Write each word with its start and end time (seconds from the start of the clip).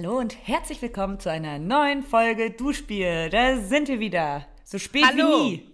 Hallo 0.00 0.16
und 0.16 0.46
herzlich 0.46 0.80
willkommen 0.80 1.18
zu 1.18 1.28
einer 1.28 1.58
neuen 1.58 2.04
Folge 2.04 2.52
Duschbier. 2.52 3.30
Da 3.30 3.56
sind 3.56 3.88
wir 3.88 3.98
wieder. 3.98 4.46
So 4.62 4.78
spät 4.78 5.04
Hallo. 5.04 5.26
wie 5.26 5.50
nie. 5.50 5.70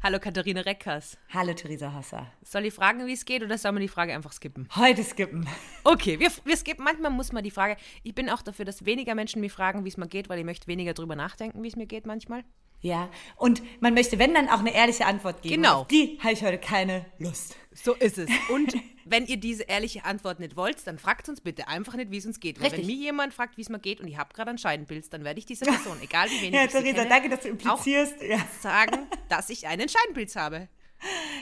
Hallo 0.00 0.20
Katharina 0.20 0.60
Reckers. 0.60 1.18
Hallo 1.34 1.52
Theresa 1.52 1.92
Hasser. 1.92 2.28
Soll 2.44 2.66
ich 2.66 2.72
fragen, 2.72 3.04
wie 3.04 3.14
es 3.14 3.24
geht 3.24 3.42
oder 3.42 3.58
soll 3.58 3.72
man 3.72 3.82
die 3.82 3.88
Frage 3.88 4.14
einfach 4.14 4.30
skippen? 4.32 4.68
Heute 4.76 5.02
skippen. 5.02 5.48
Okay, 5.82 6.20
wir, 6.20 6.30
wir 6.44 6.56
skippen. 6.56 6.84
Manchmal 6.84 7.10
muss 7.10 7.32
man 7.32 7.42
die 7.42 7.50
Frage. 7.50 7.76
Ich 8.04 8.14
bin 8.14 8.30
auch 8.30 8.42
dafür, 8.42 8.64
dass 8.64 8.84
weniger 8.84 9.16
Menschen 9.16 9.40
mich 9.40 9.50
fragen, 9.50 9.84
wie 9.84 9.88
es 9.88 9.96
mir 9.96 10.06
geht, 10.06 10.28
weil 10.28 10.38
ich 10.38 10.44
möchte 10.44 10.68
weniger 10.68 10.94
drüber 10.94 11.16
nachdenken, 11.16 11.64
wie 11.64 11.68
es 11.68 11.74
mir 11.74 11.86
geht 11.86 12.06
manchmal. 12.06 12.44
Ja, 12.80 13.08
und 13.34 13.60
man 13.80 13.92
möchte, 13.94 14.20
wenn 14.20 14.34
dann 14.34 14.50
auch 14.50 14.60
eine 14.60 14.72
ehrliche 14.72 15.04
Antwort 15.04 15.42
geben. 15.42 15.56
Genau. 15.56 15.80
Auf 15.80 15.88
die 15.88 16.16
habe 16.20 16.32
ich 16.32 16.44
heute 16.44 16.58
keine 16.58 17.06
Lust. 17.18 17.56
So 17.72 17.94
ist 17.94 18.18
es. 18.18 18.30
Und 18.50 18.74
wenn 19.04 19.26
ihr 19.26 19.36
diese 19.36 19.64
ehrliche 19.64 20.04
Antwort 20.04 20.40
nicht 20.40 20.56
wollt, 20.56 20.86
dann 20.86 20.98
fragt 20.98 21.28
uns 21.28 21.40
bitte 21.40 21.68
einfach 21.68 21.94
nicht, 21.94 22.10
wie 22.10 22.18
es 22.18 22.26
uns 22.26 22.40
geht. 22.40 22.58
Weil 22.58 22.68
Richtig. 22.70 22.86
wenn 22.86 22.94
mir 22.94 23.02
jemand 23.02 23.34
fragt, 23.34 23.56
wie 23.56 23.62
es 23.62 23.68
mir 23.68 23.78
geht 23.78 24.00
und 24.00 24.08
ich 24.08 24.16
habe 24.16 24.32
gerade 24.34 24.50
einen 24.50 24.58
Scheidenpilz, 24.58 25.10
dann 25.10 25.24
werde 25.24 25.38
ich 25.38 25.46
dieser 25.46 25.66
Person, 25.70 25.98
egal 26.02 26.28
wie 26.30 26.40
wenig 26.40 26.54
Ja, 26.54 26.64
ich 26.64 26.70
Theresa, 26.70 26.92
kenne, 26.98 27.08
danke, 27.08 27.28
dass 27.28 27.40
du 27.40 27.48
implizierst. 27.48 28.22
Ja. 28.22 28.38
sagen, 28.60 29.06
dass 29.28 29.50
ich 29.50 29.66
einen 29.66 29.88
Scheidenpilz 29.88 30.36
habe. 30.36 30.68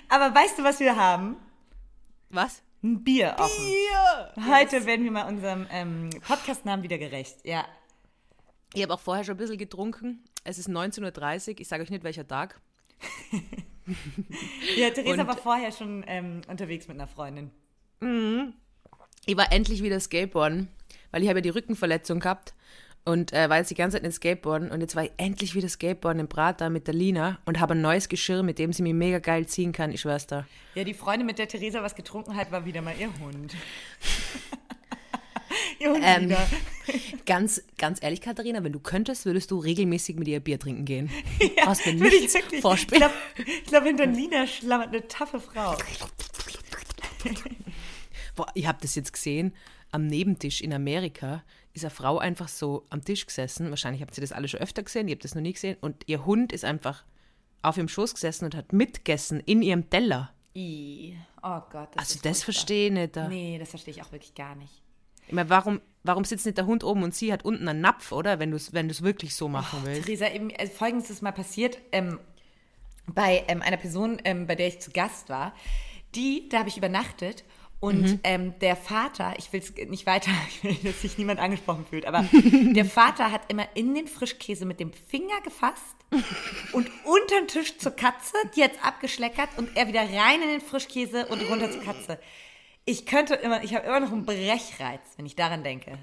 Aber 0.09 0.35
weißt 0.35 0.59
du, 0.59 0.65
was 0.65 0.81
wir 0.81 0.97
haben? 0.97 1.37
Was? 2.31 2.63
Ein 2.83 3.05
Bier 3.05 3.37
offen. 3.39 3.65
Bier! 3.65 4.35
Heute 4.49 4.87
werden 4.87 5.05
wir 5.05 5.11
mal 5.11 5.29
unserem 5.29 5.67
ähm, 5.71 6.09
Podcast-Namen 6.27 6.83
wieder 6.83 6.97
gerecht. 6.97 7.39
Ja. 7.45 7.67
Ich 8.73 8.83
habe 8.83 8.95
auch 8.95 9.01
vorher 9.01 9.25
schon 9.25 9.35
ein 9.35 9.39
bisschen 9.39 9.59
getrunken. 9.59 10.25
Es 10.45 10.59
ist 10.59 10.69
19.30 10.69 11.51
Uhr. 11.51 11.61
Ich 11.61 11.69
sage 11.69 11.83
euch 11.83 11.91
nicht, 11.91 12.05
welcher 12.05 12.27
Tag. 12.27 12.61
Ja, 14.77 14.91
Theresa 14.91 15.23
Und- 15.23 15.29
war 15.29 15.37
vorher 15.37 15.73
schon 15.73 16.05
ähm, 16.07 16.43
unterwegs 16.49 16.87
mit 16.87 16.97
einer 16.97 17.09
Freundin. 17.09 17.51
Ich 19.27 19.37
war 19.37 19.53
endlich 19.53 19.83
wieder 19.83 19.99
Skateboarden, 19.99 20.69
weil 21.11 21.23
ich 21.23 21.29
habe 21.29 21.39
ja 21.39 21.43
die 21.43 21.49
Rückenverletzung 21.51 22.21
gehabt 22.21 22.55
und 23.05 23.33
äh, 23.33 23.49
war 23.51 23.57
jetzt 23.59 23.71
die 23.71 23.75
ganze 23.75 23.97
Zeit 23.97 24.05
nicht 24.05 24.15
Skateboarden 24.15 24.71
und 24.71 24.81
jetzt 24.81 24.95
war 24.95 25.05
ich 25.05 25.11
endlich 25.17 25.55
wieder 25.55 25.69
Skateboarden 25.69 26.21
im 26.21 26.29
Prater 26.29 26.71
mit 26.71 26.87
der 26.87 26.95
Lina 26.95 27.39
und 27.47 27.59
habe 27.59 27.75
ein 27.75 27.81
neues 27.81 28.09
Geschirr, 28.09 28.43
mit 28.43 28.59
dem 28.59 28.73
sie 28.73 28.83
mich 28.83 28.95
mega 28.95 29.19
geil 29.19 29.47
ziehen 29.47 29.73
kann, 29.73 29.91
ich 29.91 30.03
schwör's 30.03 30.27
da. 30.27 30.47
Ja, 30.77 30.85
die 30.85 30.95
Freundin, 30.95 31.27
mit 31.27 31.39
der 31.39 31.49
Theresa 31.49 31.83
was 31.83 31.95
getrunken 31.95 32.37
hat, 32.37 32.53
war 32.53 32.65
wieder 32.65 32.83
mal 32.83 32.95
ihr 32.99 33.11
Hund. 33.19 33.55
Ähm. 35.81 36.37
Ganz, 37.27 37.63
ganz 37.77 38.03
ehrlich, 38.03 38.21
Katharina, 38.21 38.65
wenn 38.65 38.73
du 38.73 38.81
könntest, 38.81 39.25
würdest 39.25 39.53
du 39.53 39.59
regelmäßig 39.59 40.17
mit 40.17 40.27
ihr 40.27 40.41
Bier 40.41 40.59
trinken 40.59 40.85
gehen. 40.85 41.09
Was 41.65 41.87
mir 41.87 41.93
ich 42.07 42.35
wirklich. 42.35 42.55
Ich 42.55 42.61
vorspielen. 42.61 43.01
glaube, 43.01 43.15
glaub, 43.67 43.85
hinter 43.85 44.07
Lina 44.07 44.47
schlammert 44.47 44.89
eine 44.89 45.07
taffe 45.07 45.39
Frau. 45.39 45.77
Boah, 48.37 48.49
ihr 48.55 48.67
habt 48.67 48.83
das 48.83 48.97
jetzt 48.97 49.13
gesehen, 49.13 49.55
am 49.93 50.07
Nebentisch 50.07 50.61
in 50.61 50.73
Amerika 50.73 51.45
ist 51.73 51.85
eine 51.85 51.91
Frau 51.91 52.19
einfach 52.19 52.49
so 52.49 52.87
am 52.91 53.05
Tisch 53.05 53.25
gesessen. 53.27 53.71
Wahrscheinlich 53.71 54.03
habt 54.03 54.17
ihr 54.19 54.23
das 54.23 54.33
alle 54.33 54.49
schon 54.49 54.61
öfter 54.61 54.83
gesehen, 54.83 55.07
ihr 55.07 55.15
habt 55.15 55.25
das 55.25 55.37
noch 55.37 55.43
nie 55.43 55.53
gesehen. 55.53 55.77
Und 55.81 56.03
ihr 56.07 56.27
Hund 56.27 56.53
ist 56.53 56.65
einfach 56.65 57.05
auf 57.63 57.77
ihrem 57.77 57.89
Schoß 57.89 58.15
gesessen 58.15 58.47
und 58.47 58.57
hat 58.57 58.73
mitgegessen 58.73 59.41
in 59.41 59.63
ihrem 59.63 59.89
Teller. 59.91 60.33
I. 60.57 61.17
Oh 61.43 61.61
Gott. 61.71 61.91
Also 61.97 62.17
ist 62.17 62.25
das 62.25 62.43
verstehe 62.43 62.89
ich 62.89 62.93
nicht. 62.93 63.17
Da. 63.17 63.29
Nee, 63.29 63.59
das 63.59 63.71
verstehe 63.71 63.95
ich 63.95 64.03
auch 64.03 64.11
wirklich 64.11 64.35
gar 64.35 64.57
nicht. 64.57 64.83
Ich 65.31 65.35
meine, 65.37 65.49
warum, 65.49 65.81
warum 66.03 66.25
sitzt 66.25 66.45
nicht 66.45 66.59
der 66.59 66.67
Hund 66.67 66.83
oben 66.83 67.05
und 67.05 67.15
sie 67.15 67.33
hat 67.33 67.45
unten 67.45 67.69
einen 67.69 67.81
Napf, 67.81 68.11
oder? 68.11 68.41
Wenn 68.41 68.51
du 68.51 68.57
es 68.57 68.73
wenn 68.73 68.89
du's 68.89 69.03
wirklich 69.03 69.37
so 69.37 69.49
machen 69.49 69.83
willst. 69.85 70.05
Theresa, 70.07 70.27
eben, 70.27 70.51
äh, 70.51 70.67
folgendes 70.67 71.09
ist 71.09 71.23
mal 71.23 71.31
passiert 71.31 71.79
ähm, 71.93 72.19
bei 73.07 73.45
ähm, 73.47 73.63
einer 73.63 73.77
Person, 73.77 74.21
ähm, 74.25 74.49
bei 74.49 74.57
der 74.57 74.67
ich 74.67 74.81
zu 74.81 74.91
Gast 74.91 75.29
war. 75.29 75.55
Die, 76.17 76.49
da 76.49 76.59
habe 76.59 76.69
ich 76.69 76.77
übernachtet 76.77 77.45
und 77.79 78.03
Mhm. 78.03 78.21
ähm, 78.25 78.59
der 78.59 78.75
Vater, 78.75 79.35
ich 79.39 79.53
will 79.53 79.61
es 79.61 79.73
nicht 79.89 80.05
weiter, 80.05 80.33
ich 80.49 80.65
will, 80.65 80.75
dass 80.83 81.01
sich 81.01 81.17
niemand 81.17 81.39
angesprochen 81.39 81.87
fühlt, 81.89 82.07
aber 82.07 82.25
der 82.53 82.85
Vater 82.85 83.31
hat 83.31 83.43
immer 83.47 83.69
in 83.75 83.95
den 83.95 84.09
Frischkäse 84.09 84.67
mit 84.67 84.81
dem 84.81 84.93
Finger 84.93 85.41
gefasst 85.45 85.95
und 86.73 86.91
unterm 87.05 87.47
Tisch 87.47 87.79
zur 87.79 87.93
Katze, 87.93 88.35
die 88.57 88.61
jetzt 88.61 88.85
abgeschleckert 88.85 89.51
und 89.59 89.77
er 89.77 89.87
wieder 89.87 90.01
rein 90.03 90.43
in 90.43 90.49
den 90.49 90.61
Frischkäse 90.61 91.27
und 91.27 91.41
runter 91.49 91.71
zur 91.71 91.85
Katze. 91.85 92.19
Ich 92.91 93.07
könnte 93.07 93.35
immer, 93.35 93.63
ich 93.63 93.73
habe 93.77 93.87
immer 93.87 94.01
noch 94.01 94.11
einen 94.11 94.27
Brechreiz, 94.27 95.01
wenn 95.17 95.25
ich 95.25 95.37
daran 95.37 95.63
denke. 95.63 95.97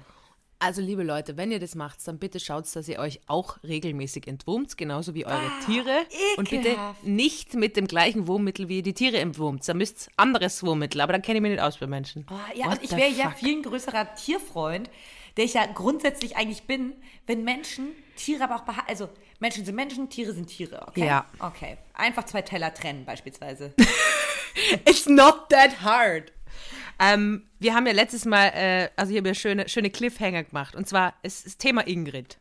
Also, 0.58 0.80
liebe 0.80 1.02
Leute, 1.02 1.36
wenn 1.36 1.52
ihr 1.52 1.60
das 1.60 1.74
macht, 1.74 1.98
dann 2.08 2.18
bitte 2.18 2.40
schaut, 2.40 2.64
dass 2.74 2.88
ihr 2.88 2.98
euch 2.98 3.20
auch 3.26 3.62
regelmäßig 3.62 4.26
entwurmt, 4.26 4.78
genauso 4.78 5.14
wie 5.14 5.26
eure 5.26 5.50
Tiere. 5.66 6.06
Und 6.38 6.48
bitte 6.48 6.70
ekelhaft. 6.70 7.04
nicht 7.04 7.54
mit 7.54 7.76
dem 7.76 7.86
gleichen 7.86 8.26
Wurmmittel, 8.26 8.70
wie 8.70 8.78
ihr 8.78 8.82
die 8.82 8.94
Tiere 8.94 9.18
entwurmt. 9.18 9.68
Da 9.68 9.74
müsst 9.74 10.08
anderes 10.16 10.62
Wurmmittel, 10.62 11.02
aber 11.02 11.12
dann 11.12 11.20
kenne 11.20 11.36
ich 11.36 11.42
mich 11.42 11.50
nicht 11.52 11.60
aus 11.60 11.76
bei 11.76 11.86
Menschen. 11.86 12.26
Oh, 12.30 12.34
ja, 12.54 12.66
What 12.66 12.78
und 12.78 12.84
ich 12.84 12.90
wäre 12.92 13.10
ja 13.10 13.30
viel 13.32 13.60
größerer 13.60 14.14
Tierfreund, 14.14 14.88
der 15.36 15.44
ich 15.44 15.54
ja 15.54 15.66
grundsätzlich 15.66 16.38
eigentlich 16.38 16.62
bin, 16.62 16.94
wenn 17.26 17.44
Menschen 17.44 17.90
Tiere 18.16 18.44
aber 18.44 18.56
auch 18.56 18.64
behalten. 18.64 18.88
Also 18.88 19.10
Menschen 19.40 19.66
sind 19.66 19.74
Menschen, 19.74 20.08
Tiere 20.08 20.32
sind 20.32 20.46
Tiere, 20.46 20.86
okay? 20.88 21.06
Ja. 21.06 21.26
Okay. 21.38 21.76
Einfach 21.92 22.24
zwei 22.24 22.40
Teller 22.40 22.72
trennen 22.72 23.04
beispielsweise. 23.04 23.74
It's 24.86 25.06
not 25.06 25.50
that 25.50 25.82
hard. 25.82 26.32
Ähm, 27.00 27.48
wir 27.58 27.74
haben 27.74 27.86
ja 27.86 27.92
letztes 27.92 28.24
Mal, 28.24 28.48
äh, 28.54 28.88
also 28.96 29.12
ich 29.12 29.18
habe 29.18 29.28
ja 29.28 29.34
schöne, 29.34 29.68
schöne 29.68 29.90
Cliffhanger 29.90 30.44
gemacht. 30.44 30.74
Und 30.74 30.88
zwar 30.88 31.14
ist 31.22 31.46
das 31.46 31.56
Thema 31.56 31.86
Ingrid. 31.86 32.38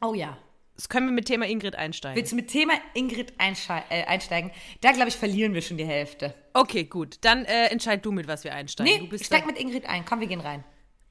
Oh 0.00 0.14
ja. 0.14 0.38
Das 0.74 0.88
können 0.88 1.06
wir 1.06 1.12
mit 1.12 1.26
Thema 1.26 1.46
Ingrid 1.46 1.76
einsteigen. 1.76 2.16
Willst 2.16 2.32
du 2.32 2.36
mit 2.36 2.48
Thema 2.48 2.72
Ingrid 2.94 3.34
einschei- 3.38 3.82
äh, 3.90 4.04
einsteigen? 4.04 4.50
Da, 4.80 4.92
glaube 4.92 5.10
ich, 5.10 5.16
verlieren 5.16 5.52
wir 5.52 5.60
schon 5.60 5.76
die 5.76 5.84
Hälfte. 5.84 6.34
Okay, 6.54 6.84
gut. 6.84 7.18
Dann 7.20 7.44
äh, 7.44 7.66
entscheid 7.66 8.04
du, 8.04 8.10
mit 8.10 8.26
was 8.26 8.42
wir 8.44 8.54
einsteigen. 8.54 8.92
Nee, 8.92 9.00
du 9.00 9.08
bist 9.08 9.26
steig 9.26 9.46
mit 9.46 9.58
Ingrid 9.58 9.86
ein. 9.86 10.04
Komm, 10.04 10.20
wir 10.20 10.26
gehen 10.26 10.40
rein. 10.40 10.64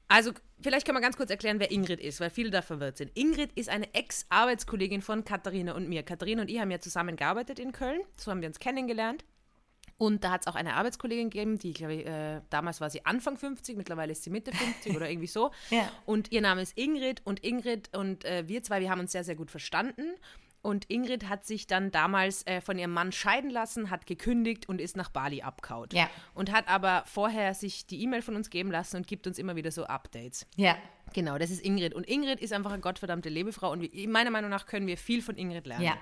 Also, 0.08 0.32
vielleicht 0.60 0.84
können 0.84 0.98
wir 0.98 1.00
ganz 1.00 1.16
kurz 1.16 1.30
erklären, 1.30 1.60
wer 1.60 1.70
Ingrid 1.70 2.00
ist, 2.00 2.20
weil 2.20 2.28
viele 2.28 2.50
da 2.50 2.60
verwirrt 2.60 2.98
sind. 2.98 3.16
Ingrid 3.16 3.52
ist 3.54 3.70
eine 3.70 3.94
Ex-Arbeitskollegin 3.94 5.00
von 5.00 5.24
Katharina 5.24 5.72
und 5.72 5.88
mir. 5.88 6.02
Katharina 6.02 6.42
und 6.42 6.50
ich 6.50 6.58
haben 6.58 6.70
ja 6.70 6.80
zusammen 6.80 7.16
gearbeitet 7.16 7.58
in 7.58 7.72
Köln. 7.72 8.00
So 8.18 8.30
haben 8.30 8.42
wir 8.42 8.48
uns 8.48 8.58
kennengelernt. 8.58 9.24
Und 10.02 10.24
da 10.24 10.32
hat 10.32 10.40
es 10.40 10.46
auch 10.48 10.56
eine 10.56 10.74
Arbeitskollegin 10.74 11.30
gegeben, 11.30 11.60
die, 11.60 11.72
glaube 11.72 11.94
ich, 11.94 12.04
äh, 12.04 12.40
damals 12.50 12.80
war 12.80 12.90
sie 12.90 13.06
Anfang 13.06 13.36
50, 13.36 13.76
mittlerweile 13.76 14.10
ist 14.10 14.24
sie 14.24 14.30
Mitte 14.30 14.50
50 14.50 14.96
oder 14.96 15.08
irgendwie 15.08 15.28
so. 15.28 15.52
Ja. 15.70 15.88
Und 16.06 16.32
ihr 16.32 16.40
Name 16.40 16.60
ist 16.60 16.76
Ingrid 16.76 17.24
und 17.24 17.44
Ingrid 17.44 17.96
und 17.96 18.24
äh, 18.24 18.42
wir 18.48 18.64
zwei, 18.64 18.80
wir 18.80 18.90
haben 18.90 18.98
uns 18.98 19.12
sehr, 19.12 19.22
sehr 19.22 19.36
gut 19.36 19.52
verstanden. 19.52 20.10
Und 20.60 20.90
Ingrid 20.90 21.28
hat 21.28 21.44
sich 21.44 21.68
dann 21.68 21.92
damals 21.92 22.44
äh, 22.48 22.60
von 22.60 22.80
ihrem 22.80 22.90
Mann 22.90 23.12
scheiden 23.12 23.48
lassen, 23.48 23.90
hat 23.90 24.06
gekündigt 24.06 24.68
und 24.68 24.80
ist 24.80 24.96
nach 24.96 25.08
Bali 25.08 25.42
abgehaut. 25.42 25.92
Ja. 25.92 26.10
Und 26.34 26.50
hat 26.50 26.66
aber 26.66 27.04
vorher 27.06 27.54
sich 27.54 27.86
die 27.86 28.02
E-Mail 28.02 28.22
von 28.22 28.34
uns 28.34 28.50
geben 28.50 28.72
lassen 28.72 28.96
und 28.96 29.06
gibt 29.06 29.28
uns 29.28 29.38
immer 29.38 29.54
wieder 29.54 29.70
so 29.70 29.84
Updates. 29.84 30.48
Ja. 30.56 30.76
Genau, 31.14 31.38
das 31.38 31.52
ist 31.52 31.64
Ingrid. 31.64 31.94
Und 31.94 32.08
Ingrid 32.08 32.40
ist 32.40 32.52
einfach 32.52 32.72
eine 32.72 32.80
gottverdammte 32.80 33.28
Lebefrau 33.28 33.70
und 33.70 33.82
wir, 33.82 34.08
meiner 34.08 34.32
Meinung 34.32 34.50
nach 34.50 34.66
können 34.66 34.88
wir 34.88 34.96
viel 34.96 35.22
von 35.22 35.36
Ingrid 35.36 35.68
lernen. 35.68 35.84
Ja. 35.84 35.96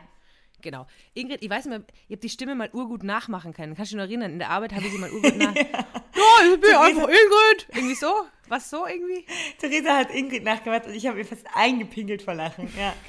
Genau. 0.62 0.86
Ingrid, 1.14 1.42
ich 1.42 1.50
weiß 1.50 1.66
nicht 1.66 1.78
mehr, 1.78 1.86
ich 2.08 2.12
habe 2.16 2.20
die 2.20 2.28
Stimme 2.28 2.54
mal 2.54 2.70
urgut 2.72 3.02
nachmachen 3.02 3.52
können. 3.52 3.74
Kannst 3.74 3.92
du 3.92 3.96
dich 3.96 4.02
noch 4.04 4.08
erinnern? 4.10 4.32
In 4.32 4.38
der 4.38 4.50
Arbeit 4.50 4.72
habe 4.74 4.84
ich 4.86 4.92
sie 4.92 4.98
mal 4.98 5.10
urgut 5.10 5.36
nach. 5.38 5.54
ja, 5.54 6.52
ich 6.54 6.60
bin 6.60 6.74
einfach 6.74 7.08
Ingrid. 7.08 7.66
Irgendwie 7.74 7.94
so? 7.94 8.12
Was 8.48 8.68
so 8.70 8.86
irgendwie? 8.86 9.24
Theresa 9.58 9.96
hat 9.98 10.10
Ingrid 10.14 10.42
nachgemacht 10.44 10.86
und 10.86 10.94
ich 10.94 11.06
habe 11.06 11.18
ihr 11.18 11.24
fast 11.24 11.46
eingepinkelt 11.54 12.22
vor 12.22 12.34
Lachen. 12.34 12.68
Ja. 12.78 12.94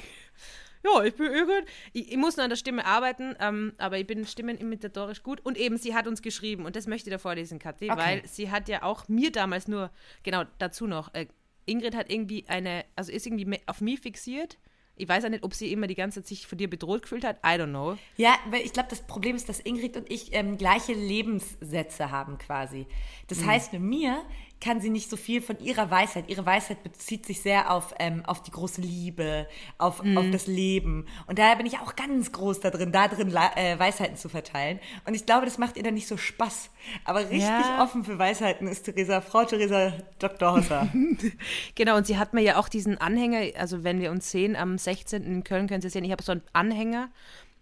Ja, 0.84 1.04
ich 1.04 1.14
bin 1.14 1.32
Ingrid. 1.32 1.64
Ich, 1.92 2.10
ich 2.10 2.16
muss 2.16 2.36
noch 2.36 2.42
an 2.42 2.50
der 2.50 2.56
Stimme 2.56 2.84
arbeiten, 2.84 3.36
ähm, 3.38 3.72
aber 3.78 3.98
ich 3.98 4.06
bin 4.08 4.26
stimmenimitatorisch 4.26 5.22
gut. 5.22 5.40
Und 5.44 5.56
eben, 5.56 5.76
sie 5.76 5.94
hat 5.94 6.08
uns 6.08 6.22
geschrieben, 6.22 6.66
und 6.66 6.74
das 6.74 6.88
möchte 6.88 7.08
ich 7.08 7.12
da 7.14 7.18
vorlesen, 7.18 7.60
Kathi, 7.60 7.88
Okay. 7.88 8.00
weil 8.00 8.26
sie 8.26 8.50
hat 8.50 8.68
ja 8.68 8.82
auch 8.82 9.06
mir 9.08 9.30
damals 9.30 9.68
nur, 9.68 9.92
genau, 10.24 10.42
dazu 10.58 10.88
noch, 10.88 11.14
äh, 11.14 11.26
Ingrid 11.66 11.94
hat 11.94 12.10
irgendwie 12.10 12.46
eine, 12.48 12.84
also 12.96 13.12
ist 13.12 13.26
irgendwie 13.28 13.60
auf 13.66 13.80
mich 13.80 14.00
fixiert. 14.00 14.58
Ich 14.96 15.08
weiß 15.08 15.24
auch 15.24 15.30
nicht, 15.30 15.42
ob 15.42 15.54
sie 15.54 15.72
immer 15.72 15.86
die 15.86 15.94
ganze 15.94 16.20
Zeit 16.20 16.28
sich 16.28 16.46
von 16.46 16.58
dir 16.58 16.68
bedroht 16.68 17.02
gefühlt 17.02 17.24
hat. 17.24 17.38
I 17.38 17.58
don't 17.58 17.68
know. 17.70 17.96
Ja, 18.16 18.34
weil 18.50 18.60
ich 18.60 18.72
glaube, 18.72 18.88
das 18.90 19.00
Problem 19.06 19.36
ist, 19.36 19.48
dass 19.48 19.58
Ingrid 19.60 19.96
und 19.96 20.10
ich 20.10 20.34
ähm, 20.34 20.58
gleiche 20.58 20.92
Lebenssätze 20.92 22.10
haben 22.10 22.38
quasi. 22.38 22.86
Das 23.28 23.38
Mhm. 23.40 23.46
heißt, 23.46 23.72
mir 23.74 24.22
kann 24.62 24.80
sie 24.80 24.90
nicht 24.90 25.10
so 25.10 25.16
viel 25.16 25.42
von 25.42 25.58
ihrer 25.58 25.90
Weisheit. 25.90 26.26
Ihre 26.28 26.46
Weisheit 26.46 26.82
bezieht 26.84 27.26
sich 27.26 27.42
sehr 27.42 27.70
auf, 27.72 27.92
ähm, 27.98 28.24
auf 28.24 28.42
die 28.42 28.52
große 28.52 28.80
Liebe, 28.80 29.48
auf, 29.76 30.02
Mhm. 30.02 30.16
auf 30.16 30.24
das 30.30 30.46
Leben. 30.46 31.06
Und 31.26 31.38
daher 31.38 31.56
bin 31.56 31.66
ich 31.66 31.78
auch 31.80 31.96
ganz 31.96 32.30
groß 32.30 32.60
da 32.60 32.70
drin, 32.70 32.92
da 32.92 33.08
drin 33.08 33.34
äh, 33.56 33.78
Weisheiten 33.78 34.16
zu 34.16 34.28
verteilen. 34.28 34.78
Und 35.04 35.14
ich 35.14 35.26
glaube, 35.26 35.44
das 35.46 35.58
macht 35.58 35.76
ihr 35.76 35.82
dann 35.82 35.94
nicht 35.94 36.06
so 36.06 36.16
Spaß. 36.16 36.70
Aber 37.04 37.20
richtig 37.20 37.40
Ja. 37.42 37.82
offen 37.82 38.04
für 38.04 38.18
Weisheiten 38.18 38.68
ist 38.68 38.84
Theresa, 38.84 39.20
Frau 39.20 39.44
Theresa 39.44 39.92
Dr. 40.18 40.52
Hosser. 40.56 40.88
Genau, 41.74 41.96
und 41.96 42.06
sie 42.06 42.18
hat 42.18 42.32
mir 42.34 42.42
ja 42.42 42.56
auch 42.58 42.68
diesen 42.68 42.98
Anhänger, 42.98 43.58
also 43.58 43.82
wenn 43.84 44.00
wir 44.00 44.10
uns 44.10 44.30
sehen, 44.30 44.54
am 44.56 44.78
16. 44.78 45.24
in 45.24 45.44
Köln 45.44 45.66
können 45.66 45.82
Sie 45.82 45.88
sehen, 45.90 46.04
ich 46.04 46.12
habe 46.12 46.22
so 46.22 46.32
einen 46.32 46.42
Anhänger, 46.52 47.10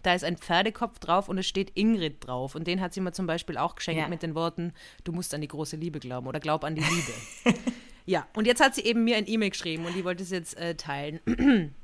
da 0.02 0.14
ist 0.14 0.24
ein 0.24 0.36
Pferdekopf 0.36 0.98
drauf 0.98 1.28
und 1.28 1.38
es 1.38 1.46
steht 1.46 1.72
Ingrid 1.76 2.26
drauf. 2.26 2.54
Und 2.54 2.66
den 2.66 2.80
hat 2.80 2.94
sie 2.94 3.00
mir 3.00 3.12
zum 3.12 3.26
Beispiel 3.26 3.56
auch 3.58 3.74
geschenkt 3.74 4.00
Ja. 4.00 4.08
mit 4.08 4.22
den 4.22 4.34
Worten, 4.34 4.72
du 5.04 5.12
musst 5.12 5.34
an 5.34 5.40
die 5.40 5.48
große 5.48 5.76
Liebe 5.76 5.98
glauben 6.00 6.26
oder 6.26 6.40
glaub 6.40 6.64
an 6.64 6.74
die 6.74 6.80
Liebe. 7.44 7.58
ja, 8.06 8.26
und 8.34 8.46
jetzt 8.46 8.62
hat 8.64 8.74
sie 8.74 8.82
eben 8.82 9.04
mir 9.04 9.16
ein 9.16 9.26
E-Mail 9.28 9.50
geschrieben 9.50 9.84
und 9.86 9.94
die 9.94 10.04
wollte 10.04 10.22
es 10.22 10.30
jetzt 10.30 10.56
äh, 10.56 10.74
teilen. 10.74 11.20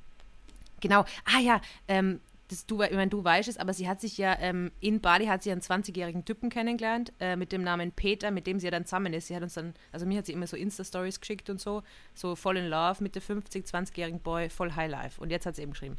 genau, 0.81 1.05
ah 1.25 1.41
ja, 1.41 1.61
ähm, 1.89 2.21
das, 2.49 2.65
du, 2.65 2.81
ich 2.81 2.93
meine, 2.93 3.09
du 3.11 3.25
weißt 3.25 3.49
es, 3.49 3.57
aber 3.57 3.73
sie 3.75 3.89
hat 3.89 4.01
sich 4.01 4.19
ja, 4.19 4.39
ähm, 4.39 4.71
in 4.79 5.01
Bali 5.01 5.27
hat 5.27 5.43
sie 5.43 5.51
einen 5.51 5.61
20-jährigen 5.63 6.25
Typen 6.25 6.49
kennengelernt, 6.49 7.13
äh, 7.19 7.35
mit 7.35 7.51
dem 7.51 7.63
Namen 7.65 7.91
Peter, 7.91 8.31
mit 8.31 8.47
dem 8.47 8.61
sie 8.61 8.67
ja 8.67 8.71
dann 8.71 8.85
zusammen 8.85 9.13
ist. 9.15 9.27
Sie 9.27 9.35
hat 9.35 9.43
uns 9.43 9.55
dann, 9.55 9.75
also 9.91 10.07
mir 10.07 10.19
hat 10.19 10.27
sie 10.27 10.33
immer 10.33 10.47
so 10.47 10.57
Insta-Stories 10.57 11.21
geschickt 11.21 11.51
und 11.51 11.61
so, 11.61 11.83
so 12.15 12.37
voll 12.37 12.57
in 12.57 12.67
Love 12.69 13.03
mit 13.03 13.17
der 13.17 13.23
50, 13.23 13.67
20-jährigen 13.67 14.21
Boy, 14.21 14.49
voll 14.49 14.73
High 14.77 14.91
Life. 14.91 15.21
Und 15.21 15.31
jetzt 15.31 15.45
hat 15.45 15.57
sie 15.57 15.63
eben 15.63 15.73
geschrieben, 15.73 15.97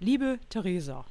liebe 0.00 0.38
Theresa, 0.48 1.04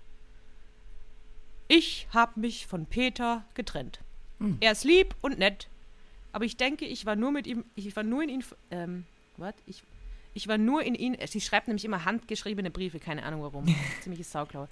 ich 1.68 2.08
habe 2.14 2.40
mich 2.40 2.68
von 2.68 2.86
Peter 2.86 3.46
getrennt. 3.54 4.00
Mhm. 4.40 4.58
Er 4.60 4.72
ist 4.72 4.84
lieb 4.84 5.16
und 5.22 5.40
nett, 5.40 5.68
aber 6.32 6.46
ich 6.46 6.58
denke, 6.58 6.86
ich 6.86 7.06
war 7.06 7.16
nur 7.16 7.32
mit 7.32 7.48
ihm, 7.48 7.66
ich 7.76 7.96
war 7.96 8.04
nur 8.04 8.24
in 8.24 8.30
ihn, 8.30 8.44
ähm, 8.72 9.06
was? 9.38 9.54
Ich, 9.66 9.84
ich 10.34 10.48
war 10.48 10.58
nur 10.58 10.84
in 10.84 10.96
ihn. 10.96 11.18
Sie 11.26 11.42
schreibt 11.42 11.68
nämlich 11.68 11.86
immer 11.86 12.06
handgeschriebene 12.06 12.70
Briefe, 12.70 13.00
keine 13.00 13.24
Ahnung 13.24 13.42
warum. 13.42 13.66
Ziemliches 14.02 14.32
Sauklaue. 14.32 14.68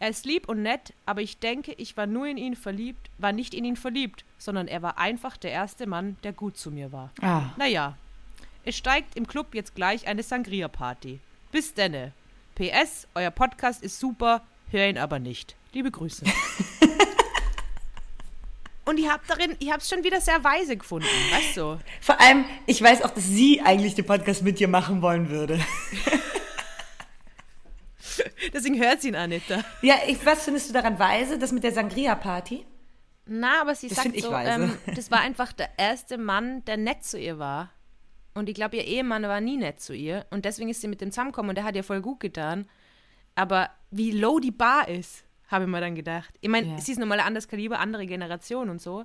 Er 0.00 0.08
ist 0.08 0.26
lieb 0.26 0.48
und 0.48 0.62
nett, 0.62 0.92
aber 1.06 1.22
ich 1.22 1.38
denke, 1.38 1.72
ich 1.72 1.96
war 1.96 2.06
nur 2.06 2.26
in 2.26 2.36
ihn 2.36 2.56
verliebt, 2.56 3.10
war 3.18 3.32
nicht 3.32 3.54
in 3.54 3.64
ihn 3.64 3.76
verliebt, 3.76 4.24
sondern 4.38 4.66
er 4.66 4.82
war 4.82 4.98
einfach 4.98 5.36
der 5.36 5.52
erste 5.52 5.86
Mann, 5.86 6.16
der 6.24 6.32
gut 6.32 6.56
zu 6.56 6.70
mir 6.70 6.90
war. 6.90 7.10
Ah. 7.20 7.52
Naja, 7.56 7.96
es 8.64 8.76
steigt 8.76 9.16
im 9.16 9.26
Club 9.26 9.54
jetzt 9.54 9.74
gleich 9.74 10.06
eine 10.06 10.22
Sangria-Party. 10.22 11.20
Bis 11.52 11.74
denne. 11.74 12.12
PS, 12.54 13.06
euer 13.14 13.30
Podcast 13.30 13.82
ist 13.82 13.98
super, 13.98 14.42
hör 14.70 14.88
ihn 14.88 14.98
aber 14.98 15.18
nicht. 15.18 15.54
Liebe 15.74 15.90
Grüße. 15.90 16.24
Und 18.84 18.98
ich 18.98 19.08
habe 19.10 19.24
darin, 19.26 19.56
ich 19.58 19.70
habe 19.70 19.80
es 19.80 19.88
schon 19.88 20.04
wieder 20.04 20.20
sehr 20.20 20.44
weise 20.44 20.76
gefunden, 20.76 21.08
weißt 21.32 21.56
du? 21.56 21.80
Vor 22.00 22.20
allem, 22.20 22.44
ich 22.66 22.80
weiß 22.80 23.02
auch, 23.02 23.10
dass 23.10 23.26
sie 23.26 23.60
eigentlich 23.60 23.96
den 23.96 24.06
Podcast 24.06 24.42
mit 24.42 24.60
dir 24.60 24.68
machen 24.68 25.02
wollen 25.02 25.30
würde. 25.30 25.58
Deswegen 28.52 28.78
hört 28.78 29.00
sie 29.00 29.08
ihn, 29.08 29.16
Anita. 29.16 29.64
Ja, 29.82 29.96
ich, 30.06 30.24
was 30.24 30.44
findest 30.44 30.68
du 30.68 30.74
daran 30.74 30.96
weise, 30.98 31.38
das 31.38 31.50
mit 31.50 31.64
der 31.64 31.72
Sangria-Party? 31.72 32.64
Na, 33.26 33.62
aber 33.62 33.74
sie 33.74 33.88
das 33.88 33.96
sagt 33.98 34.20
so, 34.20 34.32
ähm, 34.32 34.78
das 34.94 35.10
war 35.10 35.20
einfach 35.20 35.52
der 35.52 35.70
erste 35.76 36.18
Mann, 36.18 36.64
der 36.66 36.76
nett 36.76 37.02
zu 37.02 37.18
ihr 37.18 37.40
war. 37.40 37.70
Und 38.34 38.48
ich 38.48 38.54
glaube, 38.54 38.76
ihr 38.76 38.84
Ehemann 38.84 39.24
war 39.24 39.40
nie 39.40 39.56
nett 39.56 39.80
zu 39.80 39.92
ihr. 39.92 40.26
Und 40.30 40.44
deswegen 40.44 40.68
ist 40.68 40.82
sie 40.82 40.88
mit 40.88 41.00
dem 41.00 41.10
zusammengekommen 41.10 41.48
und 41.48 41.56
der 41.56 41.64
hat 41.64 41.74
ihr 41.74 41.82
voll 41.82 42.00
gut 42.00 42.20
getan. 42.20 42.68
Aber 43.34 43.70
wie 43.90 44.12
low 44.12 44.38
die 44.38 44.52
Bar 44.52 44.88
ist 44.88 45.24
habe 45.48 45.64
ich 45.64 45.70
mir 45.70 45.80
dann 45.80 45.94
gedacht. 45.94 46.34
Ich 46.40 46.48
meine, 46.48 46.68
ja. 46.68 46.76
es 46.76 46.88
ist 46.88 46.98
nochmal 46.98 47.20
ein 47.20 47.26
anderes 47.26 47.48
Kaliber, 47.48 47.78
andere 47.78 48.06
Generation 48.06 48.70
und 48.70 48.80
so. 48.80 49.04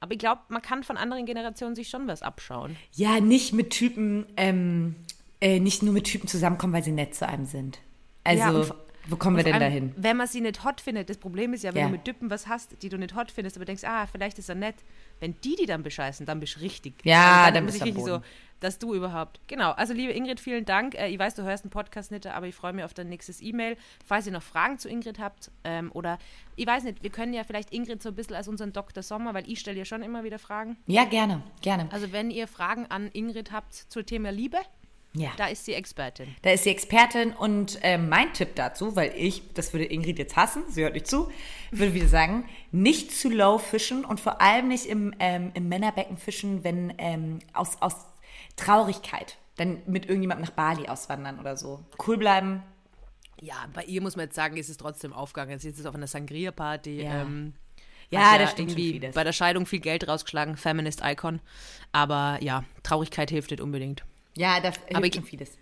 Aber 0.00 0.12
ich 0.12 0.18
glaube, 0.18 0.42
man 0.48 0.62
kann 0.62 0.84
von 0.84 0.96
anderen 0.96 1.24
Generationen 1.24 1.74
sich 1.74 1.88
schon 1.88 2.06
was 2.06 2.22
abschauen. 2.22 2.76
Ja, 2.92 3.20
nicht 3.20 3.52
mit 3.52 3.70
Typen, 3.70 4.26
ähm, 4.36 4.94
äh, 5.40 5.58
nicht 5.58 5.82
nur 5.82 5.94
mit 5.94 6.04
Typen 6.04 6.28
zusammenkommen, 6.28 6.72
weil 6.72 6.84
sie 6.84 6.92
nett 6.92 7.14
zu 7.14 7.26
einem 7.26 7.46
sind. 7.46 7.78
Also, 8.24 8.62
ja, 8.62 8.74
wo 9.08 9.16
kommen 9.16 9.36
wir 9.36 9.44
denn 9.44 9.60
dahin? 9.60 9.92
Wenn 9.96 10.16
man 10.16 10.26
sie 10.26 10.40
nicht 10.40 10.64
hot 10.64 10.80
findet, 10.80 11.08
das 11.08 11.16
Problem 11.16 11.52
ist 11.54 11.62
ja, 11.62 11.72
wenn 11.72 11.82
ja. 11.82 11.86
du 11.86 11.92
mit 11.92 12.04
Typen 12.04 12.28
was 12.28 12.48
hast, 12.48 12.82
die 12.82 12.88
du 12.88 12.98
nicht 12.98 13.14
hot 13.14 13.30
findest, 13.30 13.56
aber 13.56 13.64
denkst, 13.64 13.84
ah, 13.84 14.06
vielleicht 14.06 14.38
ist 14.38 14.48
er 14.48 14.56
nett. 14.56 14.74
Wenn 15.20 15.36
die 15.44 15.54
die 15.54 15.66
dann 15.66 15.82
bescheißen, 15.82 16.26
dann 16.26 16.40
bist 16.40 16.56
du 16.56 16.60
richtig. 16.60 16.94
Ja, 17.04 17.46
dann, 17.46 17.54
dann 17.54 17.66
bist 17.66 17.80
du 17.80 17.84
richtig 17.84 18.04
so, 18.04 18.20
dass 18.60 18.78
du 18.78 18.94
überhaupt. 18.94 19.40
Genau. 19.46 19.72
Also, 19.72 19.92
liebe 19.92 20.12
Ingrid, 20.12 20.40
vielen 20.40 20.64
Dank. 20.64 20.94
Äh, 20.94 21.08
ich 21.08 21.18
weiß, 21.18 21.34
du 21.34 21.42
hörst 21.42 21.64
einen 21.64 21.70
Podcast 21.70 22.10
nicht, 22.10 22.26
aber 22.26 22.46
ich 22.46 22.54
freue 22.54 22.72
mich 22.72 22.84
auf 22.84 22.94
dein 22.94 23.08
nächstes 23.08 23.40
E-Mail. 23.40 23.76
Falls 24.04 24.26
ihr 24.26 24.32
noch 24.32 24.42
Fragen 24.42 24.78
zu 24.78 24.88
Ingrid 24.88 25.18
habt 25.18 25.50
ähm, 25.64 25.90
oder 25.92 26.18
ich 26.56 26.66
weiß 26.66 26.84
nicht, 26.84 27.02
wir 27.02 27.10
können 27.10 27.34
ja 27.34 27.44
vielleicht 27.44 27.72
Ingrid 27.72 28.02
so 28.02 28.10
ein 28.10 28.14
bisschen 28.14 28.36
als 28.36 28.48
unseren 28.48 28.72
Dr. 28.72 29.02
Sommer, 29.02 29.34
weil 29.34 29.48
ich 29.50 29.60
stelle 29.60 29.78
ja 29.78 29.84
schon 29.84 30.02
immer 30.02 30.24
wieder 30.24 30.38
Fragen. 30.38 30.76
Ja, 30.86 31.04
gerne, 31.04 31.42
gerne. 31.60 31.88
Also, 31.90 32.12
wenn 32.12 32.30
ihr 32.30 32.48
Fragen 32.48 32.86
an 32.86 33.10
Ingrid 33.12 33.52
habt 33.52 33.74
zum 33.74 34.04
Thema 34.06 34.30
Liebe, 34.30 34.58
ja. 35.16 35.30
Da 35.38 35.46
ist 35.46 35.64
sie 35.64 35.72
Expertin. 35.72 36.36
Da 36.42 36.50
ist 36.50 36.64
sie 36.64 36.70
Expertin 36.70 37.32
und 37.32 37.78
äh, 37.82 37.96
mein 37.96 38.34
Tipp 38.34 38.54
dazu, 38.54 38.96
weil 38.96 39.14
ich, 39.16 39.54
das 39.54 39.72
würde 39.72 39.86
Ingrid 39.86 40.18
jetzt 40.18 40.36
hassen, 40.36 40.64
sie 40.68 40.82
hört 40.82 40.92
nicht 40.92 41.06
zu, 41.06 41.30
würde 41.70 41.94
wieder 41.94 42.08
sagen, 42.08 42.44
nicht 42.70 43.12
zu 43.12 43.30
low 43.30 43.56
fischen 43.56 44.04
und 44.04 44.20
vor 44.20 44.42
allem 44.42 44.68
nicht 44.68 44.84
im, 44.84 45.14
ähm, 45.18 45.52
im 45.54 45.68
Männerbecken 45.68 46.18
fischen, 46.18 46.64
wenn 46.64 46.92
ähm, 46.98 47.38
aus, 47.54 47.80
aus 47.80 47.96
Traurigkeit 48.56 49.38
dann 49.56 49.82
mit 49.86 50.06
irgendjemandem 50.06 50.46
nach 50.46 50.54
Bali 50.54 50.88
auswandern 50.88 51.40
oder 51.40 51.56
so. 51.56 51.84
Cool 52.06 52.18
bleiben. 52.18 52.62
Ja, 53.40 53.66
bei 53.72 53.84
ihr 53.84 54.00
muss 54.02 54.16
man 54.16 54.26
jetzt 54.26 54.34
sagen, 54.34 54.56
ist 54.56 54.68
es 54.68 54.76
trotzdem 54.76 55.12
aufgegangen. 55.12 55.58
Sie 55.58 55.68
ist 55.68 55.78
jetzt 55.78 55.86
auf 55.86 55.94
einer 55.94 56.06
Sangria-Party. 56.06 57.02
Ja. 57.02 57.22
Ähm, 57.22 57.54
ja, 58.10 58.38
das 58.38 58.52
stimmt 58.52 58.78
irgendwie 58.78 59.10
bei 59.12 59.24
der 59.24 59.32
Scheidung 59.32 59.66
viel 59.66 59.80
Geld 59.80 60.06
rausgeschlagen, 60.06 60.56
Feminist 60.56 61.02
Icon. 61.04 61.40
Aber 61.92 62.38
ja, 62.40 62.64
Traurigkeit 62.82 63.30
hilft 63.30 63.50
nicht 63.50 63.60
unbedingt. 63.60 64.04
Ja, 64.36 64.60
da 64.60 64.70
hilft 64.70 64.94
Aber 64.94 65.06
ich, 65.06 65.14
schon 65.14 65.24
vieles. 65.24 65.58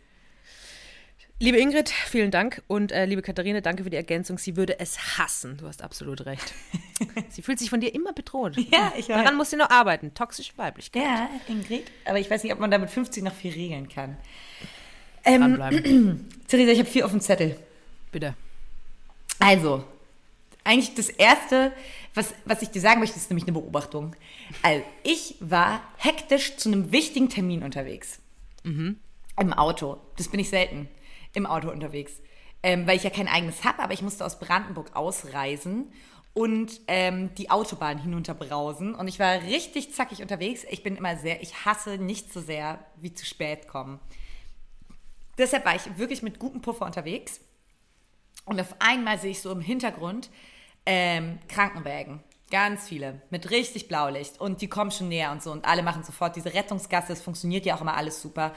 Liebe 1.45 1.59
Ingrid, 1.59 1.91
vielen 1.91 2.31
Dank. 2.31 2.63
Und 2.69 2.91
äh, 2.91 3.05
liebe 3.05 3.21
Katharina, 3.21 3.61
danke 3.61 3.85
für 3.85 3.91
die 3.91 3.99
Ergänzung. 3.99 4.39
Sie 4.39 4.57
würde 4.57 4.81
es 4.81 5.19
hassen. 5.19 5.59
Du 5.59 5.67
hast 5.67 5.83
absolut 5.83 6.25
recht. 6.25 6.55
sie 7.29 7.43
fühlt 7.43 7.59
sich 7.59 7.69
von 7.69 7.81
dir 7.81 7.95
immer 7.95 8.15
bedroht. 8.15 8.57
Ja, 8.57 8.95
ich 8.97 9.11
weiß. 9.11 9.19
Daran 9.19 9.37
muss 9.37 9.51
sie 9.51 9.57
noch 9.57 9.69
arbeiten. 9.69 10.15
Toxische 10.15 10.57
Weiblichkeit. 10.57 11.03
Ja, 11.03 11.29
Ingrid. 11.47 11.85
Aber 12.07 12.19
ich 12.19 12.31
weiß 12.31 12.45
nicht, 12.45 12.53
ob 12.55 12.61
man 12.61 12.71
da 12.71 12.79
mit 12.79 12.89
50 12.89 13.23
noch 13.23 13.35
viel 13.35 13.53
regeln 13.53 13.91
kann. 13.91 14.17
Ähm, 15.23 16.31
Theresa, 16.49 16.73
ich 16.73 16.79
habe 16.79 16.89
viel 16.89 17.03
auf 17.03 17.11
dem 17.11 17.21
Zettel. 17.21 17.59
Bitte. 18.11 18.35
Also, 19.39 19.85
eigentlich 20.65 20.95
das 20.95 21.11
Erste, 21.11 21.73
was, 22.15 22.33
was 22.47 22.63
ich 22.63 22.71
dir 22.71 22.81
sagen 22.81 23.01
möchte, 23.01 23.19
ist 23.19 23.29
nämlich 23.29 23.45
eine 23.45 23.53
Beobachtung. 23.53 24.17
Also, 24.63 24.83
ich 25.03 25.35
war 25.41 25.83
hektisch 25.99 26.57
zu 26.57 26.71
einem 26.71 26.91
wichtigen 26.91 27.29
Termin 27.29 27.63
unterwegs. 27.63 28.19
Mhm. 28.63 28.97
Im 29.39 29.53
Auto. 29.53 29.99
Das 30.17 30.29
bin 30.29 30.41
ich 30.41 30.49
selten 30.49 30.89
im 31.35 31.47
Auto 31.47 31.71
unterwegs. 31.71 32.13
Ähm, 32.63 32.87
weil 32.87 32.97
ich 32.97 33.03
ja 33.03 33.11
kein 33.11 33.29
eigenes 33.29 33.63
habe, 33.65 33.83
aber 33.83 33.93
ich 33.93 34.01
musste 34.01 34.25
aus 34.25 34.39
Brandenburg 34.39 34.97
ausreisen 34.97 35.93
und 36.33 36.81
ähm, 36.89 37.35
die 37.37 37.51
Autobahn 37.51 37.99
hinunterbrausen. 37.99 38.95
Und 38.95 39.07
ich 39.07 39.19
war 39.19 39.43
richtig 39.43 39.95
zackig 39.95 40.23
unterwegs. 40.23 40.65
Ich 40.71 40.83
bin 40.83 40.97
immer 40.97 41.17
sehr, 41.17 41.43
ich 41.43 41.65
hasse 41.65 41.99
nicht 41.99 42.33
so 42.33 42.41
sehr 42.41 42.85
wie 42.97 43.15
zu 43.15 43.25
spät 43.25 43.69
kommen. 43.69 44.01
Deshalb 45.39 45.65
war 45.65 45.77
ich 45.77 45.99
wirklich 45.99 46.23
mit 46.23 46.39
gutem 46.39 46.61
Puffer 46.61 46.87
unterwegs. 46.87 47.41
Und 48.45 48.61
auf 48.61 48.75
einmal 48.79 49.19
sehe 49.19 49.31
ich 49.31 49.41
so 49.41 49.51
im 49.53 49.61
Hintergrund 49.61 50.31
ähm, 50.87 51.39
Krankenwägen. 51.49 52.21
Ganz 52.51 52.89
viele. 52.89 53.23
Mit 53.31 53.51
richtig 53.51 53.89
Blaulicht. 53.89 54.41
Und 54.41 54.61
die 54.61 54.69
kommen 54.69 54.91
schon 54.91 55.09
näher 55.09 55.33
und 55.33 55.43
so. 55.43 55.51
Und 55.51 55.65
alle 55.65 55.83
machen 55.83 56.05
sofort 56.05 56.37
diese 56.37 56.53
Rettungsgasse. 56.53 57.13
Es 57.13 57.23
funktioniert 57.23 57.65
ja 57.65 57.75
auch 57.77 57.81
immer 57.81 57.97
alles 57.97 58.21
super. 58.21 58.53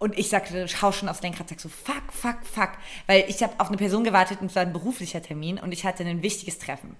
Und 0.00 0.18
ich 0.18 0.30
sagte, 0.30 0.66
schau 0.66 0.92
schon 0.92 1.10
aufs 1.10 1.20
Lenkrad, 1.20 1.50
sag 1.50 1.60
so, 1.60 1.68
fuck, 1.68 2.10
fuck, 2.10 2.38
fuck. 2.46 2.70
Weil 3.06 3.26
ich 3.28 3.42
habe 3.42 3.52
auf 3.58 3.68
eine 3.68 3.76
Person 3.76 4.02
gewartet 4.02 4.40
und 4.40 4.46
es 4.46 4.56
war 4.56 4.62
ein 4.62 4.72
beruflicher 4.72 5.20
Termin 5.20 5.58
und 5.58 5.72
ich 5.72 5.84
hatte 5.84 6.04
ein 6.04 6.22
wichtiges 6.22 6.58
Treffen. 6.58 6.96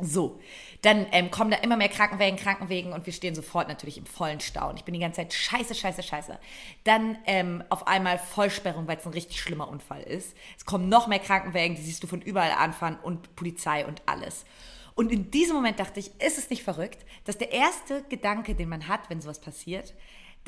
So, 0.00 0.38
dann 0.82 1.06
ähm, 1.10 1.32
kommen 1.32 1.50
da 1.50 1.56
immer 1.56 1.76
mehr 1.76 1.88
Krankenwägen, 1.88 2.38
Krankenwegen 2.38 2.92
und 2.92 3.04
wir 3.04 3.12
stehen 3.12 3.34
sofort 3.34 3.66
natürlich 3.66 3.98
im 3.98 4.06
vollen 4.06 4.38
Stau. 4.38 4.70
Und 4.70 4.76
ich 4.76 4.84
bin 4.84 4.94
die 4.94 5.00
ganze 5.00 5.16
Zeit 5.16 5.32
scheiße, 5.32 5.74
scheiße, 5.74 6.04
scheiße. 6.04 6.38
Dann 6.84 7.18
ähm, 7.26 7.64
auf 7.68 7.88
einmal 7.88 8.16
Vollsperrung, 8.20 8.86
weil 8.86 8.98
es 8.98 9.04
ein 9.04 9.12
richtig 9.12 9.40
schlimmer 9.40 9.68
Unfall 9.68 10.02
ist. 10.04 10.36
Es 10.56 10.64
kommen 10.64 10.88
noch 10.88 11.08
mehr 11.08 11.18
Krankenwägen, 11.18 11.76
die 11.76 11.82
siehst 11.82 12.04
du 12.04 12.06
von 12.06 12.22
überall 12.22 12.52
anfahren 12.52 12.96
und 13.02 13.34
Polizei 13.34 13.84
und 13.84 14.02
alles. 14.06 14.44
Und 14.94 15.10
in 15.10 15.32
diesem 15.32 15.56
Moment 15.56 15.80
dachte 15.80 15.98
ich, 15.98 16.12
ist 16.20 16.38
es 16.38 16.48
nicht 16.48 16.62
verrückt, 16.62 17.04
dass 17.24 17.38
der 17.38 17.50
erste 17.50 18.04
Gedanke, 18.08 18.54
den 18.54 18.68
man 18.68 18.86
hat, 18.86 19.10
wenn 19.10 19.20
sowas 19.20 19.40
passiert, 19.40 19.94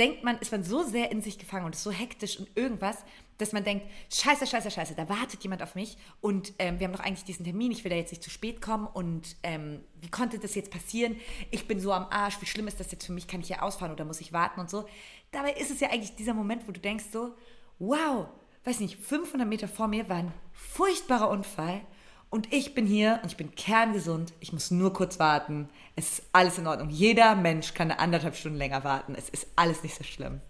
denkt 0.00 0.24
man, 0.24 0.38
ist 0.38 0.50
man 0.50 0.64
so 0.64 0.82
sehr 0.82 1.12
in 1.12 1.20
sich 1.20 1.38
gefangen 1.38 1.66
und 1.66 1.74
ist 1.74 1.82
so 1.82 1.90
hektisch 1.90 2.38
und 2.38 2.48
irgendwas, 2.56 2.96
dass 3.36 3.52
man 3.52 3.64
denkt, 3.64 3.86
scheiße, 4.10 4.46
scheiße, 4.46 4.70
scheiße, 4.70 4.94
da 4.94 5.08
wartet 5.10 5.42
jemand 5.42 5.62
auf 5.62 5.74
mich 5.74 5.98
und 6.22 6.54
ähm, 6.58 6.80
wir 6.80 6.86
haben 6.86 6.94
doch 6.94 7.04
eigentlich 7.04 7.24
diesen 7.24 7.44
Termin, 7.44 7.70
ich 7.70 7.84
will 7.84 7.90
da 7.90 7.96
jetzt 7.96 8.10
nicht 8.10 8.22
zu 8.22 8.30
spät 8.30 8.62
kommen 8.62 8.86
und 8.86 9.36
ähm, 9.42 9.82
wie 10.00 10.10
konnte 10.10 10.38
das 10.38 10.54
jetzt 10.54 10.70
passieren? 10.70 11.16
Ich 11.50 11.68
bin 11.68 11.80
so 11.80 11.92
am 11.92 12.06
Arsch, 12.10 12.40
wie 12.40 12.46
schlimm 12.46 12.66
ist 12.66 12.80
das 12.80 12.90
jetzt 12.90 13.04
für 13.04 13.12
mich? 13.12 13.28
Kann 13.28 13.40
ich 13.40 13.48
hier 13.48 13.62
ausfahren 13.62 13.92
oder 13.92 14.06
muss 14.06 14.22
ich 14.22 14.32
warten 14.32 14.60
und 14.60 14.70
so? 14.70 14.86
Dabei 15.32 15.52
ist 15.52 15.70
es 15.70 15.80
ja 15.80 15.90
eigentlich 15.90 16.16
dieser 16.16 16.34
Moment, 16.34 16.66
wo 16.66 16.72
du 16.72 16.80
denkst 16.80 17.04
so, 17.12 17.34
wow, 17.78 18.28
weiß 18.64 18.80
nicht, 18.80 18.96
500 18.98 19.46
Meter 19.46 19.68
vor 19.68 19.86
mir 19.86 20.08
war 20.08 20.16
ein 20.16 20.32
furchtbarer 20.52 21.28
Unfall 21.28 21.82
und 22.30 22.52
ich 22.52 22.74
bin 22.74 22.86
hier 22.86 23.18
und 23.22 23.32
ich 23.32 23.36
bin 23.36 23.54
kerngesund. 23.56 24.32
Ich 24.38 24.52
muss 24.52 24.70
nur 24.70 24.92
kurz 24.92 25.18
warten. 25.18 25.68
Es 25.96 26.12
ist 26.18 26.22
alles 26.32 26.58
in 26.58 26.66
Ordnung. 26.68 26.88
Jeder 26.88 27.34
Mensch 27.34 27.74
kann 27.74 27.90
eine 27.90 27.98
anderthalb 27.98 28.36
Stunden 28.36 28.56
länger 28.56 28.84
warten. 28.84 29.16
Es 29.16 29.28
ist 29.28 29.48
alles 29.56 29.82
nicht 29.82 29.96
so 29.96 30.04
schlimm. 30.04 30.40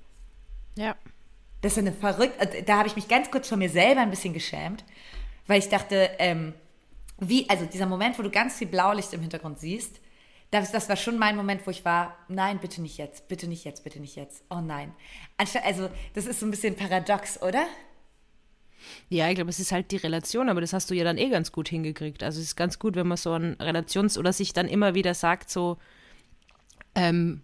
Ja. 0.77 0.95
Das 1.63 1.73
ist 1.73 1.79
eine 1.79 1.93
verrückte. 1.93 2.39
Also 2.39 2.59
da 2.67 2.79
habe 2.79 2.89
ich 2.89 2.97
mich 2.97 3.09
ganz 3.09 3.31
kurz 3.31 3.49
von 3.49 3.59
mir 3.59 3.71
selber 3.71 4.03
ein 4.03 4.11
bisschen 4.11 4.35
geschämt, 4.35 4.85
weil 5.47 5.59
ich 5.59 5.71
dachte, 5.71 6.11
ähm, 6.19 6.53
wie, 7.19 7.49
also 7.49 7.65
dieser 7.65 7.87
Moment, 7.87 8.19
wo 8.19 8.23
du 8.23 8.31
ganz 8.31 8.57
viel 8.57 8.69
Blaulicht 8.69 9.15
im 9.15 9.23
Hintergrund 9.23 9.59
siehst, 9.59 10.01
das, 10.51 10.73
das 10.73 10.89
war 10.89 10.97
schon 10.97 11.17
mein 11.17 11.37
Moment, 11.37 11.67
wo 11.67 11.71
ich 11.71 11.85
war, 11.85 12.17
nein, 12.29 12.59
bitte 12.59 12.83
nicht 12.83 12.99
jetzt, 12.99 13.29
bitte 13.29 13.47
nicht 13.47 13.65
jetzt, 13.65 13.85
bitte 13.85 14.01
nicht 14.01 14.17
jetzt. 14.17 14.43
Oh 14.51 14.61
nein. 14.61 14.93
Anstatt, 15.37 15.65
also, 15.65 15.89
das 16.15 16.27
ist 16.27 16.41
so 16.41 16.47
ein 16.47 16.51
bisschen 16.51 16.77
paradox, 16.77 17.41
oder? 17.41 17.67
Ja, 19.09 19.29
ich 19.29 19.35
glaube, 19.35 19.51
es 19.51 19.61
ist 19.61 19.73
halt 19.73 19.91
die 19.91 19.97
Relation, 19.97 20.49
aber 20.49 20.61
das 20.61 20.73
hast 20.73 20.91
du 20.91 20.95
ja 20.95 21.05
dann 21.05 21.19
eh 21.19 21.29
ganz 21.29 21.53
gut 21.53 21.69
hingekriegt. 21.69 22.23
Also 22.23 22.41
es 22.41 22.47
ist 22.47 22.57
ganz 22.57 22.79
gut, 22.79 22.97
wenn 22.97 23.09
man 23.09 23.17
so 23.17 23.33
ein 23.33 23.55
Relations- 23.61 24.19
oder 24.19 24.33
sich 24.33 24.53
dann 24.53 24.69
immer 24.69 24.95
wieder 24.95 25.15
sagt, 25.15 25.51
so, 25.51 25.79
ähm, 26.95 27.43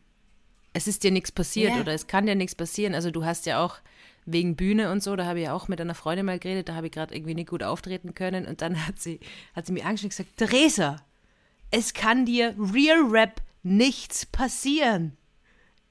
es 0.73 0.87
ist 0.87 1.05
dir 1.05 1.11
nichts 1.11 1.33
passiert 1.33 1.75
ja. 1.75 1.81
oder 1.81 1.93
es 1.93 2.07
kann 2.07 2.27
dir 2.27 2.35
nichts 2.35 2.55
passieren. 2.55 2.95
Also 2.95 3.11
du 3.11 3.25
hast 3.25 3.47
ja 3.47 3.65
auch, 3.65 3.79
wegen 4.27 4.57
Bühne 4.57 4.91
und 4.91 5.03
so, 5.03 5.15
da 5.17 5.25
habe 5.25 5.41
ich 5.41 5.49
auch 5.49 5.69
mit 5.69 5.81
einer 5.81 5.95
Freundin 5.95 6.27
mal 6.27 6.39
geredet, 6.39 6.69
da 6.69 6.75
habe 6.75 6.87
ich 6.87 6.93
gerade 6.93 7.15
irgendwie 7.15 7.35
nicht 7.35 7.49
gut 7.49 7.63
auftreten 7.63 8.13
können 8.13 8.45
und 8.45 8.61
dann 8.61 8.87
hat 8.87 9.01
sie, 9.01 9.21
hat 9.55 9.67
sie 9.67 9.73
mir 9.73 9.87
angeschaut 9.87 10.05
und 10.05 10.11
gesagt, 10.11 10.37
Theresa, 10.37 10.97
es 11.71 11.95
kann 11.95 12.27
dir 12.27 12.55
Real 12.59 13.03
Rap 13.09 13.41
nichts 13.63 14.27
passieren. 14.27 15.17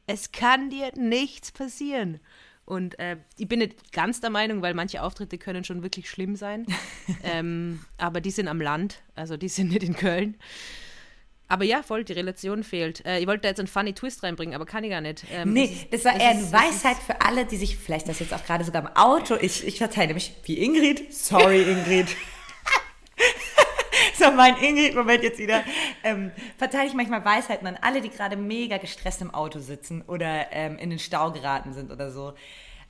Es 0.07 0.31
kann 0.31 0.69
dir 0.69 0.91
nichts 0.95 1.51
passieren. 1.51 2.19
Und 2.65 2.97
äh, 2.97 3.17
ich 3.37 3.47
bin 3.47 3.59
nicht 3.59 3.93
ganz 3.93 4.21
der 4.21 4.31
Meinung, 4.31 4.61
weil 4.61 4.73
manche 4.73 5.03
Auftritte 5.03 5.37
können 5.37 5.63
schon 5.63 5.83
wirklich 5.83 6.09
schlimm 6.09 6.35
sein. 6.35 6.65
ähm, 7.23 7.85
aber 7.97 8.21
die 8.21 8.31
sind 8.31 8.47
am 8.47 8.59
Land, 8.59 9.01
also 9.13 9.37
die 9.37 9.49
sind 9.49 9.69
nicht 9.69 9.83
in 9.83 9.95
Köln. 9.95 10.35
Aber 11.47 11.63
ja, 11.63 11.83
voll, 11.83 12.03
die 12.03 12.13
Relation 12.13 12.63
fehlt. 12.63 13.05
Äh, 13.05 13.19
ich 13.19 13.27
wollte 13.27 13.41
da 13.41 13.49
jetzt 13.49 13.59
einen 13.59 13.67
funny 13.67 13.93
Twist 13.93 14.23
reinbringen, 14.23 14.55
aber 14.55 14.65
kann 14.65 14.83
ich 14.83 14.89
gar 14.89 15.01
nicht. 15.01 15.25
Ähm, 15.31 15.53
nee, 15.53 15.87
das 15.91 16.03
war 16.05 16.19
eher 16.19 16.31
eine 16.31 16.51
Weisheit 16.51 16.97
für 16.97 17.21
alle, 17.21 17.45
die 17.45 17.57
sich 17.57 17.77
vielleicht 17.77 18.09
das 18.09 18.19
jetzt 18.19 18.33
auch 18.33 18.43
gerade 18.43 18.63
sogar 18.63 18.81
im 18.81 18.95
Auto, 18.95 19.35
ich, 19.39 19.65
ich 19.65 19.77
verteile 19.77 20.15
mich 20.15 20.33
wie 20.45 20.57
Ingrid. 20.57 21.13
Sorry, 21.13 21.61
Ingrid. 21.61 22.07
so 24.17 24.31
mein 24.31 24.55
Ingrid-Moment 24.57 25.23
jetzt 25.23 25.39
wieder. 25.39 25.63
Ähm, 26.03 26.31
verteile 26.57 26.87
ich 26.87 26.93
manchmal 26.93 27.23
Weisheiten 27.23 27.67
an 27.67 27.77
alle, 27.81 28.01
die 28.01 28.09
gerade 28.09 28.37
mega 28.37 28.77
gestresst 28.77 29.21
im 29.21 29.33
Auto 29.33 29.59
sitzen 29.59 30.03
oder 30.07 30.51
ähm, 30.51 30.77
in 30.77 30.89
den 30.89 30.99
Stau 30.99 31.31
geraten 31.31 31.73
sind 31.73 31.91
oder 31.91 32.11
so. 32.11 32.33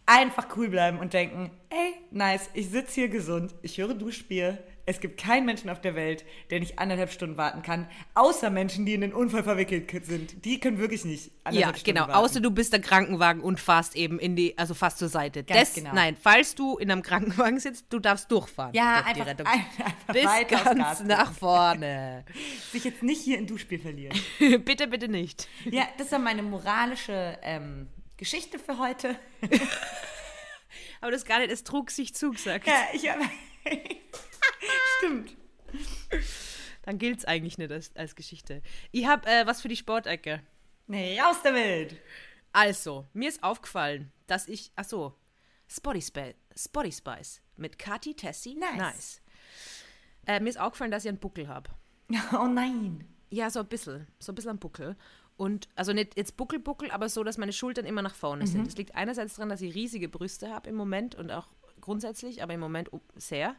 Einfach 0.06 0.48
cool 0.56 0.70
bleiben 0.70 1.00
und 1.00 1.14
denken, 1.14 1.52
ey, 1.70 1.94
nice, 2.12 2.50
ich 2.54 2.70
sitze 2.70 2.94
hier 2.94 3.10
gesund, 3.10 3.56
ich 3.64 3.78
höre 3.78 3.96
Duschbier, 3.96 4.60
es 4.88 5.00
gibt 5.00 5.20
keinen 5.20 5.46
Menschen 5.46 5.70
auf 5.70 5.82
der 5.82 5.96
Welt, 5.96 6.26
der 6.50 6.60
nicht 6.60 6.78
anderthalb 6.78 7.12
Stunden 7.12 7.38
warten 7.38 7.64
kann, 7.64 7.88
außer 8.14 8.50
Menschen, 8.50 8.86
die 8.86 8.94
in 8.94 9.02
den 9.02 9.14
Unfall 9.14 9.44
verwickelt 9.44 10.06
sind. 10.06 10.46
Die 10.46 10.60
können 10.60 10.78
wirklich 10.78 11.06
nicht 11.06 11.32
anderthalb 11.44 11.76
ja, 11.76 11.80
Stunden 11.80 11.96
genau. 11.96 12.08
warten. 12.08 12.24
Außer 12.24 12.40
du 12.40 12.52
bist 12.52 12.72
der 12.72 12.82
Krankenwagen 12.82 13.42
und 13.42 13.60
fährst 13.60 13.96
eben 13.96 14.20
in 14.20 14.36
die, 14.36 14.58
also 14.58 14.74
fast 14.74 15.00
zur 15.00 15.10
Seite. 15.10 15.44
Ganz 15.44 15.74
genau. 15.74 15.94
Nein, 15.94 16.16
falls 16.20 16.54
du 16.54 16.78
in 16.78 16.92
einem 16.92 17.02
Krankenwagen 17.02 17.60
sitzt, 17.60 17.86
du 17.90 18.00
darfst 18.00 18.32
durchfahren. 18.32 18.74
Ja, 18.76 19.04
einfach, 19.06 19.28
einfach 19.28 20.14
Bis 20.14 20.24
ganz 20.48 21.04
nach 21.04 21.34
vorne. 21.34 22.24
Sich 22.72 22.84
jetzt 22.84 23.02
nicht 23.02 23.22
hier 23.22 23.40
in 23.40 23.48
Duschspiel 23.48 23.80
verlieren. 23.80 24.18
bitte, 24.66 24.88
bitte 24.88 25.08
nicht. 25.08 25.48
Ja, 25.66 25.88
das 25.98 26.12
war 26.12 26.20
meine 26.20 26.44
moralische 26.44 27.40
ähm, 27.42 27.88
Geschichte 28.18 28.60
für 28.60 28.78
heute. 28.78 29.16
Aber 31.02 31.12
das 31.12 31.26
gar 31.26 31.40
nicht, 31.40 31.52
es 31.52 31.64
trug 31.64 31.90
sich 31.92 32.14
zu, 32.14 32.32
gesagt. 32.32 32.68
Ja, 32.68 32.76
ich 32.94 33.10
habe... 33.10 33.24
Stimmt. 35.06 35.36
Dann 36.84 36.98
gilt 36.98 37.20
es 37.20 37.26
eigentlich 37.26 37.58
nicht 37.58 37.72
als, 37.72 37.96
als 37.96 38.16
Geschichte. 38.16 38.62
Ich 38.92 39.06
habe 39.06 39.28
äh, 39.28 39.46
was 39.46 39.62
für 39.62 39.68
die 39.68 39.76
Sportecke. 39.76 40.42
Nee, 40.88 41.20
aus 41.22 41.42
der 41.42 41.54
Welt. 41.54 41.98
Also, 42.52 43.08
mir 43.14 43.30
ist 43.30 43.44
aufgefallen, 43.44 44.12
dass 44.28 44.48
ich. 44.48 44.72
Achso, 44.76 45.16
Spotty, 45.68 46.00
Sp 46.00 46.36
Spotty 46.56 46.92
Spice 46.92 47.42
mit 47.58 47.80
Kati 47.80 48.14
Tessie. 48.14 48.56
Nice. 48.56 48.78
nice. 48.78 49.22
Äh, 50.28 50.40
mir 50.40 50.50
ist 50.50 50.60
aufgefallen, 50.60 50.92
dass 50.92 51.04
ich 51.04 51.10
einen 51.10 51.20
Buckel 51.20 51.48
habe. 51.48 51.70
Oh 52.34 52.48
nein. 52.48 53.04
Ja, 53.32 53.50
so 53.50 53.60
ein 53.60 53.68
bisschen. 53.68 54.08
So 54.20 54.32
ein 54.32 54.36
bisschen 54.36 54.52
ein 54.52 54.60
Buckel. 54.60 54.96
Und 55.38 55.68
also 55.76 55.92
nicht 55.92 56.16
jetzt 56.16 56.38
Buckel, 56.38 56.60
Buckel, 56.60 56.92
aber 56.92 57.10
so, 57.10 57.24
dass 57.24 57.38
meine 57.38 57.52
Schultern 57.52 57.86
immer 57.86 58.02
nach 58.02 58.16
vorne 58.16 58.44
mhm. 58.44 58.48
sind. 58.48 58.68
Das 58.68 58.78
liegt 58.78 58.96
einerseits 58.96 59.36
daran, 59.36 59.50
dass 59.50 59.62
ich 59.62 59.76
riesige 59.76 60.08
Brüste 60.08 60.50
habe 60.50 60.70
im 60.70 60.76
Moment 60.76 61.16
und 61.16 61.32
auch 61.32 61.48
grundsätzlich, 61.82 62.42
aber 62.42 62.54
im 62.54 62.60
Moment 62.60 62.90
sehr. 63.16 63.56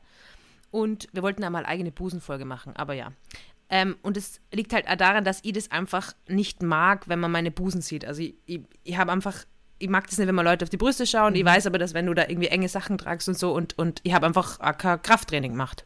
Und 0.71 1.09
wir 1.13 1.23
wollten 1.23 1.43
da 1.43 1.51
mal 1.51 1.65
eigene 1.65 1.93
Busenfolge 1.93 2.45
machen, 2.45 2.75
aber 2.77 2.95
ja. 2.95 3.13
Ähm, 3.69 3.97
und 4.03 4.17
es 4.17 4.41
liegt 4.53 4.73
halt 4.73 4.87
daran, 5.01 5.25
dass 5.25 5.41
ich 5.43 5.53
das 5.53 5.71
einfach 5.71 6.13
nicht 6.29 6.63
mag, 6.63 7.09
wenn 7.09 7.19
man 7.19 7.33
meine 7.33 7.51
Busen 7.51 7.81
sieht. 7.81 8.05
Also 8.05 8.23
ich, 8.23 8.35
ich, 8.47 8.61
ich 8.85 8.97
habe 8.97 9.11
einfach, 9.11 9.45
ich 9.79 9.89
mag 9.89 10.07
das 10.07 10.19
nicht, 10.19 10.29
wenn 10.29 10.35
man 10.35 10.45
Leute 10.45 10.65
auf 10.65 10.71
die 10.71 10.77
Brüste 10.77 11.07
schauen. 11.07 11.33
Mhm. 11.33 11.41
Ich 11.41 11.45
weiß 11.45 11.67
aber, 11.67 11.79
dass 11.79 11.95
wenn 11.95 12.07
du 12.07 12.15
da 12.15 12.29
irgendwie 12.29 12.49
enge 12.49 12.69
Sachen 12.69 12.99
tragst 12.99 13.29
und 13.29 13.37
so 13.37 13.53
und, 13.53 13.77
und 13.79 14.01
ich 14.05 14.15
habe 14.15 14.27
einfach 14.27 14.59
kein 14.79 15.03
Krafttraining 15.03 15.53
gemacht. 15.53 15.85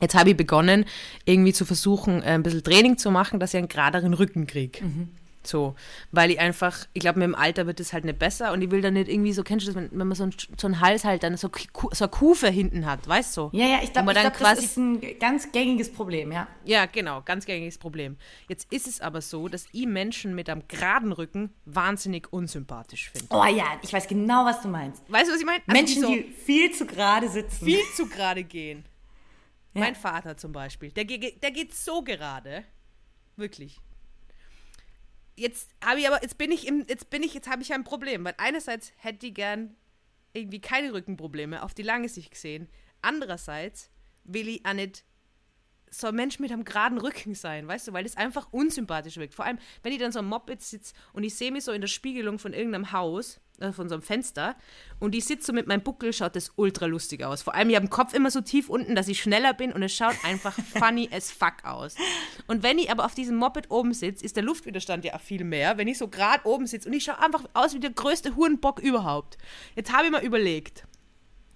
Jetzt 0.00 0.14
habe 0.14 0.30
ich 0.30 0.36
begonnen, 0.36 0.86
irgendwie 1.26 1.52
zu 1.52 1.66
versuchen, 1.66 2.22
äh, 2.22 2.32
ein 2.32 2.42
bisschen 2.42 2.62
Training 2.62 2.96
zu 2.96 3.10
machen, 3.10 3.38
dass 3.38 3.52
ich 3.52 3.58
einen 3.58 3.68
geraderen 3.68 4.14
Rücken 4.14 4.46
kriege. 4.46 4.82
Mhm. 4.82 5.10
So, 5.42 5.74
weil 6.12 6.30
ich 6.30 6.38
einfach, 6.38 6.86
ich 6.92 7.00
glaube, 7.00 7.18
mit 7.18 7.26
dem 7.26 7.34
Alter 7.34 7.66
wird 7.66 7.80
es 7.80 7.94
halt 7.94 8.04
nicht 8.04 8.18
besser 8.18 8.52
und 8.52 8.60
ich 8.60 8.70
will 8.70 8.82
dann 8.82 8.94
nicht 8.94 9.08
irgendwie 9.08 9.32
so, 9.32 9.42
kennst 9.42 9.66
du 9.66 9.72
das, 9.72 9.76
wenn, 9.76 9.90
wenn 9.90 10.06
man 10.06 10.14
so, 10.14 10.24
ein, 10.24 10.34
so 10.58 10.66
einen 10.66 10.80
Hals 10.80 11.04
halt 11.04 11.22
dann 11.22 11.36
so, 11.38 11.50
so 11.92 12.04
eine 12.04 12.10
Kufe 12.10 12.48
hinten 12.48 12.84
hat, 12.84 13.08
weißt 13.08 13.36
du? 13.38 13.48
Ja, 13.52 13.66
ja, 13.66 13.80
ich 13.82 13.92
glaube, 13.92 14.12
glaub, 14.12 14.38
das 14.38 14.58
ist 14.58 14.76
ein 14.76 15.00
ganz 15.18 15.50
gängiges 15.50 15.90
Problem, 15.90 16.30
ja. 16.30 16.46
Ja, 16.64 16.84
genau, 16.84 17.22
ganz 17.22 17.46
gängiges 17.46 17.78
Problem. 17.78 18.18
Jetzt 18.48 18.70
ist 18.70 18.86
es 18.86 19.00
aber 19.00 19.22
so, 19.22 19.48
dass 19.48 19.66
ich 19.72 19.86
Menschen 19.86 20.34
mit 20.34 20.50
einem 20.50 20.62
geraden 20.68 21.12
Rücken 21.12 21.54
wahnsinnig 21.64 22.30
unsympathisch 22.32 23.10
finde. 23.10 23.28
Oh 23.30 23.44
ja, 23.44 23.78
ich 23.82 23.92
weiß 23.92 24.08
genau, 24.08 24.44
was 24.44 24.60
du 24.60 24.68
meinst. 24.68 25.02
Weißt 25.08 25.28
du, 25.28 25.32
was 25.32 25.40
ich 25.40 25.46
meine? 25.46 25.62
Also 25.66 25.72
Menschen, 25.72 25.94
die, 25.94 26.00
so 26.02 26.08
die 26.12 26.22
viel 26.34 26.70
zu 26.72 26.84
gerade 26.84 27.30
sitzen. 27.30 27.64
Viel 27.64 27.82
zu 27.96 28.06
gerade 28.08 28.44
gehen. 28.44 28.84
Ja. 29.72 29.80
Mein 29.80 29.94
Vater 29.94 30.36
zum 30.36 30.52
Beispiel, 30.52 30.90
der, 30.90 31.04
der 31.04 31.50
geht 31.50 31.74
so 31.74 32.02
gerade. 32.02 32.64
Wirklich 33.36 33.80
jetzt 35.40 35.70
habe 35.84 36.00
ich 36.00 36.06
aber, 36.06 36.22
jetzt 36.22 36.38
bin 36.38 36.52
ich 36.52 36.66
im, 36.66 36.84
jetzt 36.88 37.10
bin 37.10 37.22
ich, 37.22 37.34
jetzt 37.34 37.48
habe 37.48 37.62
ich 37.62 37.72
ein 37.72 37.84
Problem, 37.84 38.24
weil 38.24 38.34
einerseits 38.38 38.92
hätte 38.96 39.26
ich 39.26 39.34
gern 39.34 39.74
irgendwie 40.32 40.60
keine 40.60 40.92
Rückenprobleme 40.92 41.62
auf 41.62 41.74
die 41.74 41.82
lange 41.82 42.08
Sicht 42.08 42.30
gesehen. 42.30 42.68
Andererseits 43.02 43.90
will 44.24 44.48
ich 44.48 44.66
auch 44.66 44.74
nicht 44.74 45.04
so 45.90 46.06
ein 46.06 46.14
Mensch 46.14 46.38
mit 46.38 46.52
einem 46.52 46.64
geraden 46.64 46.98
Rücken 46.98 47.34
sein, 47.34 47.66
weißt 47.66 47.88
du, 47.88 47.92
weil 47.92 48.04
das 48.04 48.16
einfach 48.16 48.52
unsympathisch 48.52 49.16
wirkt. 49.16 49.34
Vor 49.34 49.44
allem, 49.44 49.58
wenn 49.82 49.92
ich 49.92 49.98
dann 49.98 50.12
so 50.12 50.20
am 50.20 50.28
Moped 50.28 50.62
sitze 50.62 50.94
und 51.12 51.24
ich 51.24 51.34
sehe 51.34 51.50
mich 51.50 51.64
so 51.64 51.72
in 51.72 51.80
der 51.80 51.88
Spiegelung 51.88 52.38
von 52.38 52.52
irgendeinem 52.52 52.92
Haus, 52.92 53.40
äh, 53.60 53.72
von 53.72 53.88
so 53.88 53.94
einem 53.94 54.02
Fenster, 54.02 54.56
und 54.98 55.14
ich 55.14 55.24
sitze 55.24 55.46
so 55.46 55.52
mit 55.52 55.66
meinem 55.66 55.82
Buckel, 55.82 56.12
schaut 56.12 56.34
das 56.34 56.52
ultra 56.56 56.86
lustig 56.86 57.24
aus. 57.24 57.42
Vor 57.42 57.54
allem, 57.54 57.70
ich 57.70 57.76
habe 57.76 57.86
den 57.86 57.90
Kopf 57.90 58.12
immer 58.12 58.30
so 58.30 58.40
tief 58.40 58.68
unten, 58.68 58.94
dass 58.94 59.08
ich 59.08 59.20
schneller 59.22 59.54
bin 59.54 59.72
und 59.72 59.82
es 59.82 59.94
schaut 59.94 60.16
einfach 60.24 60.54
funny 60.78 61.08
as 61.12 61.30
fuck 61.30 61.64
aus. 61.64 61.94
Und 62.46 62.62
wenn 62.62 62.78
ich 62.78 62.90
aber 62.90 63.04
auf 63.04 63.14
diesem 63.14 63.36
Moped 63.36 63.70
oben 63.70 63.94
sitze, 63.94 64.24
ist 64.24 64.36
der 64.36 64.42
Luftwiderstand 64.42 65.04
ja 65.04 65.18
viel 65.18 65.44
mehr, 65.44 65.78
wenn 65.78 65.88
ich 65.88 65.98
so 65.98 66.08
gerade 66.08 66.46
oben 66.46 66.66
sitze 66.66 66.88
und 66.88 66.94
ich 66.94 67.04
schaue 67.04 67.18
einfach 67.18 67.44
aus 67.54 67.74
wie 67.74 67.80
der 67.80 67.90
größte 67.90 68.36
Hurenbock 68.36 68.80
überhaupt. 68.80 69.38
Jetzt 69.76 69.92
habe 69.92 70.06
ich 70.06 70.10
mal 70.10 70.24
überlegt, 70.24 70.84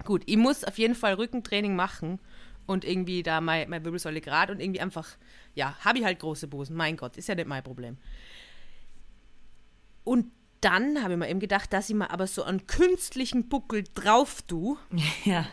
gut, 0.05 0.23
ich 0.27 0.37
muss 0.37 0.65
auf 0.65 0.79
jeden 0.79 0.95
Fall 0.95 1.15
Rückentraining 1.15 1.75
machen 1.75 2.21
und 2.67 2.85
irgendwie 2.85 3.23
da 3.23 3.41
meine 3.41 3.69
mein 3.69 3.85
Wirbelsäule 3.85 4.21
gerade 4.21 4.53
und 4.53 4.61
irgendwie 4.61 4.81
einfach, 4.81 5.09
ja, 5.55 5.77
habe 5.81 5.99
ich 5.99 6.05
halt 6.05 6.19
große 6.19 6.49
Busen. 6.49 6.77
Mein 6.77 6.97
Gott, 6.97 7.17
ist 7.17 7.29
ja 7.29 7.35
nicht 7.35 7.49
mein 7.49 7.63
Problem. 7.63 7.99
Und 10.05 10.31
dann 10.65 11.03
habe 11.03 11.13
ich 11.13 11.19
mir 11.19 11.29
eben 11.29 11.41
gedacht, 11.41 11.73
dass 11.73 11.91
ich 11.91 11.95
mal 11.95 12.07
aber 12.07 12.27
so 12.27 12.43
einen 12.43 12.67
künstlichen 12.67 13.49
Buckel 13.49 13.85
drauf 13.95 14.43
tue. 14.43 14.77
Ja. 15.25 15.47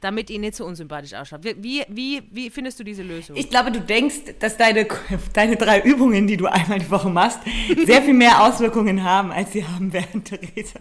Damit 0.00 0.28
ihn 0.28 0.42
nicht 0.42 0.54
so 0.54 0.66
unsympathisch 0.66 1.14
ausschaut. 1.14 1.40
Wie, 1.44 1.82
wie, 1.88 2.22
wie 2.30 2.50
findest 2.50 2.78
du 2.78 2.84
diese 2.84 3.02
Lösung? 3.02 3.36
Ich 3.36 3.48
glaube, 3.48 3.72
du 3.72 3.80
denkst, 3.80 4.34
dass 4.38 4.58
deine, 4.58 4.86
deine 5.32 5.56
drei 5.56 5.80
Übungen, 5.80 6.26
die 6.26 6.36
du 6.36 6.44
einmal 6.46 6.78
die 6.78 6.90
Woche 6.90 7.08
machst, 7.08 7.40
sehr 7.86 8.02
viel 8.02 8.12
mehr 8.12 8.42
Auswirkungen 8.42 9.02
haben, 9.02 9.32
als 9.32 9.52
sie 9.52 9.66
haben 9.66 9.90
während 9.94 10.24
Theresa. 10.28 10.80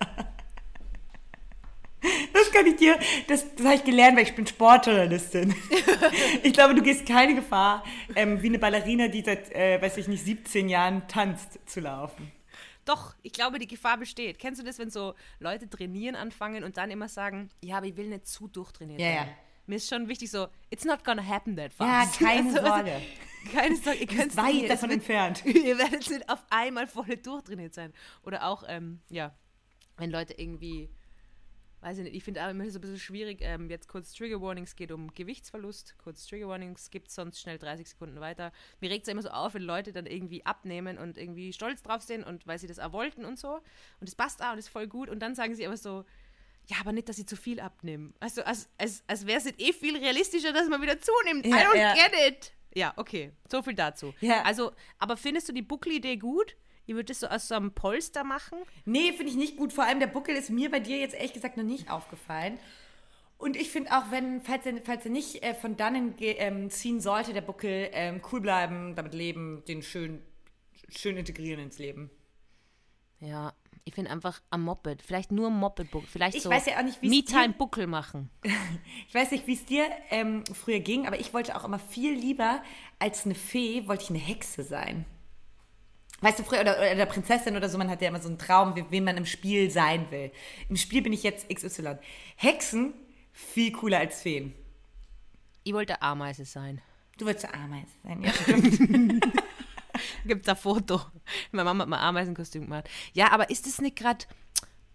Das 2.34 2.52
kann 2.52 2.66
ich 2.66 2.76
dir, 2.76 3.00
das, 3.30 3.46
das 3.56 3.66
habe 3.66 3.76
ich 3.76 3.86
gelernt, 3.86 4.18
weil 4.18 4.24
ich 4.24 4.36
bin 4.36 4.46
Sportjournalistin. 4.46 5.56
Ich 6.44 6.52
glaube, 6.52 6.76
du 6.76 6.82
gehst 6.82 7.06
keine 7.06 7.34
Gefahr, 7.34 7.86
ähm, 8.18 8.42
wie 8.42 8.48
eine 8.48 8.60
Ballerina, 8.60 9.08
die 9.08 9.22
seit, 9.22 9.54
äh, 9.54 9.82
weiß 9.82 9.96
ich 9.98 10.10
nicht, 10.10 10.26
17 10.26 10.68
Jahren 10.68 11.04
tanzt, 11.08 11.60
zu 11.66 11.80
laufen. 11.80 12.30
Doch, 12.86 13.16
ich 13.22 13.32
glaube, 13.32 13.60
die 13.60 13.68
Gefahr 13.68 13.98
besteht. 13.98 14.40
Kennst 14.40 14.62
du 14.62 14.66
das, 14.66 14.78
wenn 14.78 14.90
so 14.90 15.14
Leute 15.40 15.70
trainieren 15.70 16.16
anfangen 16.16 16.64
und 16.64 16.78
dann 16.78 16.92
immer 16.92 17.08
sagen, 17.08 17.50
ja, 17.62 17.78
aber 17.78 17.88
ich 17.88 17.98
will 17.98 18.08
nicht 18.08 18.28
zu 18.28 18.48
durchtrainiert 18.48 19.00
ja, 19.00 19.10
Ja. 19.10 19.28
Mir 19.66 19.78
ist 19.78 19.88
schon 19.88 20.10
wichtig 20.10 20.30
so, 20.30 20.48
it's 20.70 20.84
not 20.84 21.06
gonna 21.06 21.26
happen 21.26 21.56
that 21.56 21.72
fast. 21.72 22.20
Ja, 22.20 22.28
keine 22.28 22.50
also, 22.50 22.62
Sorge. 22.62 23.02
Keine 23.54 23.76
Sorge, 23.78 24.00
ihr 24.00 24.08
könnt 24.08 24.36
weit 24.36 24.70
davon 24.70 24.92
entfernt. 24.92 25.46
ihr 25.46 25.78
werdet 25.78 26.10
nicht 26.10 26.30
auf 26.30 26.44
einmal 26.50 26.86
voll 26.86 27.16
durchtrainiert 27.16 27.74
sein. 27.74 27.94
Oder 28.24 28.46
auch, 28.46 28.64
ähm, 28.68 29.00
ja, 29.10 29.34
wenn 29.98 30.12
Leute 30.12 30.34
irgendwie 30.34 30.90
weiß 31.84 31.98
ich 32.00 32.04
nicht, 32.06 32.16
ich 32.16 32.24
finde 32.24 32.44
auch 32.44 32.50
immer 32.50 32.70
so 32.70 32.80
ein 32.80 32.82
bisschen 32.82 33.00
schwierig, 33.00 33.40
ähm, 33.42 33.70
jetzt 33.70 33.88
kurz 33.88 34.14
Trigger 34.14 34.42
Warnings 34.42 34.76
geht 34.76 34.92
um 34.92 35.14
Gewichtsverlust, 35.14 35.96
kurz 35.98 36.26
Trigger 36.26 36.48
Warnings 36.48 36.90
gibt 36.90 37.12
sonst 37.12 37.42
schnell 37.42 37.58
30 37.58 37.90
Sekunden 37.90 38.20
weiter. 38.20 38.52
Mir 38.80 38.90
regt 38.90 39.06
es 39.06 39.12
immer 39.12 39.22
so 39.22 39.30
auf, 39.30 39.54
wenn 39.54 39.64
Leute 39.64 39.92
dann 39.92 40.06
irgendwie 40.06 40.46
abnehmen 40.46 40.98
und 40.98 41.18
irgendwie 41.18 41.54
stolz 41.54 41.82
drauf 41.82 42.02
sind 42.02 42.24
und 42.24 42.48
weil 42.48 42.58
sie 42.58 42.68
das 42.68 42.80
auch 42.80 42.94
wollten 42.94 43.26
und 43.26 43.38
so 43.38 43.62
und 44.00 44.08
es 44.08 44.16
passt 44.16 44.42
auch 44.44 44.54
und 44.54 44.60
ist 44.60 44.70
voll 44.70 44.88
gut 44.88 45.10
und 45.10 45.20
dann 45.20 45.36
sagen 45.36 45.56
sie 45.56 45.66
aber 45.66 45.78
so, 45.78 46.06
ja, 46.68 46.78
aber 46.80 46.94
nicht, 46.94 47.10
dass 47.10 47.18
sie 47.18 47.26
zu 47.26 47.36
viel 47.36 47.60
abnehmen. 47.60 48.14
Also 48.20 48.44
als, 48.44 48.70
als, 48.78 49.04
als 49.08 49.26
wäre 49.26 49.40
es 49.40 49.46
eh 49.46 49.74
viel 49.74 49.98
realistischer, 49.98 50.54
dass 50.54 50.70
man 50.70 50.82
wieder 50.82 50.98
zunimmt. 51.00 51.46
Ja, 51.46 51.58
I 51.58 51.66
don't 51.66 51.78
ja. 51.78 51.94
get 51.94 52.14
it. 52.28 52.54
Ja, 52.76 52.94
okay, 52.96 53.32
so 53.52 53.62
viel 53.62 53.76
dazu. 53.76 54.14
Ja. 54.22 54.42
Also, 54.44 54.72
aber 54.98 55.18
findest 55.18 55.50
du 55.50 55.54
die 55.54 55.62
Buckelidee 55.62 56.18
gut? 56.18 56.56
Ihr 56.86 56.96
würdet 56.96 57.12
das 57.12 57.20
so 57.22 57.28
aus 57.28 57.48
so 57.48 57.56
einem 57.56 57.72
Polster 57.74 58.24
machen? 58.24 58.58
Nee, 58.86 59.14
finde 59.14 59.32
ich 59.32 59.36
nicht 59.38 59.58
gut. 59.58 59.72
Vor 59.74 59.86
allem 59.86 60.00
der 60.00 60.08
Buckel 60.08 60.36
ist 60.36 60.50
mir 60.50 60.70
bei 60.70 60.80
dir 60.80 60.98
jetzt 60.98 61.16
ehrlich 61.16 61.34
gesagt 61.34 61.56
noch 61.58 61.64
nicht 61.64 61.90
aufgefallen. 61.90 62.60
Und 63.38 63.56
ich 63.58 63.72
finde 63.72 63.92
auch, 63.92 64.12
wenn, 64.12 64.42
falls 64.42 64.66
er, 64.66 64.82
falls 64.84 65.06
er 65.06 65.12
nicht 65.12 65.44
äh, 65.44 65.54
von 65.54 65.76
dannen 65.76 66.16
ähm, 66.20 66.70
ziehen 66.70 67.00
sollte, 67.02 67.34
der 67.34 67.42
Buckel, 67.42 67.90
ähm, 67.92 68.22
cool 68.32 68.42
bleiben, 68.42 68.96
damit 68.96 69.14
leben, 69.14 69.64
den 69.68 69.82
schön, 69.82 70.22
schön 70.90 71.18
integrieren 71.18 71.60
ins 71.62 71.78
Leben. 71.80 72.10
Ja, 73.20 73.54
Ich 73.86 73.96
finde 73.96 74.12
einfach 74.12 74.42
am 74.50 74.64
Moped, 74.64 75.02
vielleicht 75.02 75.32
nur 75.32 75.48
am 75.48 75.60
Moped, 75.60 75.88
vielleicht 76.08 76.36
Ich 76.38 76.44
so 76.44 76.50
weiß 76.50 76.66
ja 76.68 76.78
auch 76.80 76.84
nicht, 76.84 77.02
wie's 77.02 77.10
Me-Time 77.12 77.50
dir- 77.50 77.58
Buckel 77.58 77.88
machen. 77.88 78.30
Ich 79.08 79.14
weiß 79.14 79.32
nicht, 79.32 79.46
wie 79.48 79.54
es 79.54 79.66
dir 79.66 79.86
ähm, 80.10 80.44
früher 80.54 80.80
ging, 80.80 81.06
aber 81.06 81.20
ich 81.20 81.34
wollte 81.34 81.56
auch 81.56 81.64
immer 81.66 81.80
viel 81.80 82.14
lieber 82.14 82.62
als 83.00 83.26
eine 83.26 83.36
Fee, 83.36 83.88
wollte 83.88 84.04
ich 84.06 84.10
eine 84.10 84.20
Hexe 84.20 84.64
sein. 84.64 85.06
Weißt 86.24 86.40
du, 86.40 86.44
früher, 86.44 86.62
oder, 86.62 86.78
oder 86.78 86.96
der 86.96 87.06
Prinzessin 87.06 87.58
oder 87.58 87.68
so, 87.68 87.78
man 87.78 87.90
hat 87.90 88.02
ja 88.02 88.08
immer 88.08 88.22
so 88.22 88.30
einen 88.30 88.38
Traum, 88.38 88.78
wie, 88.78 88.86
wen 88.90 89.04
man 89.04 89.18
im 89.18 89.26
Spiel 89.26 89.70
sein 89.70 90.10
will. 90.10 90.32
Im 90.70 90.78
Spiel 90.78 91.02
bin 91.02 91.12
ich 91.12 91.22
jetzt 91.22 91.50
XY. 91.54 91.98
Hexen, 92.38 92.94
viel 93.34 93.74
cooler 93.74 94.00
als 94.00 94.22
Feen. 94.22 94.54
Ich 95.66 95.74
wollte 95.74 96.02
Ameise 96.02 96.46
sein. 96.46 96.82
Du 97.18 97.26
wolltest 97.26 97.54
Ameise 97.54 97.92
sein, 98.04 98.24
ja, 98.24 98.32
stimmt. 98.42 99.26
Gibt 100.26 100.48
da 100.48 100.56
Foto. 100.56 101.02
Meine 101.52 101.66
Mama 101.66 101.82
hat 101.82 101.90
mal 101.90 102.00
Ameisenkostüm 102.00 102.64
gemacht. 102.64 102.90
Ja, 103.12 103.32
aber 103.32 103.50
ist 103.50 103.68
es 103.68 103.82
nicht 103.82 103.98
gerade 103.98 104.26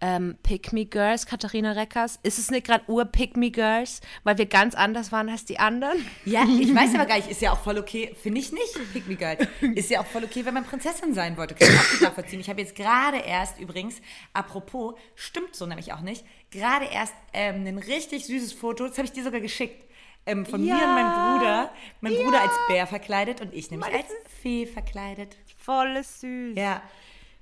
ähm, 0.01 0.37
Pick 0.43 0.73
Me 0.73 0.85
Girls, 0.85 1.25
Katharina 1.25 1.73
Reckers? 1.73 2.19
Ist 2.23 2.39
es 2.39 2.51
nicht 2.51 2.65
gerade 2.65 2.83
Ur-Pick 2.87 3.35
Me 3.37 3.51
Girls, 3.51 4.01
weil 4.23 4.37
wir 4.37 4.45
ganz 4.45 4.75
anders 4.75 5.11
waren 5.11 5.29
als 5.29 5.45
die 5.45 5.59
anderen? 5.59 6.05
Ja, 6.25 6.43
ich 6.43 6.73
weiß 6.73 6.95
aber 6.95 7.05
gar 7.05 7.17
nicht, 7.17 7.29
ist 7.29 7.41
ja 7.41 7.51
auch 7.51 7.59
voll 7.59 7.77
okay, 7.77 8.15
finde 8.21 8.39
ich 8.39 8.51
nicht, 8.51 8.93
Pick 8.93 9.07
Me 9.07 9.15
Girl. 9.15 9.37
Ist 9.75 9.89
ja 9.89 10.01
auch 10.01 10.05
voll 10.05 10.23
okay, 10.23 10.45
wenn 10.45 10.53
man 10.53 10.65
Prinzessin 10.65 11.13
sein 11.13 11.37
wollte. 11.37 11.55
Kann 11.55 11.67
ich 11.67 11.97
auch 11.97 12.01
nachvollziehen. 12.01 12.39
Ich 12.39 12.49
habe 12.49 12.61
jetzt 12.61 12.75
gerade 12.75 13.17
erst 13.17 13.59
übrigens, 13.59 13.95
apropos, 14.33 14.95
stimmt 15.15 15.55
so 15.55 15.65
nämlich 15.65 15.93
auch 15.93 16.01
nicht, 16.01 16.23
gerade 16.51 16.85
erst 16.85 17.13
ähm, 17.33 17.65
ein 17.65 17.77
richtig 17.77 18.25
süßes 18.25 18.53
Foto, 18.53 18.87
das 18.87 18.97
habe 18.97 19.05
ich 19.05 19.11
dir 19.11 19.23
sogar 19.23 19.41
geschickt, 19.41 19.85
ähm, 20.25 20.45
von 20.45 20.61
mir 20.63 20.75
und 20.75 20.95
meinem 20.95 21.39
Bruder. 21.39 21.71
Mein 22.01 22.13
Bruder 22.13 22.41
als 22.41 22.51
Bär 22.67 22.87
verkleidet 22.87 23.41
und 23.41 23.53
ich 23.53 23.71
nämlich 23.71 23.93
als 23.93 24.07
Fee 24.41 24.65
verkleidet. 24.65 25.37
Voll 25.57 26.01
süß. 26.03 26.57
Ja. 26.57 26.81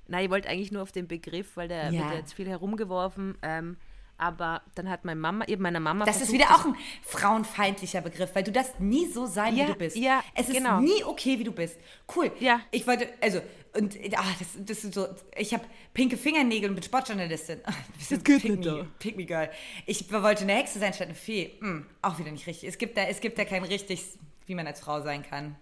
Nein, 0.08 0.24
ich 0.24 0.30
wollte 0.30 0.48
eigentlich 0.48 0.72
nur 0.72 0.82
auf 0.82 0.92
den 0.92 1.06
Begriff, 1.06 1.56
weil 1.56 1.68
der 1.68 1.90
Ja. 1.90 2.04
wird 2.10 2.14
jetzt 2.20 2.34
viel 2.34 2.48
herumgeworfen. 2.48 3.36
Ähm, 3.42 3.76
aber 4.20 4.62
dann 4.74 4.90
hat 4.90 5.04
meine 5.04 5.20
Mama, 5.20 5.44
eben 5.46 5.62
meiner 5.62 5.78
Mama 5.78 6.04
Das 6.04 6.16
ist 6.16 6.30
versucht, 6.30 6.40
wieder 6.40 6.52
auch 6.54 6.64
ein 6.64 6.74
frauenfeindlicher 7.02 8.00
Begriff, 8.00 8.34
weil 8.34 8.42
du 8.42 8.50
darfst 8.50 8.80
nie 8.80 9.06
so 9.06 9.26
sein, 9.26 9.54
Ja, 9.56 9.64
wie 9.68 9.72
du 9.72 9.78
bist. 9.78 9.96
ja, 9.96 10.22
es 10.34 10.48
ist 10.48 10.56
genau. 10.56 10.80
nie 10.80 11.04
okay, 11.04 11.38
wie 11.38 11.44
du 11.44 11.52
bist. 11.52 11.78
Cool. 12.16 12.32
Ja. 12.40 12.60
Ich 12.70 12.86
wollte, 12.86 13.08
also, 13.20 13.40
und 13.76 13.96
ah, 14.16 14.24
das, 14.38 14.48
das 14.58 14.82
ist 14.84 14.94
so, 14.94 15.06
ich 15.36 15.52
habe 15.54 15.64
pinke 15.94 16.16
Fingernägel 16.16 16.68
und 16.70 16.74
bin 16.74 16.82
Sportjournalistin. 16.82 17.60
Das 17.98 18.08
geht 18.24 18.42
pick 18.42 18.58
nicht 18.58 18.64
me, 18.64 18.88
pick 18.98 19.16
me 19.16 19.24
girl. 19.24 19.50
Ich 19.86 20.10
wollte 20.10 20.42
eine 20.42 20.54
Hexe 20.54 20.78
sein 20.80 20.92
statt 20.94 21.08
eine 21.08 21.14
Fee. 21.14 21.52
Hm, 21.60 21.86
auch 22.02 22.18
wieder 22.18 22.30
nicht 22.32 22.46
richtig. 22.46 22.68
Es 22.68 22.78
gibt 22.78 22.96
da, 22.96 23.02
es 23.02 23.20
gibt 23.20 23.38
da 23.38 23.44
kein 23.44 23.62
richtig, 23.62 24.02
wie 24.46 24.54
man 24.54 24.66
als 24.66 24.80
Frau 24.80 25.00
sein 25.02 25.22
kann. 25.22 25.54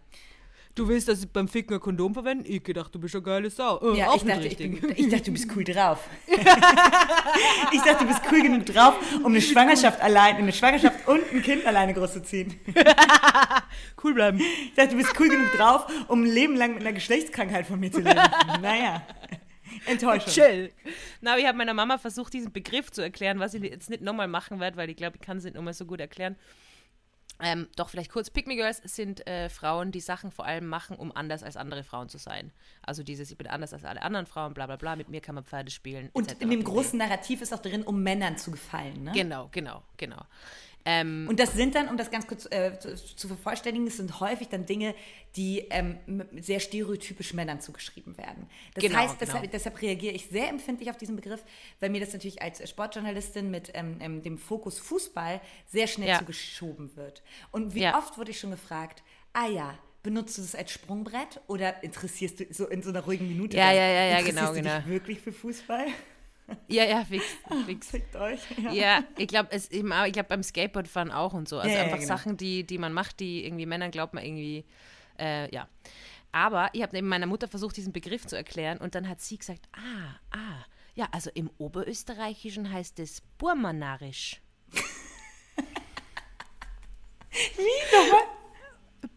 Du 0.76 0.86
willst, 0.88 1.08
dass 1.08 1.20
ich 1.22 1.30
beim 1.30 1.48
Ficken 1.48 1.72
ein 1.72 1.80
Kondom 1.80 2.12
verwende? 2.12 2.46
Ich 2.46 2.62
gedacht, 2.62 2.94
du 2.94 2.98
bist 3.00 3.14
eine 3.14 3.22
geile 3.22 3.48
Sau. 3.48 3.80
Äh, 3.94 3.98
Ja, 3.98 4.14
ich 4.14 4.22
dachte, 4.22 4.40
ich, 4.46 4.58
richtig. 4.60 4.80
bin, 4.82 4.92
ich 4.94 5.08
dachte, 5.08 5.24
du 5.24 5.32
bist 5.32 5.48
cool 5.56 5.64
drauf. 5.64 6.06
ich 7.72 7.80
dachte, 7.80 8.04
du 8.04 8.06
bist 8.06 8.20
cool 8.30 8.42
genug 8.42 8.66
drauf, 8.66 8.94
um 9.24 9.32
eine 9.32 9.40
Schwangerschaft 9.40 10.02
allein, 10.02 10.36
eine 10.36 10.52
Schwangerschaft 10.52 11.08
und 11.08 11.22
ein 11.32 11.40
Kind 11.42 11.64
alleine 11.66 11.94
großzuziehen. 11.94 12.60
cool 14.04 14.12
bleiben. 14.12 14.38
Ich 14.38 14.74
dachte, 14.74 14.90
du 14.90 14.96
bist 14.98 15.18
cool 15.18 15.30
genug 15.30 15.50
drauf, 15.52 15.86
um 16.08 16.24
ein 16.24 16.30
Leben 16.30 16.54
lang 16.56 16.74
mit 16.74 16.82
einer 16.82 16.92
Geschlechtskrankheit 16.92 17.66
von 17.66 17.80
mir 17.80 17.90
zu 17.90 18.00
leben. 18.02 18.20
Naja, 18.60 19.02
Enttäuschung. 19.86 20.30
Chill. 20.30 20.72
Na, 21.22 21.38
ich 21.38 21.46
habe 21.46 21.56
meiner 21.56 21.72
Mama 21.72 21.96
versucht, 21.96 22.34
diesen 22.34 22.52
Begriff 22.52 22.90
zu 22.90 23.00
erklären, 23.00 23.38
was 23.38 23.54
ich 23.54 23.62
jetzt 23.62 23.88
nicht 23.88 24.02
nochmal 24.02 24.28
machen 24.28 24.60
werde, 24.60 24.76
weil 24.76 24.90
ich 24.90 24.96
glaube, 24.96 25.16
ich 25.16 25.22
kann 25.22 25.38
es 25.38 25.44
nicht 25.44 25.56
nochmal 25.56 25.72
so 25.72 25.86
gut 25.86 26.00
erklären. 26.00 26.36
Ähm, 27.40 27.68
doch, 27.76 27.88
vielleicht 27.90 28.10
kurz. 28.10 28.30
Pick 28.30 28.46
Me 28.46 28.56
Girls 28.56 28.80
sind 28.84 29.26
äh, 29.26 29.48
Frauen, 29.48 29.92
die 29.92 30.00
Sachen 30.00 30.30
vor 30.30 30.46
allem 30.46 30.66
machen, 30.66 30.96
um 30.96 31.14
anders 31.14 31.42
als 31.42 31.56
andere 31.56 31.84
Frauen 31.84 32.08
zu 32.08 32.18
sein. 32.18 32.50
Also 32.82 33.02
dieses, 33.02 33.30
ich 33.30 33.36
bin 33.36 33.46
anders 33.46 33.74
als 33.74 33.84
alle 33.84 34.02
anderen 34.02 34.26
Frauen, 34.26 34.54
bla 34.54 34.66
bla 34.66 34.76
bla, 34.76 34.96
mit 34.96 35.08
mir 35.08 35.20
kann 35.20 35.34
man 35.34 35.44
Pferde 35.44 35.70
spielen. 35.70 36.08
Und 36.12 36.32
in 36.40 36.50
dem 36.50 36.64
großen 36.64 36.98
Narrativ 36.98 37.42
ist 37.42 37.52
auch 37.52 37.60
drin, 37.60 37.82
um 37.82 38.02
Männern 38.02 38.38
zu 38.38 38.50
gefallen. 38.50 39.04
Ne? 39.04 39.12
Genau, 39.12 39.48
genau, 39.52 39.82
genau. 39.96 40.22
Ähm, 40.88 41.26
Und 41.28 41.40
das 41.40 41.52
sind 41.52 41.74
dann, 41.74 41.88
um 41.88 41.96
das 41.96 42.12
ganz 42.12 42.26
kurz 42.28 42.46
äh, 42.46 42.78
zu, 42.78 42.94
zu 42.94 43.26
vervollständigen, 43.26 43.86
das 43.86 43.96
sind 43.96 44.20
häufig 44.20 44.48
dann 44.48 44.64
Dinge, 44.66 44.94
die 45.34 45.66
ähm, 45.70 45.98
sehr 46.40 46.60
stereotypisch 46.60 47.34
Männern 47.34 47.60
zugeschrieben 47.60 48.16
werden. 48.16 48.46
Das 48.74 48.82
Genau, 48.84 48.98
heißt, 48.98 49.18
genau. 49.18 49.32
deshalb, 49.32 49.50
deshalb 49.50 49.82
reagiere 49.82 50.14
ich 50.14 50.28
sehr 50.28 50.48
empfindlich 50.48 50.88
auf 50.88 50.96
diesen 50.96 51.16
Begriff, 51.16 51.44
weil 51.80 51.90
mir 51.90 52.00
das 52.00 52.12
natürlich 52.12 52.40
als 52.40 52.66
Sportjournalistin 52.70 53.50
mit 53.50 53.72
ähm, 53.74 53.96
ähm, 54.00 54.22
dem 54.22 54.38
Fokus 54.38 54.78
Fußball 54.78 55.40
sehr 55.66 55.88
schnell 55.88 56.08
Ja. 56.10 56.18
zugeschoben 56.20 56.94
wird. 56.96 57.22
Und 57.50 57.74
wie 57.74 57.82
Ja. 57.82 57.98
oft 57.98 58.16
wurde 58.16 58.30
ich 58.30 58.38
schon 58.38 58.52
gefragt, 58.52 59.02
ah 59.32 59.48
ja, 59.48 59.76
benutzt 60.04 60.38
du 60.38 60.42
das 60.42 60.54
als 60.54 60.70
Sprungbrett 60.70 61.40
oder 61.48 61.82
interessierst 61.82 62.38
du 62.38 62.44
so 62.50 62.68
in 62.68 62.80
so 62.84 62.90
einer 62.90 63.00
ruhigen 63.04 63.26
Minute? 63.26 63.56
Ja, 63.56 63.72
ja, 63.72 63.88
ja, 63.88 64.04
ja, 64.04 64.22
genau, 64.22 64.52
genau. 64.52 64.76
Dich 64.78 64.86
wirklich 64.86 65.20
für 65.20 65.32
Fußball? 65.32 65.86
Ja, 66.68 66.84
ja, 66.84 67.04
fix, 67.04 67.24
fix. 67.66 67.90
Fickt 67.90 68.16
euch. 68.16 68.40
Ja, 68.72 69.04
ich 69.18 69.26
glaube, 69.28 69.54
ich 69.54 69.70
glaube 69.80 70.24
beim 70.28 70.42
Skateboardfahren 70.42 71.10
auch 71.10 71.32
und 71.32 71.48
so. 71.48 71.58
Also 71.58 71.70
Ja, 71.70 71.76
ja, 71.78 71.84
einfach 71.84 71.98
genau. 71.98 72.08
Sachen, 72.08 72.36
die, 72.36 72.64
die 72.64 72.78
man 72.78 72.92
macht, 72.92 73.20
die 73.20 73.44
irgendwie 73.44 73.66
Männern 73.66 73.90
glaubt 73.90 74.14
man 74.14 74.24
irgendwie, 74.24 74.64
äh, 75.18 75.52
ja. 75.54 75.68
Aber 76.32 76.70
ich 76.72 76.82
habe 76.82 76.96
eben 76.96 77.08
meiner 77.08 77.26
Mutter 77.26 77.48
versucht, 77.48 77.76
diesen 77.76 77.92
Begriff 77.92 78.26
zu 78.26 78.36
erklären 78.36 78.78
und 78.78 78.94
dann 78.94 79.08
hat 79.08 79.20
sie 79.20 79.38
gesagt, 79.38 79.68
ah, 79.72 80.20
ah, 80.36 80.64
ja, 80.94 81.08
also 81.12 81.30
im 81.34 81.50
Oberösterreichischen 81.58 82.70
heißt 82.72 82.98
es 83.00 83.22
Burmanarisch. 83.38 84.40
Wie 87.30 87.96
nochmal? 87.96 88.22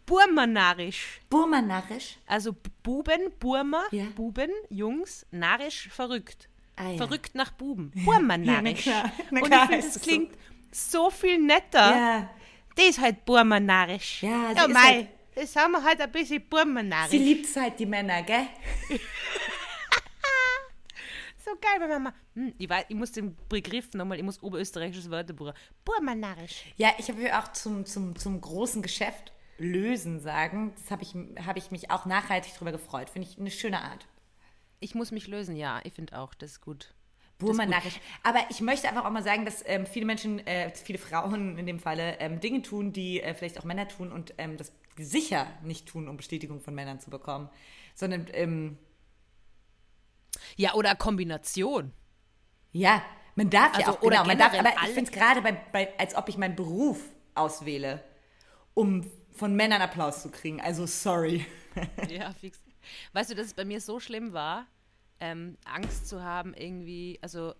Burmanarisch. 0.05 1.21
Burmanarisch. 1.29 2.17
Also 2.25 2.55
Buben, 2.83 3.31
Burma, 3.39 3.85
Ja. 3.91 4.05
Buben, 4.15 4.49
Jungs, 4.69 5.25
narisch, 5.31 5.87
verrückt. 5.89 6.48
Ah, 6.79 6.91
ja. 6.91 6.97
Verrückt 6.97 7.35
nach 7.35 7.51
Buben. 7.51 7.91
Burmanarisch. 8.05 8.85
Ja, 8.85 9.11
na 9.31 9.41
klar. 9.41 9.41
Na 9.41 9.41
und 9.41 9.51
ich 9.51 9.59
finde, 9.59 9.75
das 9.75 9.85
es 9.85 9.93
so. 9.95 9.99
klingt 9.99 10.37
so 10.71 11.09
viel 11.09 11.37
netter. 11.37 11.95
Ja. 11.95 12.29
Die 12.77 12.83
ist 12.83 13.01
halt 13.01 13.25
burmanarisch. 13.25 14.23
Ja, 14.23 14.51
ja 14.53 14.63
ist 14.65 14.69
mei, 14.69 14.79
halt- 14.79 15.07
das 15.35 15.55
haben 15.57 15.73
wir 15.73 15.83
halt 15.83 15.99
ein 15.99 16.11
bisschen 16.11 16.41
burmanarisch. 16.49 17.11
Sie 17.11 17.17
liebt 17.17 17.53
halt 17.55 17.77
die 17.79 17.85
Männer, 17.85 18.23
gell? 18.23 18.47
so 21.43 21.51
geil 21.59 21.79
bei 21.79 21.87
Mama. 21.87 22.13
Hm, 22.35 22.53
ich, 22.57 22.69
weiß, 22.69 22.85
ich 22.87 22.95
muss 22.95 23.11
den 23.11 23.35
Begriff 23.49 23.93
nochmal, 23.93 24.17
ich 24.17 24.23
muss 24.23 24.41
oberösterreichisches 24.41 25.09
Wörterbuch. 25.09 25.53
Burmanarisch. 25.83 26.63
Ja, 26.77 26.93
ich 26.97 27.09
habe 27.09 27.37
auch 27.37 27.49
zum, 27.49 27.85
zum, 27.85 28.15
zum 28.15 28.39
großen 28.39 28.81
Geschäft 28.81 29.33
lösen 29.57 30.21
sagen. 30.21 30.73
Das 30.81 30.91
habe 30.91 31.03
ich, 31.03 31.13
hab 31.45 31.57
ich 31.57 31.71
mich 31.71 31.91
auch 31.91 32.05
nachhaltig 32.05 32.53
drüber 32.55 32.71
gefreut. 32.71 33.09
Finde 33.09 33.27
ich 33.29 33.37
eine 33.37 33.51
schöne 33.51 33.81
Art. 33.81 34.07
Ich 34.79 34.95
muss 34.95 35.11
mich 35.11 35.27
lösen, 35.27 35.55
ja, 35.55 35.79
ich 35.83 35.93
finde 35.93 36.17
auch, 36.19 36.33
das 36.33 36.51
ist 36.51 36.61
gut. 36.61 36.93
Burmanarisch. 37.37 37.99
Aber 38.23 38.39
ich 38.49 38.59
möchte 38.59 38.89
einfach 38.89 39.05
auch 39.05 39.11
mal 39.11 39.23
sagen, 39.23 39.45
dass 39.45 39.63
ähm, 39.65 39.85
viele 39.85 40.05
Menschen, 40.05 40.45
äh, 40.45 40.71
viele 40.71 40.97
Frauen 40.99 41.57
in 41.57 41.65
dem 41.65 41.79
Falle, 41.79 42.19
ähm, 42.19 42.39
Dinge 42.41 42.61
tun, 42.61 42.91
die 42.91 43.21
äh, 43.21 43.33
vielleicht 43.33 43.57
auch 43.59 43.63
Männer 43.63 43.87
tun 43.87 44.11
und 44.11 44.33
ähm, 44.37 44.57
das 44.57 44.73
sicher 44.97 45.47
nicht 45.63 45.87
tun, 45.87 46.09
um 46.09 46.17
Bestätigung 46.17 46.59
von 46.59 46.75
Männern 46.75 46.99
zu 46.99 47.09
bekommen. 47.09 47.49
Sondern, 47.95 48.27
ähm, 48.33 48.77
Ja, 50.57 50.73
oder 50.73 50.95
Kombination. 50.95 51.93
ja, 52.73 53.01
man 53.35 53.49
darf 53.49 53.77
ja 53.79 53.87
Also, 53.87 53.99
auch, 53.99 54.01
oder 54.03 54.17
genau, 54.17 54.27
man 54.27 54.37
darf, 54.37 54.53
aber 54.53 54.71
ich 54.83 54.93
finde 54.93 55.09
es 55.09 55.11
gerade, 55.11 55.57
als 55.97 56.15
ob 56.15 56.27
ich 56.27 56.37
meinen 56.37 56.57
Beruf 56.57 57.01
auswähle, 57.35 58.03
um 58.73 59.09
von 59.31 59.55
Männern 59.55 59.81
Applaus 59.81 60.21
zu 60.21 60.29
kriegen. 60.29 60.59
Also, 60.59 60.85
sorry. 60.85 61.45
Ja, 62.09 62.33
fix. 62.33 62.59
Weißt 63.13 63.31
du, 63.31 63.35
dass 63.35 63.47
es 63.47 63.53
bei 63.53 63.65
mir 63.65 63.81
so 63.81 63.99
schlimm 63.99 64.33
war, 64.33 64.67
ähm, 65.19 65.57
Angst 65.65 66.07
zu 66.07 66.23
haben, 66.23 66.53
irgendwie, 66.53 67.19
also 67.21 67.53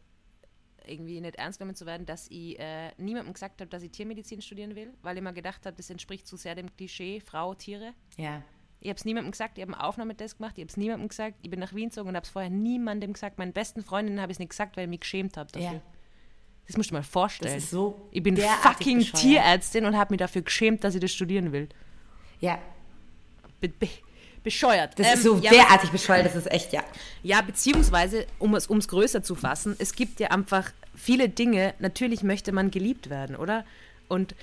irgendwie 0.85 1.21
nicht 1.21 1.35
ernst 1.35 1.59
genommen 1.59 1.75
zu 1.75 1.85
werden, 1.85 2.05
dass 2.05 2.27
ich 2.29 2.59
äh, 2.59 2.91
niemandem 2.97 3.33
gesagt 3.33 3.61
habe, 3.61 3.69
dass 3.69 3.83
ich 3.83 3.91
Tiermedizin 3.91 4.41
studieren 4.41 4.75
will, 4.75 4.93
weil 5.01 5.17
ich 5.17 5.23
mir 5.23 5.33
gedacht 5.33 5.65
habe, 5.65 5.75
das 5.75 5.89
entspricht 5.89 6.27
zu 6.27 6.35
sehr 6.35 6.55
dem 6.55 6.75
Klischee 6.75 7.19
Frau, 7.19 7.53
Tiere. 7.53 7.93
Ja. 8.17 8.43
Ich 8.81 8.87
habe 8.89 8.97
es 8.97 9.05
niemandem 9.05 9.31
gesagt, 9.31 9.57
ich 9.57 9.61
habe 9.61 9.73
einen 9.73 9.81
Aufnahmetest 9.81 10.37
gemacht, 10.37 10.57
ich 10.57 10.63
habe 10.63 10.69
es 10.69 10.77
niemandem 10.77 11.09
gesagt, 11.09 11.35
ich 11.41 11.49
bin 11.49 11.59
nach 11.59 11.73
Wien 11.73 11.89
gezogen 11.89 12.09
und 12.09 12.15
habe 12.15 12.23
es 12.23 12.29
vorher 12.29 12.49
niemandem 12.49 13.13
gesagt. 13.13 13.37
Meinen 13.37 13.51
besten 13.51 13.83
Freundinnen 13.83 14.21
habe 14.21 14.31
ich 14.31 14.35
es 14.35 14.39
nicht 14.39 14.51
gesagt, 14.51 14.77
weil 14.77 14.85
ich 14.85 14.89
mich 14.89 15.01
geschämt 15.01 15.35
habe 15.37 15.51
dafür. 15.51 15.73
Ja. 15.73 15.81
Das 16.65 16.77
musst 16.77 16.91
du 16.91 16.93
dir 16.93 16.99
mal 16.99 17.03
vorstellen. 17.03 17.53
Das 17.55 17.63
ist 17.63 17.71
so 17.71 18.07
ich 18.11 18.23
bin 18.23 18.37
fucking 18.37 18.99
bescheuert. 18.99 19.21
Tierärztin 19.21 19.85
und 19.85 19.97
habe 19.97 20.13
mich 20.13 20.19
dafür 20.19 20.43
geschämt, 20.43 20.83
dass 20.83 20.93
ich 20.95 21.01
das 21.01 21.11
studieren 21.11 21.51
will. 21.51 21.67
Ja. 22.39 22.59
Be 23.59 23.69
bescheuert. 24.43 24.97
Das 24.97 25.07
Ähm, 25.07 25.13
ist 25.13 25.23
so 25.23 25.37
ja, 25.37 25.51
derartig 25.51 25.89
bescheuert, 25.91 26.25
das 26.25 26.35
ist 26.35 26.51
echt, 26.51 26.73
ja. 26.73 26.83
Ja, 27.23 27.41
beziehungsweise, 27.41 28.25
um 28.39 28.55
es 28.55 28.69
ums 28.69 28.87
größer 28.87 29.21
zu 29.23 29.35
fassen, 29.35 29.75
es 29.79 29.93
gibt 29.93 30.19
ja 30.19 30.29
einfach 30.31 30.71
viele 30.95 31.29
Dinge, 31.29 31.73
natürlich 31.79 32.23
möchte 32.23 32.51
man 32.51 32.71
geliebt 32.71 33.09
werden, 33.09 33.35
oder? 33.35 33.65
Und 34.07 34.35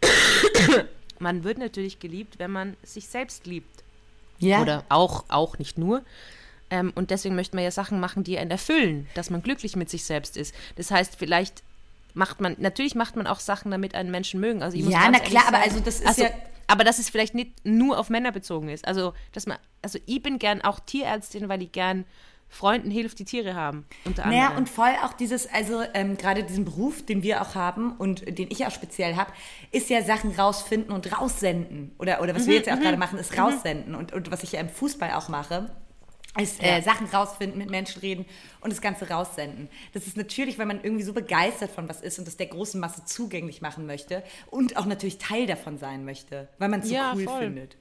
man 1.18 1.44
wird 1.44 1.58
natürlich 1.58 2.00
geliebt, 2.00 2.38
wenn 2.38 2.50
man 2.50 2.76
sich 2.82 3.08
selbst 3.08 3.46
liebt. 3.46 3.82
Ja. 4.38 4.60
Oder 4.60 4.84
auch, 4.88 5.24
auch 5.28 5.58
nicht 5.58 5.78
nur. 5.78 6.02
Ähm, 6.70 6.92
und 6.94 7.10
deswegen 7.10 7.36
möchte 7.36 7.54
man 7.54 7.64
ja 7.64 7.70
Sachen 7.70 8.00
machen, 8.00 8.24
die 8.24 8.38
einen 8.38 8.50
erfüllen, 8.50 9.06
dass 9.14 9.30
man 9.30 9.42
glücklich 9.42 9.76
mit 9.76 9.88
sich 9.90 10.04
selbst 10.04 10.36
ist. 10.36 10.54
Das 10.76 10.90
heißt, 10.90 11.16
vielleicht 11.16 11.62
macht 12.14 12.40
man, 12.40 12.56
natürlich 12.58 12.94
macht 12.94 13.14
man 13.14 13.26
auch 13.26 13.40
Sachen, 13.40 13.70
damit 13.70 13.94
einen 13.94 14.10
Menschen 14.10 14.40
mögen. 14.40 14.62
Also 14.62 14.76
ich 14.76 14.84
muss 14.84 14.92
Ja, 14.92 15.08
na 15.10 15.18
klar, 15.18 15.44
ehrlich 15.44 15.48
aber 15.48 15.58
also 15.58 15.80
das 15.80 15.96
ist 16.00 16.06
also, 16.06 16.22
ja- 16.24 16.30
Aber 16.72 16.84
dass 16.84 16.98
es 16.98 17.10
vielleicht 17.10 17.34
nicht 17.34 17.52
nur 17.64 17.98
auf 17.98 18.08
Männer 18.08 18.32
bezogen 18.32 18.70
ist. 18.70 18.88
Also, 18.88 19.12
dass 19.32 19.46
man, 19.46 19.58
also 19.82 19.98
ich 20.06 20.22
bin 20.22 20.38
gern 20.38 20.62
auch 20.62 20.80
Tierärztin, 20.80 21.50
weil 21.50 21.60
ich 21.60 21.70
gern 21.70 22.06
Freunden 22.48 22.90
hilft, 22.90 23.18
die 23.18 23.26
Tiere 23.26 23.54
haben. 23.54 23.84
Unter 24.06 24.26
Naja, 24.26 24.56
und 24.56 24.70
voll 24.70 24.94
auch 25.04 25.12
dieses, 25.12 25.46
also 25.52 25.82
ähm, 25.92 26.16
gerade 26.16 26.44
diesen 26.44 26.64
Beruf, 26.64 27.04
den 27.04 27.22
wir 27.22 27.42
auch 27.42 27.54
haben 27.54 27.92
und 27.96 28.26
den 28.26 28.50
ich 28.50 28.66
auch 28.66 28.70
speziell 28.70 29.16
habe, 29.16 29.32
ist 29.70 29.90
ja 29.90 30.02
Sachen 30.02 30.30
rausfinden 30.32 30.92
und 30.92 31.18
raussenden. 31.18 31.92
Oder, 31.98 32.22
oder 32.22 32.34
was 32.34 32.46
wir 32.46 32.54
jetzt 32.54 32.68
ja 32.68 32.74
auch 32.74 32.80
gerade 32.80 32.96
machen, 32.96 33.18
ist 33.18 33.36
raussenden. 33.36 33.94
Und, 33.94 34.12
und 34.12 34.30
was 34.30 34.42
ich 34.42 34.52
ja 34.52 34.60
im 34.60 34.70
Fußball 34.70 35.12
auch 35.12 35.28
mache, 35.28 35.70
ist 36.40 36.62
äh, 36.62 36.76
Ja. 36.78 36.82
Sachen 36.82 37.06
rausfinden, 37.08 37.58
mit 37.58 37.70
Menschen 37.70 38.00
reden 38.00 38.24
und 38.60 38.70
das 38.72 38.80
Ganze 38.80 39.08
raussenden. 39.10 39.68
Das 39.92 40.06
ist 40.06 40.16
natürlich, 40.16 40.58
weil 40.58 40.66
man 40.66 40.82
irgendwie 40.82 41.02
so 41.04 41.12
begeistert 41.12 41.70
von 41.70 41.88
was 41.88 42.00
ist 42.00 42.18
und 42.18 42.26
das 42.26 42.36
der 42.36 42.46
großen 42.46 42.80
Masse 42.80 43.04
zugänglich 43.04 43.60
machen 43.60 43.84
möchte 43.86 44.22
und 44.50 44.76
auch 44.76 44.86
natürlich 44.86 45.18
Teil 45.18 45.46
davon 45.46 45.76
sein 45.78 46.04
möchte, 46.04 46.48
weil 46.58 46.68
man 46.70 46.80
es 46.80 46.88
so 46.88 46.94
Ja, 46.94 47.12
cool 47.14 47.24
voll. 47.24 47.40
findet. 47.42 47.76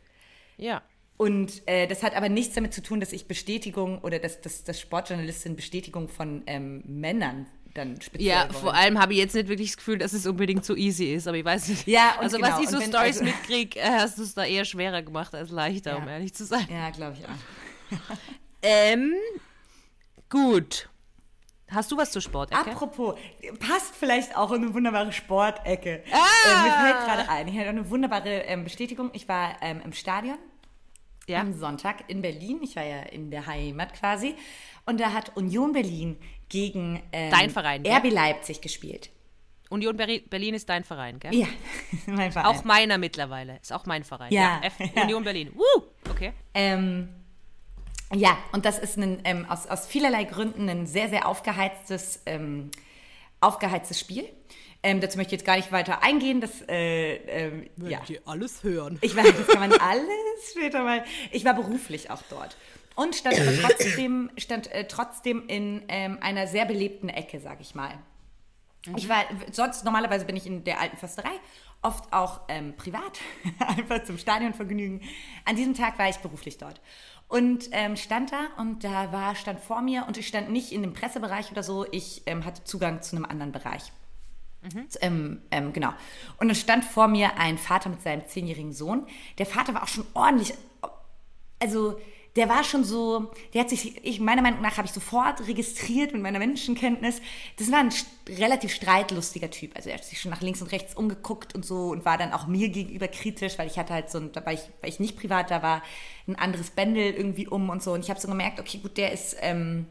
ja. 0.58 0.82
Und 1.18 1.62
äh, 1.68 1.86
das 1.86 2.02
hat 2.02 2.16
aber 2.16 2.30
nichts 2.30 2.56
damit 2.56 2.74
zu 2.74 2.82
tun, 2.82 3.00
dass 3.00 3.14
ich 3.14 3.28
Bestätigung 3.28 4.00
oder 4.00 4.18
dass, 4.18 4.42
dass, 4.42 4.64
dass 4.64 4.80
Sportjournalistinnen 4.82 5.56
Bestätigung 5.56 6.08
von 6.10 6.42
ähm, 6.48 6.82
Männern 6.88 7.46
dann 7.76 8.02
speziell 8.02 8.28
Ja, 8.28 8.42
wollen. 8.46 8.54
vor 8.54 8.74
allem 8.74 9.00
habe 9.00 9.14
ich 9.14 9.20
jetzt 9.20 9.36
nicht 9.36 9.48
wirklich 9.48 9.70
das 9.70 9.78
Gefühl, 9.78 10.00
dass 10.00 10.14
es 10.14 10.26
unbedingt 10.26 10.66
so 10.66 10.76
easy 10.76 11.14
ist, 11.14 11.28
aber 11.28 11.38
ich 11.38 11.46
weiß 11.46 11.68
nicht. 11.68 11.88
Ja, 11.88 12.16
und 12.18 12.24
also 12.24 12.38
genau, 12.38 12.50
was 12.50 12.60
ich 12.64 12.70
so 12.70 12.82
Stories 12.82 13.20
also- 13.20 13.24
mitkriege, 13.26 13.80
äh, 13.80 13.84
hast 13.84 14.18
du 14.18 14.24
es 14.24 14.34
da 14.34 14.44
eher 14.46 14.66
schwerer 14.66 15.04
gemacht 15.04 15.36
als 15.36 15.52
leichter, 15.52 15.96
um 16.00 16.06
Ja. 16.08 16.14
ehrlich 16.14 16.34
zu 16.34 16.44
sein. 16.44 16.66
Ja, 16.72 16.90
glaube 16.90 17.16
ich 17.20 17.26
auch. 17.26 17.30
Ähm, 18.64 19.16
gut. 20.30 20.88
Hast 21.72 21.92
du 21.92 21.98
was 21.98 22.12
zur 22.12 22.22
Sportecke? 22.22 22.60
Apropos, 22.70 23.18
passt 23.60 23.96
vielleicht 23.96 24.38
auch 24.38 24.52
in 24.52 24.64
eine 24.64 24.74
wunderbare 24.74 25.12
Sportecke. 25.12 26.04
Ah! 26.12 26.18
Äh, 26.46 26.64
mir 26.64 26.74
fällt 26.74 27.06
gerade 27.06 27.30
ein, 27.30 27.48
ich 27.48 27.58
hatte 27.58 27.70
eine 27.70 27.90
wunderbare 27.90 28.42
ähm, 28.42 28.64
Bestätigung. 28.64 29.10
Ich 29.14 29.28
war 29.28 29.56
ähm, 29.62 29.82
im 29.84 29.94
Stadion 29.94 30.38
ja. 31.28 31.40
am 31.40 31.54
Sonntag 31.54 32.10
in 32.10 32.22
Berlin. 32.22 32.60
Ich 32.62 32.76
war 32.76 32.84
ja 32.84 33.04
in 33.04 33.32
der 33.32 33.48
Heimat 33.48 33.94
quasi. 33.94 34.36
Und 34.86 35.00
da 35.00 35.14
hat 35.14 35.36
Union 35.38 35.72
Berlin 35.72 36.18
gegen 36.50 37.02
ähm, 37.14 37.32
Dein 37.32 37.50
Verein? 37.50 37.86
RB 37.86 38.12
Leipzig 38.12 38.62
gespielt. 38.62 39.10
Union 39.70 39.96
Berlin 39.96 40.54
ist 40.54 40.68
dein 40.68 40.84
Verein, 40.84 41.20
gell? 41.20 41.34
Ja, 41.34 41.48
mein 42.08 42.34
Verein. 42.34 42.48
Auch 42.48 42.66
meiner 42.66 42.98
mittlerweile. 42.98 43.58
Ist 43.62 43.72
auch 43.72 43.86
mein 43.86 44.04
Verein. 44.04 44.34
Ja. 44.34 44.62
Ja. 44.94 45.04
Union 45.04 45.24
Berlin. 45.24 45.52
Woo! 45.56 45.84
Okay. 46.10 46.34
Ähm, 46.54 47.08
ja, 48.14 48.38
und 48.52 48.66
das 48.66 48.80
ist 48.80 48.98
ein, 48.98 49.22
ähm, 49.24 49.46
aus, 49.50 49.68
aus 49.68 49.88
vielerlei 49.88 50.24
Gründen 50.26 50.70
ein 50.70 50.88
sehr, 50.88 51.10
sehr 51.10 51.28
aufgeheiztes, 51.28 52.22
ähm, 52.26 52.72
aufgeheiztes 53.40 54.00
Spiel. 54.00 54.26
Ähm, 54.84 55.00
dazu 55.00 55.18
möchte 55.18 55.36
ich 55.36 55.42
jetzt 55.42 55.46
gar 55.46 55.58
nicht 55.58 55.72
weiter 55.72 56.04
eingehen. 56.04 56.42
Das, 56.42 56.68
äh, 56.68 57.16
ähm, 57.16 57.70
ja. 57.78 58.02
ihr 58.08 58.22
alles 58.26 58.64
hören. 58.64 58.98
Ich 59.02 59.16
weiß, 59.16 59.34
das 59.38 59.48
kann 59.48 59.70
man 59.70 59.80
alles 59.80 60.52
später 60.52 60.84
mal. 60.84 61.04
Ich 61.32 61.46
war 61.46 61.54
beruflich 61.54 62.10
auch 62.10 62.22
dort. 62.30 62.58
Und 62.96 63.16
stand 63.16 63.38
trotzdem, 63.62 64.32
stand, 64.38 64.72
äh, 64.72 64.88
trotzdem 64.88 65.48
in 65.48 65.84
ähm, 65.88 66.18
einer 66.22 66.48
sehr 66.48 66.66
belebten 66.66 67.10
Ecke, 67.10 67.40
sag 67.40 67.62
ich 67.62 67.76
mal. 67.76 67.94
Ich 68.96 69.08
war, 69.08 69.24
sonst 69.52 69.86
normalerweise 69.86 70.26
bin 70.26 70.36
ich 70.36 70.48
in 70.48 70.64
der 70.64 70.80
alten 70.80 70.98
Försterei, 70.98 71.30
oft 71.84 72.12
auch 72.12 72.42
ähm, 72.48 72.76
privat, 72.76 73.20
einfach 73.60 74.04
zum 74.04 74.18
Stadionvergnügen. 74.18 75.02
An 75.46 75.56
diesem 75.56 75.76
Tag 75.76 76.00
war 76.00 76.10
ich 76.10 76.18
beruflich 76.18 76.58
dort. 76.58 76.82
Und 77.32 77.70
ähm, 77.72 77.96
stand 77.96 78.34
da 78.34 78.48
und 78.58 78.84
da 78.84 79.14
war, 79.14 79.36
stand 79.36 79.62
vor 79.62 79.82
mir 79.82 80.04
und 80.06 80.18
ich 80.18 80.28
stand 80.28 80.52
nicht 80.52 80.74
in 80.74 80.82
dem 80.82 80.92
Pressebereich 80.92 81.50
oder 81.50 81.64
so, 81.64 81.86
ich 81.90 82.24
ähm, 82.26 82.44
hatte 82.44 82.66
Zugang 82.66 83.02
zu 83.02 83.16
einem 83.16 83.24
anderen 83.24 83.54
Bereich. 83.54 83.94
Ähm, 85.00 85.42
ähm, 85.50 85.72
genau. 85.72 85.94
Und 86.40 86.50
dann 86.50 86.56
stand 86.56 86.84
vor 86.84 87.08
mir 87.08 87.38
ein 87.38 87.58
Vater 87.58 87.90
mit 87.90 88.02
seinem 88.02 88.28
zehnjährigen 88.28 88.74
Sohn. 88.74 89.08
Der 89.38 89.46
Vater 89.46 89.74
war 89.74 89.84
auch 89.84 89.88
schon 89.88 90.06
ordentlich, 90.14 90.54
also 91.60 91.98
der 92.36 92.48
war 92.48 92.64
schon 92.64 92.86
so, 92.86 93.32
der 93.54 93.62
hat 93.62 93.70
sich, 93.70 94.06
ich 94.06 94.22
meiner 94.22 94.42
Meinung 94.42 94.62
nach 94.62 94.78
habe 94.78 94.88
ich 94.88 94.94
sofort 94.94 95.46
registriert 95.48 96.14
mit 96.14 96.22
meiner 96.22 96.40
Menschenkenntnis. 96.40 97.22
Das 97.58 97.72
war 97.72 97.80
ein 97.80 97.90
relativ 98.30 98.74
streitlustiger 98.74 99.52
Typ. 99.52 99.76
Also 99.76 99.90
er 99.90 99.96
hat 99.96 100.06
sich 100.06 100.22
schon 100.22 100.32
nach 100.32 100.42
links 100.42 100.62
und 100.62 100.72
rechts 100.72 100.96
umgeguckt 100.96 101.54
und 101.56 101.66
so 101.66 101.90
und 101.90 102.06
war 102.06 102.18
dann 102.18 102.32
auch 102.32 102.48
mir 102.48 102.70
gegenüber 102.70 103.10
kritisch, 103.10 103.58
weil 103.58 103.68
ich 103.68 103.78
hatte 103.78 103.94
halt 103.94 104.10
so, 104.10 104.20
ein, 104.20 104.32
weil 104.46 104.56
ich, 104.56 104.62
weil 104.80 104.90
ich 104.90 105.02
nicht 105.02 105.18
privat 105.18 105.52
da 105.52 105.62
war, 105.62 105.84
ein 106.26 106.38
anderes 106.38 106.70
Bändel 106.70 107.14
irgendwie 107.14 107.48
um 107.48 107.70
und 107.70 107.84
so. 107.84 107.92
Und 107.92 108.04
ich 108.04 108.10
habe 108.10 108.20
so 108.20 108.30
gemerkt, 108.30 108.62
okay, 108.62 108.78
gut, 108.78 108.98
der 108.98 109.12
ist, 109.12 109.36
ähm, 109.42 109.88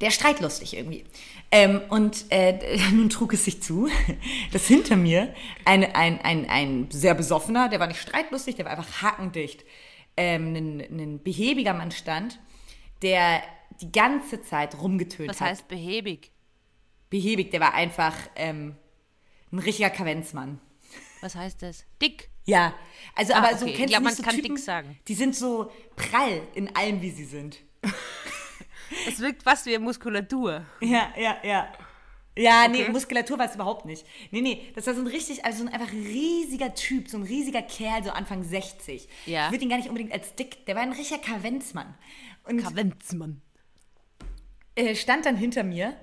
der 0.00 0.12
streitlustig 0.12 0.76
irgendwie. 0.76 1.04
Ähm, 1.50 1.80
und 1.88 2.26
äh, 2.30 2.78
nun 2.92 3.10
trug 3.10 3.32
es 3.32 3.44
sich 3.44 3.60
zu, 3.60 3.88
dass 4.52 4.68
hinter 4.68 4.94
mir 4.94 5.34
ein, 5.64 5.82
ein, 5.82 6.20
ein, 6.20 6.48
ein 6.48 6.86
sehr 6.90 7.14
besoffener, 7.14 7.68
der 7.68 7.80
war 7.80 7.88
nicht 7.88 8.00
streitlustig, 8.00 8.54
der 8.54 8.66
war 8.66 8.72
einfach 8.72 9.02
hackendicht, 9.02 9.64
ähm, 10.18 10.54
ein, 10.54 10.80
ein 10.80 11.22
behäbiger 11.22 11.72
Mann 11.72 11.90
stand, 11.92 12.38
der 13.02 13.42
die 13.80 13.90
ganze 13.92 14.42
Zeit 14.42 14.76
rumgetönt 14.78 15.30
Was 15.30 15.40
hat. 15.40 15.48
heißt 15.50 15.68
behäbig? 15.68 16.32
behäbig, 17.10 17.50
der 17.50 17.60
war 17.60 17.72
einfach 17.72 18.14
ähm, 18.36 18.76
ein 19.50 19.58
richtiger 19.60 19.88
Kavenzmann. 19.90 20.60
Was 21.22 21.34
heißt 21.34 21.62
das? 21.62 21.86
Dick. 22.02 22.28
Ja, 22.44 22.74
also 23.14 23.32
Ah, 23.32 23.38
aber 23.38 23.56
so 23.56 23.64
okay. 23.64 23.70
Ich 23.72 23.76
kennst 23.78 23.92
glaub, 23.92 24.00
du 24.02 24.04
man 24.04 24.14
so 24.14 24.22
kann 24.22 24.34
Typen, 24.34 24.56
dick 24.56 24.64
sagen. 24.64 24.98
Die 25.08 25.14
sind 25.14 25.34
so 25.34 25.70
prall 25.96 26.42
in 26.54 26.74
allem, 26.76 27.00
wie 27.00 27.10
sie 27.10 27.24
sind. 27.24 27.58
Es 29.06 29.20
wirkt 29.20 29.42
fast 29.42 29.66
wie 29.66 29.76
Muskulatur. 29.78 30.64
Ja, 30.80 31.12
ja, 31.16 31.36
ja. 31.42 31.72
Ja, 32.40 32.68
nee, 32.68 32.82
Okay. 32.82 32.92
Muskulatur 32.92 33.38
war 33.38 33.46
es 33.46 33.54
überhaupt 33.54 33.84
nicht. 33.84 34.06
Nee, 34.30 34.40
nee, 34.40 34.62
das 34.74 34.86
war 34.86 34.94
so 34.94 35.00
ein 35.00 35.06
richtig, 35.06 35.44
also 35.44 35.58
so 35.58 35.66
ein 35.68 35.72
einfach 35.74 35.92
riesiger 35.92 36.74
Typ, 36.74 37.08
so 37.08 37.16
ein 37.18 37.24
riesiger 37.24 37.62
Kerl, 37.62 38.04
so 38.04 38.10
Anfang 38.10 38.44
60. 38.44 39.08
Ja. 39.26 39.46
Ich 39.46 39.52
würde 39.52 39.64
ihn 39.64 39.70
gar 39.70 39.76
nicht 39.78 39.88
unbedingt 39.88 40.12
als 40.12 40.34
dick, 40.34 40.64
der 40.66 40.74
war 40.76 40.82
ein 40.82 40.92
richtiger 40.92 41.20
Kavenzmann. 41.20 41.94
Und 42.44 42.62
Kavenzmann. 42.62 43.42
äh, 44.76 44.94
stand 44.94 45.26
dann 45.26 45.36
hinter 45.36 45.64
mir 45.64 45.96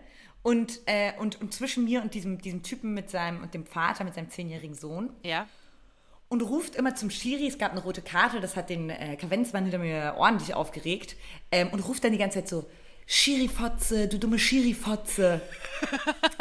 und, 0.43 0.81
äh, 0.85 1.13
und, 1.19 1.39
und 1.41 1.53
zwischen 1.53 1.85
mir 1.85 2.01
und 2.01 2.13
diesem, 2.13 2.39
diesem 2.41 2.61
Typen 2.63 2.93
mit 2.93 3.09
seinem, 3.09 3.41
und 3.41 3.53
dem 3.53 3.65
Vater 3.65 4.03
mit 4.03 4.13
seinem 4.13 4.29
zehnjährigen 4.29 4.75
Sohn 4.75 5.11
Ja. 5.23 5.47
und 6.27 6.41
ruft 6.41 6.75
immer 6.75 6.95
zum 6.95 7.09
Schiri, 7.09 7.47
es 7.47 7.57
gab 7.57 7.71
eine 7.71 7.81
rote 7.81 8.01
Karte, 8.01 8.41
das 8.41 8.55
hat 8.55 8.69
den 8.69 8.89
äh, 8.89 9.15
Kavenzmann 9.15 9.63
hinter 9.63 9.79
mir 9.79 10.15
ordentlich 10.17 10.53
aufgeregt 10.53 11.15
ähm, 11.51 11.69
und 11.69 11.79
ruft 11.87 12.03
dann 12.03 12.11
die 12.11 12.17
ganze 12.17 12.39
Zeit 12.39 12.49
so, 12.49 12.69
Schiri-Fotze, 13.07 14.07
du 14.07 14.17
dumme 14.17 14.39
Schiri-Fotze. 14.39 15.41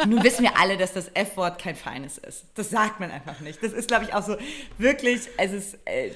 Nun 0.07 0.23
wissen 0.25 0.43
wir 0.45 0.59
alle, 0.59 0.77
dass 0.77 0.93
das 0.95 1.11
F-Wort 1.15 1.59
kein 1.61 1.77
feines 1.77 2.19
ist. 2.19 2.47
Das 2.55 2.71
sagt 2.71 3.01
man 3.01 3.11
einfach 3.11 3.41
nicht. 3.41 3.63
Das 3.63 3.73
ist, 3.73 3.89
glaube 3.89 4.05
ich, 4.05 4.15
auch 4.15 4.23
so 4.23 4.37
wirklich, 4.79 5.29
es 5.37 5.53
ist, 5.53 5.79
äh, 5.85 6.11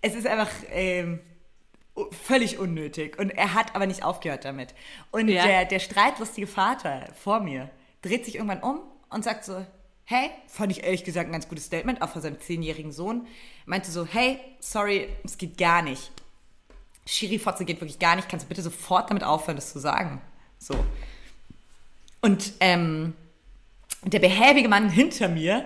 es 0.00 0.14
ist 0.14 0.26
einfach 0.26 0.50
ähm, 0.70 1.20
völlig 2.24 2.58
unnötig. 2.58 3.18
Und 3.18 3.30
er 3.30 3.52
hat 3.54 3.74
aber 3.74 3.86
nicht 3.86 4.02
aufgehört 4.02 4.44
damit. 4.44 4.74
Und 5.10 5.28
Ja. 5.28 5.44
der, 5.46 5.64
der 5.66 5.78
streitlustige 5.78 6.46
Vater 6.46 7.08
vor 7.22 7.40
mir 7.40 7.68
dreht 8.00 8.24
sich 8.24 8.36
irgendwann 8.36 8.62
um 8.62 8.80
und 9.10 9.24
sagt 9.24 9.44
so, 9.44 9.64
hey, 10.04 10.30
fand 10.46 10.72
ich 10.72 10.84
ehrlich 10.84 11.04
gesagt 11.04 11.28
ein 11.28 11.32
ganz 11.32 11.48
gutes 11.48 11.66
Statement, 11.66 12.00
auch 12.02 12.08
von 12.08 12.22
seinem 12.22 12.40
zehnjährigen 12.40 12.92
Sohn, 12.92 13.26
meinte 13.66 13.90
so, 13.90 14.06
hey, 14.06 14.38
sorry, 14.58 15.08
es 15.24 15.38
geht 15.38 15.58
gar 15.58 15.82
nicht. 15.82 16.10
Schiri-Fotze 17.06 17.64
geht 17.64 17.80
wirklich 17.80 17.98
gar 17.98 18.16
nicht, 18.16 18.28
kannst 18.28 18.44
du 18.44 18.48
bitte 18.48 18.62
sofort 18.62 19.10
damit 19.10 19.24
aufhören, 19.24 19.56
das 19.56 19.72
zu 19.72 19.78
sagen? 19.78 20.20
So. 20.58 20.74
Und 22.20 22.52
ähm, 22.60 23.14
der 24.04 24.20
behäbige 24.20 24.68
Mann 24.68 24.88
hinter 24.88 25.28
mir 25.28 25.64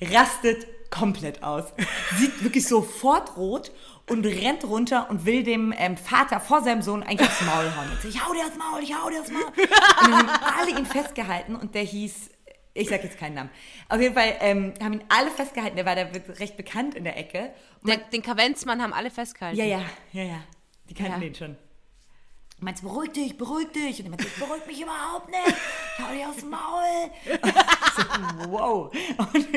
rastet 0.00 0.66
komplett 0.90 1.42
aus. 1.42 1.64
Sieht 2.18 2.42
wirklich 2.44 2.66
sofort 2.66 3.36
rot 3.36 3.72
und 4.08 4.24
rennt 4.24 4.64
runter 4.64 5.10
und 5.10 5.26
will 5.26 5.42
dem 5.42 5.74
ähm, 5.76 5.96
Vater 5.96 6.38
vor 6.38 6.62
seinem 6.62 6.82
Sohn 6.82 7.02
eigentlich 7.02 7.28
aufs 7.28 7.40
Maul 7.40 7.64
hauen. 7.76 7.90
Und 7.90 8.00
so, 8.02 8.08
ich 8.08 8.24
hau 8.24 8.32
dir 8.32 8.44
aufs 8.44 8.56
Maul, 8.56 8.82
ich 8.82 8.94
hau 8.94 9.10
dir 9.10 9.20
aufs 9.20 9.32
Maul. 9.32 9.42
Und 9.44 10.10
dann 10.12 10.28
haben 10.28 10.58
alle 10.60 10.78
ihn 10.78 10.86
festgehalten 10.86 11.56
und 11.56 11.74
der 11.74 11.82
hieß, 11.82 12.30
ich 12.74 12.88
sag 12.88 13.02
jetzt 13.02 13.18
keinen 13.18 13.34
Namen. 13.34 13.50
Auf 13.88 14.00
jeden 14.00 14.14
Fall 14.14 14.36
ähm, 14.40 14.74
haben 14.80 14.94
ihn 14.94 15.04
alle 15.08 15.30
festgehalten, 15.30 15.74
der 15.76 15.86
war 15.86 15.96
da 15.96 16.02
recht 16.38 16.56
bekannt 16.56 16.94
in 16.94 17.02
der 17.02 17.16
Ecke. 17.18 17.50
Und 17.82 17.88
Der, 17.88 17.96
den 17.96 18.22
Kavenzmann 18.22 18.80
haben 18.80 18.92
alle 18.92 19.10
festgehalten. 19.10 19.58
ja, 19.58 19.64
ja, 19.64 19.82
ja, 20.12 20.22
ja. 20.22 20.38
Die 20.88 20.94
kannten 20.94 21.12
Ja. 21.12 21.18
den 21.18 21.34
schon. 21.34 21.56
Meinst 22.58 22.82
beruhig 22.82 23.12
dich, 23.12 23.36
beruhig 23.36 23.68
dich. 23.72 23.98
Und 23.98 24.06
er 24.06 24.10
meinte, 24.10 24.26
ich 24.26 24.34
beruhig 24.36 24.66
mich 24.66 24.80
überhaupt 24.80 25.28
nicht. 25.28 25.56
Hau 25.98 26.10
dir 26.14 26.26
aufs 26.30 26.42
Maul. 26.42 27.10
so, 28.44 28.50
wow. 28.50 28.90
Und 29.18 29.54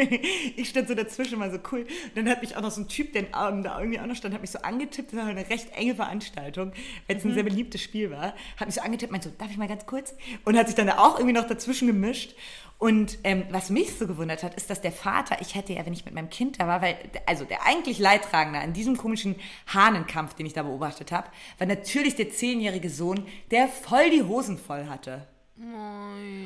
ich 0.58 0.68
stand 0.68 0.90
so 0.90 0.96
dazwischen, 0.96 1.40
mal 1.40 1.50
so 1.50 1.60
cool. 1.72 1.84
Und 1.84 2.18
dann 2.18 2.28
hat 2.28 2.42
mich 2.42 2.58
auch 2.58 2.62
noch 2.62 2.72
so 2.72 2.82
ein 2.82 2.90
Typ, 2.90 3.14
der 3.14 3.24
da 3.24 3.80
irgendwie 3.80 4.02
auch 4.02 4.06
noch 4.06 4.18
stand, 4.18 4.34
hat 4.34 4.42
mich 4.42 4.52
so 4.52 4.60
angetippt. 4.60 5.14
Das 5.14 5.20
war 5.20 5.28
eine 5.28 5.50
recht 5.50 5.72
enge 5.78 5.96
Veranstaltung, 5.96 6.74
weil 7.08 7.16
es 7.16 7.24
ein 7.24 7.34
sehr 7.34 7.44
beliebtes 7.44 7.82
Spiel 7.82 8.12
war. 8.12 8.34
Hat 8.58 8.68
mich 8.68 8.76
so 8.76 8.82
angetippt, 8.82 9.14
meinte 9.14 9.30
so, 9.30 9.36
darf 9.38 9.50
ich 9.50 9.58
mal 9.58 9.70
ganz 9.70 9.86
kurz? 9.86 10.14
Und 10.44 10.58
hat 10.58 10.68
sich 10.68 10.76
dann 10.76 10.88
da 10.88 10.98
auch 10.98 11.18
irgendwie 11.18 11.40
noch 11.40 11.48
dazwischen 11.48 11.88
gemischt. 11.88 12.36
Und 12.80 13.20
ähm, 13.26 13.44
was 13.52 13.70
mich 13.70 13.94
so 13.98 14.08
gewundert 14.08 14.42
hat, 14.42 14.56
ist, 14.56 14.70
dass 14.70 14.80
der 14.80 14.94
Vater, 14.94 15.42
ich 15.42 15.54
hätte 15.54 15.74
ja, 15.74 15.86
wenn 15.86 15.92
ich 15.94 16.06
mit 16.06 16.14
meinem 16.16 16.30
Kind 16.30 16.60
da 16.62 16.66
war, 16.68 16.82
weil, 16.82 16.96
also 17.26 17.44
der 17.44 17.66
eigentlich 17.66 18.00
Leidtragende 18.00 18.60
an 18.60 18.72
diesem 18.72 18.96
komischen 18.96 19.36
Hahnenkampf, 19.68 20.34
den 20.34 20.46
ich 20.46 20.54
da 20.54 20.64
beobachtet 20.64 21.12
habe, 21.12 21.28
war 21.58 21.68
natürlich 21.68 22.16
der 22.16 22.30
zehnjährige 22.32 22.90
Sohn, 22.90 23.28
der 23.52 23.68
voll 23.68 24.10
die 24.10 24.24
Hosen 24.24 24.58
voll 24.58 24.88
hatte. 24.88 25.28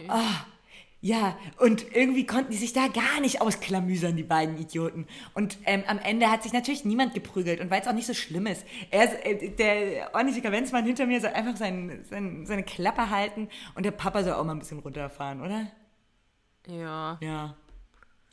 Ah, 0.09 0.45
Ja, 1.01 1.37
und 1.59 1.93
irgendwie 1.93 2.25
konnten 2.25 2.51
die 2.51 2.57
sich 2.57 2.71
da 2.73 2.87
gar 2.87 3.19
nicht 3.19 3.41
ausklamüsern, 3.41 4.15
die 4.15 4.23
beiden 4.23 4.57
Idioten. 4.57 5.05
Und 5.33 5.57
ähm, 5.65 5.83
am 5.85 5.99
Ende 5.99 6.31
hat 6.31 6.43
sich 6.43 6.53
natürlich 6.53 6.85
niemand 6.85 7.13
geprügelt 7.13 7.59
und 7.59 7.69
weil 7.69 7.81
es 7.81 7.87
auch 7.87 7.93
nicht 7.93 8.07
so 8.07 8.13
schlimm 8.13 8.47
ist. 8.47 8.65
Er, 8.89 9.25
äh, 9.25 9.49
der 9.49 10.11
ordentliche 10.13 10.41
Kavenzmann 10.41 10.85
hinter 10.85 11.05
mir 11.05 11.19
soll 11.21 11.31
einfach 11.31 11.57
sein, 11.57 12.05
sein, 12.09 12.45
seine 12.45 12.63
Klappe 12.63 13.09
halten 13.09 13.49
und 13.75 13.85
der 13.85 13.91
Papa 13.91 14.23
soll 14.23 14.33
auch 14.33 14.45
mal 14.45 14.53
ein 14.53 14.59
bisschen 14.59 14.79
runterfahren, 14.79 15.41
oder? 15.41 15.67
Ja. 16.67 17.17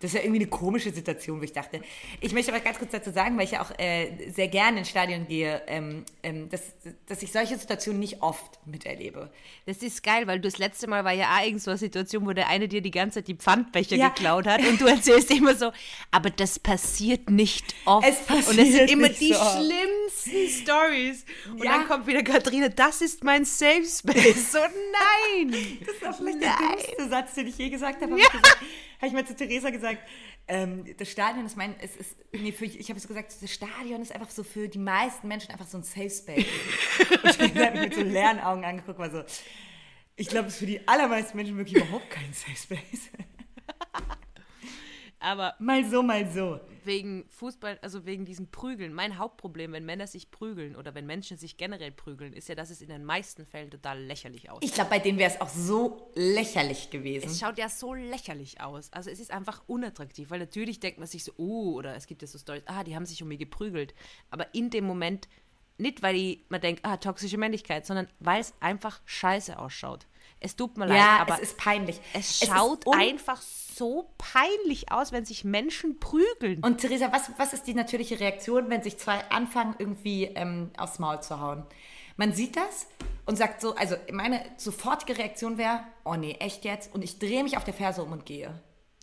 Das 0.00 0.12
ist 0.12 0.14
ja 0.14 0.22
irgendwie 0.22 0.40
eine 0.40 0.48
komische 0.48 0.90
Situation, 0.92 1.40
wo 1.40 1.44
ich 1.44 1.52
dachte. 1.52 1.82
Ich 2.20 2.32
möchte 2.32 2.52
aber 2.52 2.60
ganz 2.62 2.78
kurz 2.78 2.90
dazu 2.90 3.10
sagen, 3.10 3.36
weil 3.36 3.44
ich 3.44 3.50
ja 3.50 3.62
auch 3.62 3.70
äh, 3.78 4.30
sehr 4.30 4.48
gerne 4.48 4.78
ins 4.78 4.88
Stadion 4.88 5.26
gehe, 5.28 5.60
ähm, 5.66 6.04
ähm, 6.22 6.48
dass, 6.48 6.62
dass 7.06 7.22
ich 7.22 7.30
solche 7.30 7.58
Situationen 7.58 8.00
nicht 8.00 8.22
oft 8.22 8.58
miterlebe. 8.66 9.30
Das 9.66 9.78
ist 9.78 10.02
geil, 10.02 10.26
weil 10.26 10.40
du 10.40 10.48
das 10.48 10.58
letzte 10.58 10.86
Mal 10.88 11.04
war 11.04 11.12
ja 11.12 11.36
auch 11.36 11.44
irgend 11.44 11.62
so 11.62 11.70
eine 11.70 11.78
Situation, 11.78 12.26
wo 12.26 12.32
der 12.32 12.48
eine 12.48 12.66
dir 12.66 12.80
die 12.80 12.90
ganze 12.90 13.20
Zeit 13.20 13.28
die 13.28 13.34
Pfandbecher 13.34 13.96
ja. 13.96 14.08
geklaut 14.08 14.46
hat 14.46 14.60
und 14.66 14.80
du 14.80 14.86
erzählst 14.86 15.30
immer 15.30 15.54
so, 15.54 15.70
aber 16.10 16.30
das 16.30 16.58
passiert 16.58 17.28
nicht 17.28 17.74
oft. 17.84 18.08
Es 18.08 18.20
passiert 18.24 18.48
und 18.48 18.58
es 18.58 18.72
sind 18.72 18.90
immer 18.90 19.08
die 19.10 19.34
so 19.34 19.34
schlimmsten 19.34 20.62
Stories. 20.62 21.24
Und 21.50 21.62
Ja. 21.62 21.72
dann 21.72 21.86
kommt 21.86 22.06
wieder 22.06 22.22
Katharina, 22.22 22.70
das 22.70 23.02
ist 23.02 23.22
mein 23.22 23.44
Safe 23.44 23.84
Space. 23.84 24.52
So, 24.52 24.58
nein! 24.58 25.54
Das 25.84 26.00
war 26.02 26.14
vielleicht 26.14 26.42
der 26.42 26.50
Nein. 26.50 26.76
dümmste 26.78 27.08
Satz, 27.10 27.34
den 27.34 27.46
ich 27.48 27.58
je 27.58 27.68
gesagt 27.68 28.00
habe. 28.00 28.12
Habe 28.12 28.20
ich, 28.20 28.28
gesagt- 29.00 29.02
hab 29.02 29.08
ich 29.08 29.12
mal 29.12 29.26
zu 29.26 29.34
Theresa 29.36 29.70
gesagt, 29.70 29.98
ähm, 30.48 30.84
das 30.96 31.10
Stadion 31.10 31.46
ist 31.46 31.56
mein, 31.56 31.74
es 31.80 31.96
ist, 31.96 32.16
nee, 32.32 32.52
für, 32.52 32.64
ich 32.64 32.88
habe 32.88 32.98
es 32.98 33.06
gesagt, 33.06 33.34
das 33.40 33.50
Stadion 33.52 34.02
ist 34.02 34.12
einfach 34.12 34.30
so 34.30 34.42
für 34.42 34.68
die 34.68 34.78
meisten 34.78 35.28
Menschen 35.28 35.50
einfach 35.50 35.66
so 35.66 35.78
ein 35.78 35.84
Safe 35.84 36.10
Space. 36.10 36.44
Und 37.22 37.56
habe 37.64 37.76
ich 37.76 37.80
mit 37.84 37.94
so 37.94 38.02
leeren 38.02 38.40
Augen 38.40 38.64
angeguckt, 38.64 38.98
war 38.98 39.10
so, 39.10 39.22
ich 40.16 40.28
glaube, 40.28 40.48
es 40.48 40.54
ist 40.54 40.58
für 40.60 40.66
die 40.66 40.86
allermeisten 40.86 41.36
Menschen 41.36 41.56
wirklich 41.56 41.82
überhaupt 41.82 42.10
kein 42.10 42.32
Safe 42.32 42.56
Space. 42.56 43.10
Aber 45.18 45.54
Mal 45.58 45.84
so, 45.84 46.02
mal 46.02 46.26
so. 46.30 46.60
Wegen 46.86 47.24
Fußball, 47.28 47.78
also 47.82 48.04
wegen 48.06 48.24
diesem 48.24 48.50
Prügeln, 48.50 48.92
mein 48.92 49.18
Hauptproblem, 49.18 49.72
wenn 49.72 49.84
Männer 49.84 50.06
sich 50.06 50.30
prügeln 50.30 50.76
oder 50.76 50.94
wenn 50.94 51.06
Menschen 51.06 51.36
sich 51.36 51.56
generell 51.56 51.92
prügeln, 51.92 52.32
ist 52.32 52.48
ja, 52.48 52.54
dass 52.54 52.70
es 52.70 52.80
in 52.82 52.88
den 52.88 53.04
meisten 53.04 53.46
Fällen 53.46 53.70
total 53.70 54.02
lächerlich 54.02 54.50
aussieht. 54.50 54.68
Ich 54.68 54.74
glaube, 54.74 54.90
bei 54.90 54.98
denen 54.98 55.18
wäre 55.18 55.30
es 55.30 55.40
auch 55.40 55.48
so 55.48 56.10
lächerlich 56.14 56.90
gewesen. 56.90 57.28
Es 57.28 57.40
schaut 57.40 57.58
ja 57.58 57.68
so 57.68 57.94
lächerlich 57.94 58.60
aus. 58.60 58.92
Also 58.92 59.10
es 59.10 59.20
ist 59.20 59.30
einfach 59.30 59.62
unattraktiv, 59.66 60.30
weil 60.30 60.40
natürlich 60.40 60.80
denkt 60.80 60.98
man 60.98 61.08
sich 61.08 61.24
so, 61.24 61.32
oh, 61.36 61.74
oder 61.74 61.96
es 61.96 62.06
gibt 62.06 62.22
ja 62.22 62.28
so 62.28 62.38
Storys, 62.38 62.62
ah, 62.66 62.84
die 62.84 62.94
haben 62.94 63.06
sich 63.06 63.22
um 63.22 63.28
mich 63.28 63.38
geprügelt. 63.38 63.94
Aber 64.30 64.54
in 64.54 64.70
dem 64.70 64.84
Moment, 64.84 65.28
nicht 65.78 66.02
weil 66.02 66.14
die, 66.14 66.44
man 66.48 66.60
denkt, 66.60 66.84
ah, 66.84 66.96
toxische 66.96 67.38
Männlichkeit, 67.38 67.86
sondern 67.86 68.08
weil 68.18 68.40
es 68.40 68.54
einfach 68.60 69.00
scheiße 69.04 69.58
ausschaut. 69.58 70.06
Es 70.40 70.56
tut 70.56 70.76
mir 70.78 70.86
leid, 70.86 70.98
ja, 70.98 71.18
aber 71.18 71.34
es 71.34 71.50
ist 71.50 71.58
peinlich. 71.58 72.00
es 72.14 72.40
schaut 72.40 72.86
einfach 72.94 73.40
so 73.40 73.69
peinlich 74.18 74.92
aus, 74.92 75.12
wenn 75.12 75.24
sich 75.24 75.44
Menschen 75.44 75.98
prügeln. 75.98 76.62
Und 76.62 76.78
Theresa, 76.78 77.12
was, 77.12 77.30
was 77.38 77.52
ist 77.52 77.66
die 77.66 77.74
natürliche 77.74 78.20
Reaktion, 78.20 78.70
wenn 78.70 78.82
sich 78.82 78.98
zwei 78.98 79.18
anfangen, 79.30 79.74
irgendwie 79.78 80.24
ähm, 80.24 80.70
aufs 80.76 80.98
Maul 80.98 81.20
zu 81.22 81.40
hauen? 81.40 81.64
Man 82.16 82.32
sieht 82.32 82.56
das 82.56 82.86
und 83.26 83.36
sagt 83.36 83.60
so, 83.60 83.74
also 83.76 83.96
meine 84.12 84.42
sofortige 84.56 85.16
Reaktion 85.16 85.56
wäre, 85.56 85.80
oh 86.04 86.14
nee, 86.14 86.36
echt 86.38 86.64
jetzt? 86.64 86.94
Und 86.94 87.02
ich 87.02 87.18
drehe 87.18 87.42
mich 87.42 87.56
auf 87.56 87.64
der 87.64 87.74
Ferse 87.74 88.02
um 88.02 88.12
und 88.12 88.26
gehe. 88.26 88.52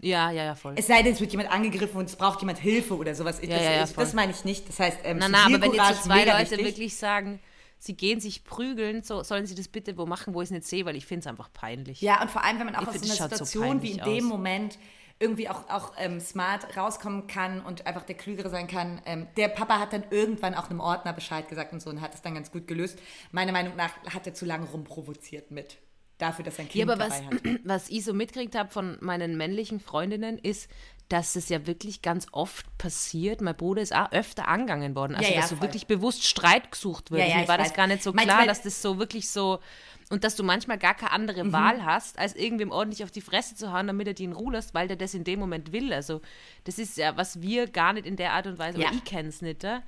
ja, 0.02 0.30
ja, 0.30 0.44
ja, 0.44 0.56
voll. 0.56 0.76
Es 0.78 0.88
sei 0.88 1.02
denn, 1.02 1.14
es 1.14 1.20
wird 1.20 1.32
jemand 1.32 1.52
angegriffen 1.52 1.98
und 1.98 2.06
es 2.06 2.16
braucht 2.16 2.42
jemand 2.42 2.60
Hilfe 2.60 2.96
oder 2.96 3.16
sowas. 3.16 3.40
Ich, 3.40 3.50
Ja, 3.50 3.56
das, 3.56 3.66
ja, 3.66 3.72
ja, 3.72 3.86
das 3.86 4.14
meine 4.14 4.32
ich 4.32 4.46
nicht. 4.46 4.70
Das 4.70 4.80
heißt, 4.80 5.00
ähm, 5.04 5.18
Na, 5.20 5.30
na, 5.30 5.46
aber 5.46 5.62
wenn 5.62 5.74
jetzt 5.74 6.04
so 6.04 6.10
zwei 6.10 6.26
Leute 6.26 6.52
wichtig. 6.52 6.66
wirklich 6.66 6.96
sagen, 6.98 7.40
sie 7.80 7.96
gehen 7.96 8.20
sich 8.20 8.44
prügeln, 8.44 9.04
so 9.04 9.24
sollen 9.24 9.46
sie 9.46 9.56
das 9.56 9.68
bitte 9.68 9.98
wo 9.98 10.06
machen, 10.06 10.34
wo 10.34 10.42
ich 10.42 10.48
es 10.48 10.52
nicht 10.52 10.66
sehe, 10.66 10.86
weil 10.86 10.96
ich 10.96 11.06
finde 11.06 11.22
es 11.22 11.28
einfach 11.28 11.52
peinlich. 11.54 12.02
Ja, 12.02 12.22
und 12.22 12.32
vor 12.32 12.44
allem, 12.44 12.60
wenn 12.60 12.66
man 12.66 12.76
auch 12.76 12.82
Ich 12.84 12.88
aus 12.88 12.94
finde, 12.96 13.08
so 13.08 13.14
einer 13.24 13.30
schaut 13.30 13.38
so 13.38 13.46
Situation 13.46 13.82
wie 13.82 13.92
in 13.92 13.98
peinlich 13.98 14.18
dem 14.20 14.26
aus. 14.26 14.30
Moment 14.30 14.80
irgendwie 15.20 15.50
auch, 15.50 15.68
auch 15.70 15.94
ähm, 15.98 16.20
smart 16.20 16.78
rauskommen 16.78 17.28
kann 17.28 17.62
und 17.62 17.88
einfach 17.88 18.04
der 18.04 18.16
Klügere 18.16 18.50
sein 18.50 18.68
kann. 18.68 19.02
Ähm, 19.06 19.28
der 19.36 19.48
Papa 19.48 19.80
hat 19.80 19.94
dann 19.94 20.04
irgendwann 20.12 20.54
auch 20.54 20.70
einem 20.70 20.80
Ordner 20.80 21.14
Bescheid 21.14 21.48
gesagt 21.48 21.74
und 21.74 21.82
so 21.82 21.90
und 21.90 22.02
hat 22.02 22.14
es 22.14 22.22
dann 22.22 22.36
ganz 22.36 22.52
gut 22.52 22.68
gelöst. 22.68 23.00
Meiner 23.32 23.52
Meinung 23.52 23.76
nach 23.76 23.92
hat 24.14 24.28
er 24.28 24.34
zu 24.34 24.46
lange 24.46 24.68
rumprovoziert 24.68 25.50
mit. 25.52 25.78
Dafür, 26.20 26.46
dass 26.46 26.58
sein 26.58 26.68
Ja, 26.68 26.86
Kind 26.86 26.92
aber 26.92 27.00
was, 27.04 27.22
dabei 27.22 27.36
hat. 27.36 27.60
was 27.64 27.90
ich 27.90 28.04
so 28.04 28.14
mitgekriegt 28.14 28.56
habe 28.56 28.70
von 28.70 28.98
meinen 29.02 29.38
männlichen 29.38 29.80
Freundinnen, 29.80 30.38
ist, 30.38 30.70
dass 31.10 31.36
es 31.38 31.48
ja 31.50 31.66
wirklich 31.68 32.02
ganz 32.02 32.28
oft 32.34 32.66
passiert. 32.78 33.40
Mein 33.42 33.56
Bruder 33.56 33.82
ist 33.82 33.96
auch 33.96 34.12
öfter 34.12 34.48
angegangen 34.48 34.96
worden. 34.96 35.16
Also, 35.16 35.30
Ja, 35.30 35.36
ja, 35.36 35.42
dass 35.42 35.50
so 35.52 35.56
voll. 35.56 35.68
wirklich 35.68 35.88
bewusst 35.88 36.26
Streit 36.26 36.72
gesucht 36.72 37.12
wird. 37.12 37.22
Ja, 37.22 37.28
ja, 37.28 37.38
Mir 37.38 37.48
war 37.48 37.58
das 37.58 37.70
weiß. 37.70 37.76
gar 37.76 37.88
nicht 37.88 38.04
so 38.04 38.12
Manchmal- 38.12 38.36
klar, 38.36 38.48
dass 38.48 38.62
das 38.62 38.82
so 38.82 39.00
wirklich 39.00 39.30
so. 39.30 39.60
Und 40.10 40.24
dass 40.24 40.36
du 40.38 40.44
manchmal 40.44 40.78
gar 40.78 40.94
keine 40.96 41.12
andere 41.12 41.44
Mhm. 41.44 41.52
Wahl 41.54 41.86
hast, 41.86 42.18
als 42.18 42.34
irgendwem 42.36 42.72
ordentlich 42.72 43.04
auf 43.04 43.12
die 43.12 43.20
Fresse 43.22 43.56
zu 43.56 43.74
hauen, 43.74 43.88
damit 43.88 44.08
er 44.08 44.14
die 44.14 44.24
in 44.24 44.32
Ruhe 44.34 44.54
lässt, 44.54 44.74
weil 44.74 44.88
der 44.88 44.96
das 44.98 45.14
in 45.14 45.24
dem 45.26 45.40
Moment 45.40 45.72
will. 45.74 45.92
Also, 45.94 46.22
das 46.64 46.78
ist 46.80 46.98
ja, 46.98 47.16
was 47.18 47.42
wir 47.42 47.68
gar 47.68 47.92
nicht 47.94 48.06
in 48.06 48.16
der 48.16 48.32
Art 48.34 48.48
und 48.48 48.58
Weise, 48.58 48.80
Ja. 48.82 48.90
ich 48.94 49.04
kenne 49.04 49.28
es 49.30 49.42
nicht. 49.42 49.64
Ja? 49.64 49.84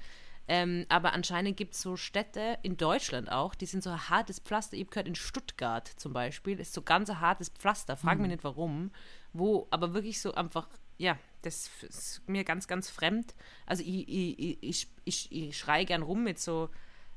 Ähm, 0.49 0.85
aber 0.89 1.13
anscheinend 1.13 1.55
gibt 1.57 1.73
es 1.75 1.81
so 1.81 1.95
Städte 1.95 2.57
in 2.63 2.75
Deutschland 2.75 3.31
auch, 3.31 3.55
die 3.55 3.65
sind 3.65 3.83
so 3.83 3.91
ein 3.91 4.09
hartes 4.09 4.39
Pflaster. 4.39 4.75
Ich 4.75 4.81
habe 4.81 4.89
gehört, 4.89 5.07
in 5.07 5.15
Stuttgart 5.15 5.87
zum 5.87 6.11
Beispiel 6.11 6.59
ist 6.59 6.73
so 6.73 6.81
ganz 6.81 7.09
ein 7.09 7.21
hartes 7.21 7.49
Pflaster, 7.49 7.95
frag 7.95 8.15
Mhm. 8.15 8.23
mich 8.23 8.31
nicht 8.31 8.43
warum, 8.43 8.91
wo 9.31 9.67
aber 9.69 9.93
wirklich 9.93 10.19
so 10.19 10.33
einfach, 10.33 10.67
ja, 10.99 11.17
das 11.41 11.69
ist 11.81 12.21
mir 12.27 12.43
ganz, 12.43 12.67
ganz 12.67 12.89
fremd. 12.89 13.33
Also 13.65 13.83
ich, 13.83 14.07
ich, 14.07 14.57
ich, 14.61 14.87
ich, 15.05 15.31
ich, 15.31 15.57
schreie 15.57 15.85
gern 15.85 16.03
rum 16.03 16.23
mit 16.23 16.39
so, 16.39 16.69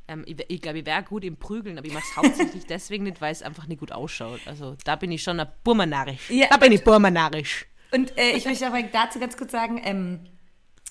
ähm, 0.08 0.24
ich, 0.26 0.36
ich 0.48 0.62
glaube, 0.62 0.78
ich 0.78 0.86
wäre 0.86 1.02
gut 1.02 1.24
im 1.24 1.36
Prügeln, 1.36 1.76
aber 1.76 1.86
ich 1.86 1.92
mache 1.92 2.04
es 2.08 2.16
hauptsächlich 2.16 2.64
deswegen 2.68 3.04
nicht, 3.04 3.20
weil 3.20 3.32
es 3.32 3.42
einfach 3.42 3.66
nicht 3.66 3.80
gut 3.80 3.92
ausschaut. 3.92 4.40
Also 4.46 4.76
da 4.84 4.96
bin 4.96 5.10
ich 5.10 5.22
schon 5.22 5.40
ein 5.40 5.48
burmanarisch. 5.64 6.30
Ja, 6.30 6.46
da 6.48 6.56
bin 6.56 6.72
ich 6.72 6.82
burmanarisch. 6.84 7.66
Und 7.90 8.16
äh, 8.16 8.30
ich 8.30 8.44
möchte 8.44 8.66
aber 8.66 8.82
dazu 8.84 9.18
ganz 9.18 9.36
kurz 9.36 9.50
sagen, 9.52 9.80
ähm, 9.84 10.20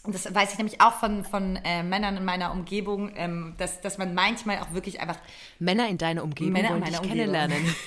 das 0.04 0.34
weiß 0.34 0.52
ich 0.52 0.58
nämlich 0.58 0.82
auch 0.82 0.94
von, 0.94 1.24
von 1.24 1.56
äh, 1.64 1.84
Männern 1.84 2.18
in 2.18 2.26
meiner 2.26 2.52
Umgebung, 2.52 3.14
ähm, 3.16 3.56
dass, 3.58 3.82
dass 3.82 3.98
man 3.98 4.14
manchmal 4.14 4.60
auch 4.60 4.74
wirklich 4.74 5.00
einfach 5.00 5.18
Männer 5.60 5.88
in 5.88 5.98
deiner 5.98 6.24
Umgebung 6.24 6.54
Männer 6.54 6.70
in 6.70 6.74
wollen 6.74 6.84
meiner 6.84 6.98
Umgebung. 7.02 7.18
kennenlernen. 7.18 7.76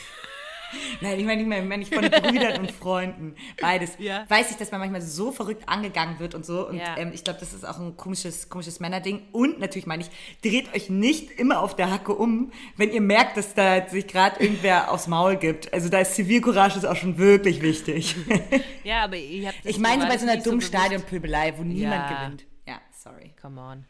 Nein, 1.00 1.18
ich 1.20 1.24
meine, 1.26 1.42
ich 1.42 1.46
meine, 1.48 1.62
ich 1.62 1.68
meine 1.68 1.78
nicht 1.78 1.94
von 1.94 2.04
Brüdern 2.22 2.60
und 2.60 2.70
Freunden, 2.72 3.34
beides. 3.60 3.92
Ja. 3.98 4.24
Weiß 4.28 4.50
ich, 4.50 4.56
dass 4.56 4.70
man 4.70 4.80
manchmal 4.80 5.02
so 5.02 5.32
verrückt 5.32 5.68
angegangen 5.68 6.18
wird 6.18 6.34
und 6.34 6.44
so. 6.44 6.68
Und 6.68 6.76
Ja. 6.76 6.96
ähm, 6.96 7.10
ich 7.14 7.24
glaube, 7.24 7.40
das 7.40 7.52
ist 7.52 7.66
auch 7.66 7.78
ein 7.78 7.96
komisches, 7.96 8.48
komisches 8.48 8.80
Männerding. 8.80 9.22
Und 9.32 9.60
natürlich 9.60 9.86
meine 9.86 10.02
ich, 10.02 10.10
dreht 10.42 10.74
euch 10.74 10.90
nicht 10.90 11.30
immer 11.32 11.60
auf 11.60 11.76
der 11.76 11.90
Hacke 11.90 12.14
um, 12.14 12.52
wenn 12.76 12.90
ihr 12.90 13.00
merkt, 13.00 13.36
dass 13.36 13.54
da 13.54 13.88
sich 13.88 14.06
gerade 14.06 14.40
irgendwer 14.42 14.90
aufs 14.90 15.06
Maul 15.06 15.36
gibt. 15.36 15.72
Also 15.72 15.88
da 15.88 15.98
ist 16.00 16.14
Zivilcourage 16.14 16.76
ist 16.78 16.84
auch 16.84 16.96
schon 16.96 17.18
wirklich 17.18 17.62
wichtig. 17.62 18.16
ja, 18.84 19.04
aber 19.04 19.16
ich 19.16 19.46
habe 19.46 19.56
ich 19.64 19.78
meine 19.78 20.02
war 20.02 20.08
bei 20.08 20.18
so 20.18 20.24
einer 20.26 20.36
dummen 20.42 20.58
bewusst. 20.60 20.68
Stadionpöbelei, 20.74 21.54
wo 21.56 21.62
niemand 21.62 22.10
Ja. 22.10 22.22
gewinnt. 22.24 22.44
Ja, 22.66 22.80
sorry. 22.92 23.32
Come 23.40 23.60
on. 23.60 23.84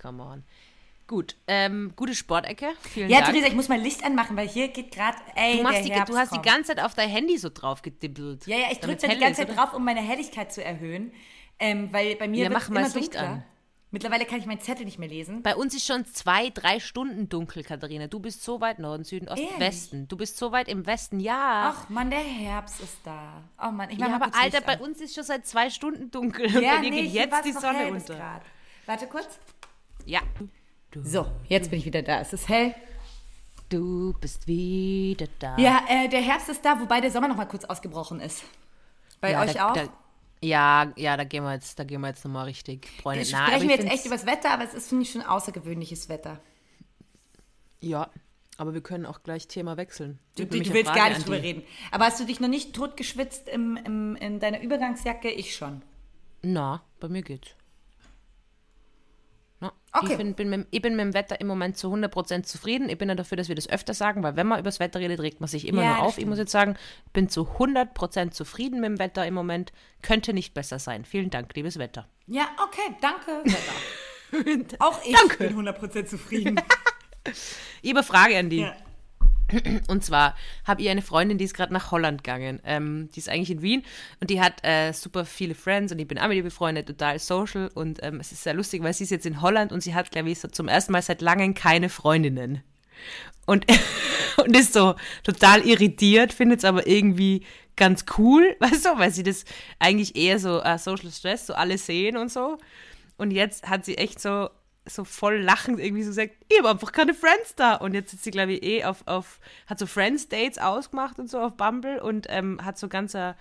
Come 0.00 0.22
on. 0.22 0.44
Gut, 1.08 1.36
ähm, 1.46 1.92
gute 1.94 2.14
Sportecke. 2.16 2.66
Vielen 2.80 3.08
Ja, 3.08 3.20
Dank. 3.20 3.30
Theresa, 3.32 3.46
ich 3.48 3.54
muss 3.54 3.68
mal 3.68 3.78
Licht 3.78 4.04
anmachen, 4.04 4.36
weil 4.36 4.48
hier 4.48 4.68
geht 4.68 4.90
gerade, 4.92 5.16
ey, 5.36 5.58
du, 5.58 5.62
machst 5.62 5.84
die, 5.84 5.90
du 5.90 6.16
hast 6.16 6.30
kommt. 6.30 6.44
die 6.44 6.48
ganze 6.48 6.74
Zeit 6.74 6.84
auf 6.84 6.94
dein 6.94 7.08
Handy 7.08 7.38
so 7.38 7.48
drauf 7.48 7.82
gedibbelt. 7.82 8.46
Ja, 8.46 8.56
ja, 8.58 8.66
ich 8.72 8.80
drücke 8.80 9.06
die 9.08 9.18
ganze 9.18 9.42
Zeit 9.42 9.50
oder? 9.50 9.56
drauf, 9.56 9.74
um 9.74 9.84
meine 9.84 10.00
Helligkeit 10.00 10.52
zu 10.52 10.64
erhöhen. 10.64 11.12
Ähm, 11.60 11.92
weil 11.92 12.16
bei 12.16 12.26
mir 12.26 12.44
Ja, 12.44 12.50
wird 12.50 12.68
mal 12.70 12.80
immer 12.80 12.88
Licht 12.88 13.14
dunkler. 13.14 13.20
an. 13.28 13.44
Mittlerweile 13.92 14.24
kann 14.26 14.40
ich 14.40 14.46
meinen 14.46 14.60
Zettel 14.60 14.84
nicht 14.84 14.98
mehr 14.98 15.08
lesen. 15.08 15.42
Bei 15.44 15.54
uns 15.54 15.72
ist 15.74 15.86
schon 15.86 16.04
zwei, 16.06 16.50
drei 16.50 16.80
Stunden 16.80 17.28
dunkel, 17.28 17.62
Katharina. 17.62 18.08
Du 18.08 18.18
bist 18.18 18.42
so 18.42 18.60
weit 18.60 18.80
Norden, 18.80 19.04
Süden, 19.04 19.28
Osten, 19.28 19.44
Ehrlich? 19.46 19.60
Westen. 19.60 20.08
Du 20.08 20.16
bist 20.16 20.36
so 20.36 20.50
weit 20.50 20.66
im 20.68 20.86
Westen, 20.86 21.20
ja. 21.20 21.72
Ach 21.72 21.88
Mann, 21.88 22.10
der 22.10 22.18
Herbst 22.18 22.80
ist 22.80 22.98
da. 23.04 23.44
Oh 23.64 23.70
Mann, 23.70 23.88
ich 23.90 23.98
mach 23.98 24.08
ja, 24.08 24.16
aber 24.16 24.34
Alter, 24.36 24.60
bei 24.60 24.76
uns 24.78 25.00
ist 25.00 25.14
schon 25.14 25.22
seit 25.24 25.46
zwei 25.46 25.70
Stunden 25.70 26.10
dunkel. 26.10 26.46
Und 26.46 26.62
ja, 26.62 26.74
bei 26.76 26.82
dir 26.82 26.90
nee, 26.90 27.02
geht 27.02 27.12
jetzt 27.12 27.44
die 27.44 27.52
Sonne 27.52 27.86
unter. 27.92 28.16
grad. 28.16 28.42
Warte 28.86 29.06
kurz. 29.06 29.38
Ja. 30.04 30.20
So, 31.04 31.26
jetzt 31.48 31.70
bin 31.70 31.78
ich 31.78 31.84
wieder 31.84 32.02
da. 32.02 32.20
Es 32.20 32.32
ist 32.32 32.48
hell. 32.48 32.74
Du 33.68 34.14
bist 34.20 34.46
wieder 34.46 35.26
da. 35.38 35.56
Ja, 35.58 35.84
äh, 35.88 36.08
der 36.08 36.20
Herbst 36.20 36.48
ist 36.48 36.64
da, 36.64 36.80
wobei 36.80 37.00
der 37.00 37.10
Sommer 37.10 37.28
noch 37.28 37.36
mal 37.36 37.46
kurz 37.46 37.64
ausgebrochen 37.64 38.20
ist. 38.20 38.44
Bei 39.20 39.32
Ja, 39.32 39.42
euch 39.42 39.54
da, 39.54 39.70
auch? 39.70 39.74
Da, 39.74 39.88
ja, 40.40 40.92
ja, 40.96 41.16
da 41.16 41.24
gehen 41.24 41.42
wir 41.42 41.52
jetzt, 41.54 41.78
da 41.78 41.84
gehen 41.84 42.00
wir 42.00 42.08
jetzt 42.08 42.24
nochmal 42.24 42.44
richtig. 42.44 42.88
Freunde, 43.02 43.22
Jetzt 43.22 43.32
na, 43.32 43.38
aber 43.40 43.48
sprechen 43.48 43.70
ich 43.70 43.78
wir 43.78 43.84
jetzt 43.84 43.92
echt 43.92 44.06
über 44.06 44.14
das 44.16 44.26
Wetter, 44.26 44.50
aber 44.50 44.64
es 44.64 44.74
ist, 44.74 44.88
finde 44.88 45.02
ich, 45.02 45.10
schon 45.10 45.22
außergewöhnliches 45.22 46.08
Wetter. 46.08 46.38
Ja, 47.80 48.08
aber 48.56 48.72
wir 48.72 48.80
können 48.82 49.04
auch 49.06 49.22
gleich 49.22 49.48
Thema 49.48 49.76
wechseln. 49.76 50.18
Du, 50.36 50.46
du, 50.46 50.60
du 50.60 50.72
willst 50.72 50.86
Frage 50.86 50.98
gar 51.00 51.08
nicht 51.10 51.26
drüber 51.26 51.42
reden. 51.42 51.62
Aber 51.90 52.04
hast 52.06 52.20
du 52.20 52.24
dich 52.24 52.40
noch 52.40 52.48
nicht 52.48 52.74
tot 52.74 52.96
geschwitzt 52.96 53.48
im, 53.48 53.76
im, 53.76 54.16
in 54.16 54.38
deiner 54.40 54.60
Übergangsjacke? 54.60 55.30
Ich 55.30 55.54
schon. 55.56 55.82
Na, 56.42 56.82
bei 57.00 57.08
mir 57.08 57.22
geht's. 57.22 57.54
Na, 59.60 59.72
Okay. 59.92 60.12
ich, 60.12 60.18
bin, 60.18 60.34
bin 60.34 60.50
mit, 60.50 60.66
ich 60.70 60.82
bin 60.82 60.96
mit 60.96 61.04
dem 61.06 61.14
Wetter 61.14 61.40
im 61.40 61.46
Moment 61.46 61.78
zu 61.78 61.90
100% 61.92 62.42
zufrieden. 62.42 62.90
Ich 62.90 62.98
bin 62.98 63.08
ja 63.08 63.14
dafür, 63.14 63.36
dass 63.38 63.48
wir 63.48 63.54
das 63.54 63.68
öfter 63.68 63.94
sagen, 63.94 64.22
weil 64.22 64.36
wenn 64.36 64.46
man 64.46 64.58
über 64.58 64.68
das 64.68 64.78
Wetter 64.80 65.00
redet, 65.00 65.20
regt 65.20 65.40
man 65.40 65.48
sich 65.48 65.66
immer 65.66 65.82
Ja, 65.82 65.94
nur 65.94 66.02
auf. 66.02 66.08
Ich 66.08 66.14
stimmt. 66.16 66.28
muss 66.28 66.38
jetzt 66.38 66.52
sagen, 66.52 66.76
ich 67.06 67.12
bin 67.12 67.28
zu 67.30 67.42
100% 67.58 68.32
zufrieden 68.32 68.80
mit 68.80 68.90
dem 68.90 68.98
Wetter 68.98 69.26
im 69.26 69.32
Moment. 69.32 69.72
Könnte 70.02 70.34
nicht 70.34 70.52
besser 70.52 70.78
sein. 70.78 71.04
Vielen 71.06 71.30
Dank, 71.30 71.54
liebes 71.54 71.78
Wetter. 71.78 72.06
Ja, 72.26 72.48
okay, 72.62 72.94
danke. 73.00 73.42
Wetter. 73.50 74.76
Auch 74.84 75.00
ich 75.04 75.14
Danke. 75.14 75.48
bin 75.48 75.56
100% 75.66 76.04
zufrieden. 76.06 76.60
Ich 77.82 77.92
Frage 78.04 78.38
an 78.38 78.50
die. 78.50 78.60
ja. 78.60 78.76
Und 79.88 80.04
zwar 80.04 80.34
habe 80.64 80.82
ich 80.82 80.88
eine 80.88 81.02
Freundin, 81.02 81.38
die 81.38 81.44
ist 81.44 81.54
gerade 81.54 81.72
nach 81.72 81.90
Holland 81.90 82.24
gegangen. 82.24 82.60
Ähm, 82.64 83.08
die 83.14 83.20
ist 83.20 83.28
eigentlich 83.28 83.50
in 83.50 83.62
Wien 83.62 83.84
und 84.20 84.30
die 84.30 84.40
hat 84.40 84.64
äh, 84.64 84.92
super 84.92 85.24
viele 85.24 85.54
Friends 85.54 85.92
und 85.92 85.98
ich 85.98 86.08
bin 86.08 86.18
auch 86.18 86.28
mit 86.28 86.36
ihr 86.36 86.42
befreundet, 86.42 86.86
total 86.86 87.18
social. 87.18 87.70
Und 87.74 88.02
ähm, 88.02 88.20
es 88.20 88.32
ist 88.32 88.42
sehr 88.42 88.54
lustig, 88.54 88.82
weil 88.82 88.92
sie 88.92 89.04
ist 89.04 89.10
jetzt 89.10 89.26
in 89.26 89.40
Holland 89.42 89.72
und 89.72 89.82
sie 89.82 89.94
hat, 89.94 90.10
glaube 90.10 90.30
ich, 90.30 90.40
so 90.40 90.48
zum 90.48 90.68
ersten 90.68 90.92
Mal 90.92 91.02
seit 91.02 91.20
langem 91.20 91.54
keine 91.54 91.88
Freundinnen. 91.88 92.62
Und, 93.46 93.66
und 94.36 94.56
ist 94.56 94.72
so 94.72 94.96
total 95.22 95.66
irritiert, 95.66 96.32
findet 96.32 96.58
es 96.58 96.64
aber 96.64 96.86
irgendwie 96.86 97.44
ganz 97.76 98.04
cool, 98.18 98.56
weißt 98.60 98.86
du, 98.86 98.98
weil 98.98 99.12
sie 99.12 99.22
das 99.22 99.44
eigentlich 99.78 100.16
eher 100.16 100.38
so 100.38 100.62
uh, 100.62 100.78
Social 100.78 101.10
Stress, 101.10 101.46
so 101.46 101.54
alle 101.54 101.78
sehen 101.78 102.16
und 102.16 102.32
so. 102.32 102.58
Und 103.16 103.30
jetzt 103.30 103.68
hat 103.68 103.84
sie 103.84 103.96
echt 103.96 104.20
so 104.20 104.50
so 104.86 105.04
voll 105.04 105.38
lachend 105.38 105.80
irgendwie 105.80 106.02
so 106.02 106.10
gesagt, 106.10 106.34
ich 106.48 106.58
habe 106.58 106.70
einfach 106.70 106.92
keine 106.92 107.14
Friends 107.14 107.54
da. 107.54 107.74
Und 107.74 107.94
jetzt 107.94 108.10
sitzt 108.10 108.24
sie, 108.24 108.30
glaube 108.30 108.52
ich, 108.52 108.62
eh 108.62 108.84
auf, 108.84 109.06
auf, 109.06 109.40
hat 109.66 109.78
so 109.78 109.86
Friends-Dates 109.86 110.58
ausgemacht 110.58 111.18
und 111.18 111.28
so 111.28 111.40
auf 111.40 111.56
Bumble 111.56 112.02
und 112.02 112.26
ähm, 112.30 112.64
hat 112.64 112.78
so 112.78 112.88
ganz 112.88 113.14
eine 113.14 113.36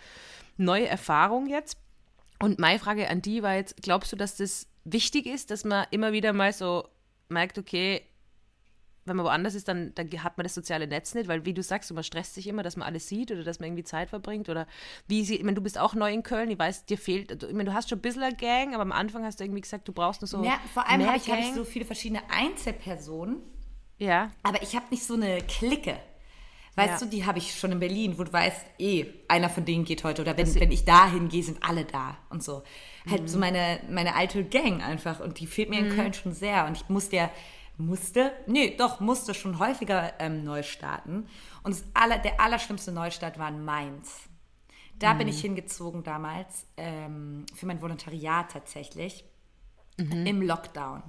neue 0.57 0.87
Erfahrung 0.87 1.47
jetzt. 1.47 1.77
Und 2.39 2.59
meine 2.59 2.79
Frage 2.79 3.09
an 3.09 3.21
die 3.21 3.43
war 3.43 3.55
jetzt, 3.55 3.81
glaubst 3.81 4.11
du, 4.11 4.15
dass 4.15 4.37
das 4.37 4.67
wichtig 4.83 5.25
ist, 5.25 5.51
dass 5.51 5.63
man 5.63 5.87
immer 5.91 6.11
wieder 6.11 6.33
mal 6.33 6.53
so 6.53 6.87
merkt, 7.29 7.57
okay, 7.57 8.03
wenn 9.05 9.15
man 9.15 9.25
woanders 9.25 9.53
ist, 9.55 9.67
dann, 9.67 9.93
dann 9.95 10.09
hat 10.23 10.37
man 10.37 10.43
das 10.43 10.53
soziale 10.55 10.87
Netz 10.87 11.13
nicht, 11.13 11.27
weil 11.27 11.45
wie 11.45 11.53
du 11.53 11.61
sagst, 11.63 11.93
man 11.93 12.03
stresst 12.03 12.33
sich 12.33 12.47
immer, 12.47 12.63
dass 12.63 12.75
man 12.75 12.87
alles 12.87 13.07
sieht 13.07 13.31
oder 13.31 13.43
dass 13.43 13.59
man 13.59 13.67
irgendwie 13.67 13.83
Zeit 13.83 14.09
verbringt 14.09 14.49
oder 14.49 14.67
wie 15.07 15.23
sie, 15.23 15.35
ich 15.35 15.43
meine, 15.43 15.55
du 15.55 15.61
bist 15.61 15.77
auch 15.77 15.93
neu 15.93 16.11
in 16.11 16.23
Köln, 16.23 16.49
ich 16.49 16.57
weiß, 16.59 16.85
dir 16.85 16.97
fehlt, 16.97 17.43
ich 17.43 17.53
meine, 17.53 17.65
du 17.69 17.73
hast 17.73 17.89
schon 17.89 17.99
ein 17.99 18.01
bisschen 18.01 18.23
eine 18.23 18.35
Gang, 18.35 18.73
aber 18.73 18.81
am 18.81 18.91
Anfang 18.91 19.23
hast 19.23 19.39
du 19.39 19.43
irgendwie 19.43 19.61
gesagt, 19.61 19.87
du 19.87 19.93
brauchst 19.93 20.21
nur 20.21 20.27
so 20.27 20.43
Ja, 20.43 20.59
vor 20.73 20.87
allem 20.89 21.05
habe 21.05 21.17
ich, 21.17 21.29
hab 21.29 21.39
ich 21.39 21.53
so 21.53 21.63
viele 21.63 21.85
verschiedene 21.85 22.21
Einzelpersonen, 22.29 23.37
Ja, 23.97 24.31
aber 24.43 24.61
ich 24.61 24.75
habe 24.75 24.85
nicht 24.91 25.03
so 25.03 25.13
eine 25.13 25.37
Clique. 25.41 25.97
Weißt 26.77 26.99
Ja. 27.01 27.07
du, 27.07 27.11
die 27.15 27.25
habe 27.25 27.37
ich 27.37 27.57
schon 27.57 27.71
in 27.71 27.79
Berlin, 27.79 28.17
wo 28.17 28.25
du 28.25 28.33
weißt, 28.33 28.65
eh, 28.79 29.05
einer 29.29 29.49
von 29.49 29.63
denen 29.63 29.85
geht 29.85 30.03
heute. 30.03 30.21
Oder 30.23 30.35
wenn, 30.35 30.53
wenn 30.55 30.71
ich 30.73 30.83
dahin 30.83 31.29
gehe, 31.29 31.41
sind 31.41 31.63
alle 31.63 31.85
da 31.85 32.17
und 32.29 32.43
so. 32.43 32.63
Halt 33.09 33.21
Mhm. 33.23 33.27
so 33.29 33.39
meine, 33.39 33.79
meine 33.89 34.13
alte 34.15 34.43
Gang 34.43 34.83
einfach. 34.85 35.21
Und 35.21 35.39
die 35.39 35.47
fehlt 35.47 35.69
mir 35.69 35.79
in 35.79 35.95
Köln 35.95 36.13
schon 36.13 36.33
sehr. 36.33 36.65
Und 36.65 36.75
ich 36.75 36.89
musste 36.89 37.15
ja, 37.15 37.31
musste, 37.77 38.31
nee, 38.47 38.75
doch, 38.77 38.99
musste 38.99 39.33
schon 39.33 39.59
häufiger 39.59 40.13
ähm, 40.19 40.43
neu 40.43 40.63
starten. 40.63 41.27
Und 41.63 41.75
das 41.75 41.83
aller, 41.93 42.17
der 42.19 42.39
allerschlimmste 42.39 42.91
Neustart 42.91 43.37
war 43.37 43.49
in 43.49 43.63
Mainz. 43.63 44.29
Da 44.99 45.13
bin 45.13 45.27
ich 45.27 45.41
hingezogen 45.41 46.03
damals, 46.03 46.65
ähm, 46.77 47.45
für 47.53 47.65
mein 47.65 47.81
Volontariat 47.81 48.51
tatsächlich, 48.51 49.25
im 49.97 50.41
Lockdown. 50.41 51.03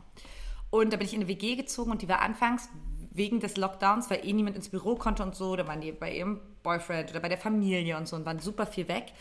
Und 0.70 0.92
da 0.92 0.96
bin 0.96 1.06
ich 1.06 1.14
in 1.14 1.20
eine 1.20 1.28
WG 1.28 1.56
gezogen 1.56 1.90
und 1.92 2.02
die 2.02 2.08
war 2.08 2.20
anfangs 2.20 2.68
wegen 3.12 3.40
des 3.40 3.56
Lockdowns, 3.56 4.10
weil 4.10 4.26
eh 4.26 4.32
niemand 4.32 4.56
ins 4.56 4.68
Büro 4.68 4.96
konnte 4.96 5.22
und 5.22 5.34
so, 5.34 5.56
da 5.56 5.66
waren 5.66 5.80
die 5.80 5.92
bei 5.92 6.14
ihrem 6.14 6.40
Boyfriend 6.62 7.10
oder 7.10 7.20
bei 7.20 7.28
der 7.28 7.38
Familie 7.38 7.96
und 7.96 8.06
so 8.06 8.16
und 8.16 8.26
waren 8.26 8.40
super 8.40 8.66
viel 8.66 8.88
weg. 8.88 9.12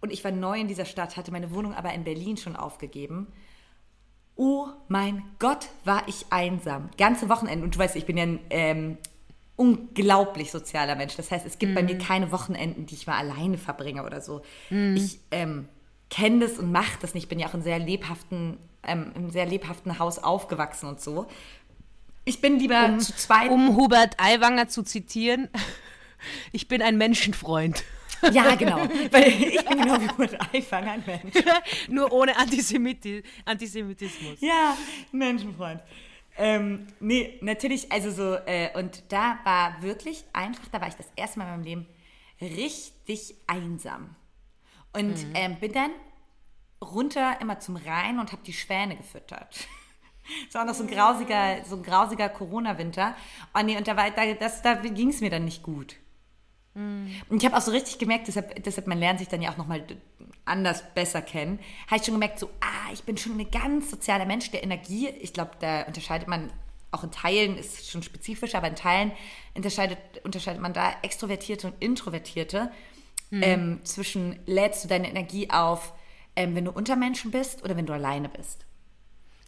Und 0.00 0.12
ich 0.12 0.24
war 0.24 0.32
neu 0.32 0.58
in 0.58 0.68
dieser 0.68 0.84
Stadt, 0.84 1.16
hatte 1.16 1.30
meine 1.30 1.54
Wohnung 1.54 1.74
aber 1.74 1.92
in 1.92 2.04
Berlin 2.04 2.36
schon 2.36 2.56
aufgegeben. 2.56 3.28
Oh 4.36 4.66
mein 4.88 5.22
Gott, 5.38 5.68
war 5.84 6.02
ich 6.08 6.26
einsam. 6.30 6.90
Ganze 6.98 7.28
Wochenende. 7.28 7.64
Und 7.64 7.74
du 7.74 7.78
weißt, 7.78 7.96
ich 7.96 8.06
bin 8.06 8.16
ja 8.16 8.24
ein 8.24 8.40
ähm, 8.50 8.98
unglaublich 9.56 10.50
sozialer 10.50 10.96
Mensch. 10.96 11.14
Das 11.16 11.30
heißt, 11.30 11.46
es 11.46 11.58
gibt 11.58 11.74
bei 11.74 11.82
mir 11.82 11.98
keine 11.98 12.32
Wochenenden, 12.32 12.86
die 12.86 12.94
ich 12.94 13.06
mal 13.06 13.16
alleine 13.16 13.58
verbringe 13.58 14.04
oder 14.04 14.20
so. 14.20 14.42
Ich 14.96 15.20
ähm, 15.30 15.68
kenne 16.10 16.40
das 16.40 16.58
und 16.58 16.72
mache 16.72 16.98
das 17.00 17.14
nicht. 17.14 17.24
Ich 17.24 17.28
bin 17.28 17.38
ja 17.38 17.48
auch 17.48 17.54
in 17.54 17.62
sehr 17.62 17.78
lebhaften, 17.78 18.58
ähm, 18.82 19.12
im 19.14 19.30
sehr 19.30 19.46
lebhaften 19.46 19.98
Haus 19.98 20.18
aufgewachsen 20.18 20.88
und 20.88 21.00
so. 21.00 21.26
Ich 22.24 22.40
bin 22.40 22.58
lieber 22.58 22.98
zu 22.98 23.14
zweit. 23.14 23.50
um 23.50 23.76
Hubert 23.76 24.18
Aiwanger 24.18 24.68
zu 24.68 24.82
zitieren, 24.82 25.48
ich 26.52 26.68
bin 26.68 26.82
ein 26.82 26.96
Menschenfreund. 26.96 27.84
Ja, 28.32 28.54
genau. 28.54 28.78
Weil 29.10 29.28
ich 29.28 29.64
bin 29.64 29.78
genau 29.78 30.00
wie 30.00 30.08
Hubert 30.08 30.54
Aiwanger 30.54 30.92
ein 30.92 31.04
Mensch. 31.06 31.34
Nur 31.88 32.12
ohne 32.12 32.36
Antisemiti 32.36 33.22
Antisemitismus. 33.44 34.40
Ja, 34.40 34.76
Menschenfreund. 35.12 35.82
Ähm, 36.36 36.86
nee, 37.00 37.38
natürlich, 37.42 37.92
also 37.92 38.10
so, 38.10 38.34
äh, 38.46 38.76
und 38.76 39.04
da 39.08 39.38
war 39.44 39.80
wirklich 39.82 40.24
einfach, 40.32 40.66
da 40.72 40.80
war 40.80 40.88
ich 40.88 40.94
das 40.94 41.06
erste 41.14 41.38
Mal 41.38 41.44
in 41.44 41.50
meinem 41.52 41.64
Leben 41.64 41.86
richtig 42.40 43.36
einsam. 43.46 44.16
Und 44.92 45.26
ähm, 45.34 45.56
bin 45.56 45.72
dann 45.72 45.90
runter 46.82 47.40
immer 47.40 47.58
zum 47.60 47.76
Rhein 47.76 48.18
und 48.18 48.32
habe 48.32 48.42
die 48.44 48.52
Schwäne 48.52 48.96
gefüttert. 48.96 49.66
Das 50.46 50.54
war 50.54 50.64
noch 50.64 50.72
so 50.72 50.84
ein 50.84 50.88
grausiger, 50.88 51.62
so 51.66 51.76
ein 51.76 51.82
grausiger 51.82 52.30
Corona-Winter. 52.30 53.14
Oh 53.54 53.60
nee, 53.62 53.76
und 53.76 53.86
da, 53.86 53.94
war, 53.94 54.10
da, 54.10 54.32
das, 54.32 54.62
da 54.62 54.72
ging 54.76 55.10
es 55.10 55.20
mir 55.20 55.28
dann 55.28 55.44
nicht 55.44 55.62
gut. 55.62 55.96
Und 57.28 57.38
ich 57.38 57.44
habe 57.44 57.56
auch 57.56 57.60
so 57.60 57.70
richtig 57.70 57.98
gemerkt, 57.98 58.26
deshalb, 58.26 58.62
deshalb 58.64 58.86
man 58.86 58.98
lernt 58.98 59.20
sich 59.20 59.28
dann 59.28 59.40
ja 59.40 59.50
auch 59.50 59.56
nochmal 59.56 59.84
anders 60.44 60.82
besser 60.94 61.22
kennen, 61.22 61.58
habe 61.86 61.96
ich 61.96 62.04
schon 62.04 62.14
gemerkt, 62.14 62.38
so, 62.38 62.50
ah, 62.60 62.92
ich 62.92 63.04
bin 63.04 63.16
schon 63.16 63.38
ein 63.38 63.50
ganz 63.50 63.90
sozialer 63.90 64.26
Mensch, 64.26 64.50
der 64.50 64.62
Energie, 64.62 65.08
ich 65.08 65.32
glaube, 65.32 65.52
da 65.60 65.82
unterscheidet 65.82 66.28
man, 66.28 66.50
auch 66.90 67.04
in 67.04 67.10
Teilen 67.10 67.56
ist 67.56 67.90
schon 67.90 68.02
spezifisch, 68.02 68.54
aber 68.54 68.68
in 68.68 68.76
Teilen 68.76 69.12
unterscheidet, 69.54 69.98
unterscheidet 70.24 70.60
man 70.60 70.72
da 70.72 70.94
Extrovertierte 71.02 71.68
und 71.68 71.74
Introvertierte. 71.80 72.70
Ähm, 73.42 73.80
zwischen, 73.84 74.38
lädst 74.46 74.84
du 74.84 74.88
deine 74.88 75.08
Energie 75.08 75.50
auf, 75.50 75.92
ähm, 76.36 76.54
wenn 76.54 76.64
du 76.66 76.70
unter 76.70 76.94
Menschen 76.94 77.30
bist 77.30 77.64
oder 77.64 77.76
wenn 77.76 77.86
du 77.86 77.92
alleine 77.92 78.28
bist. 78.28 78.64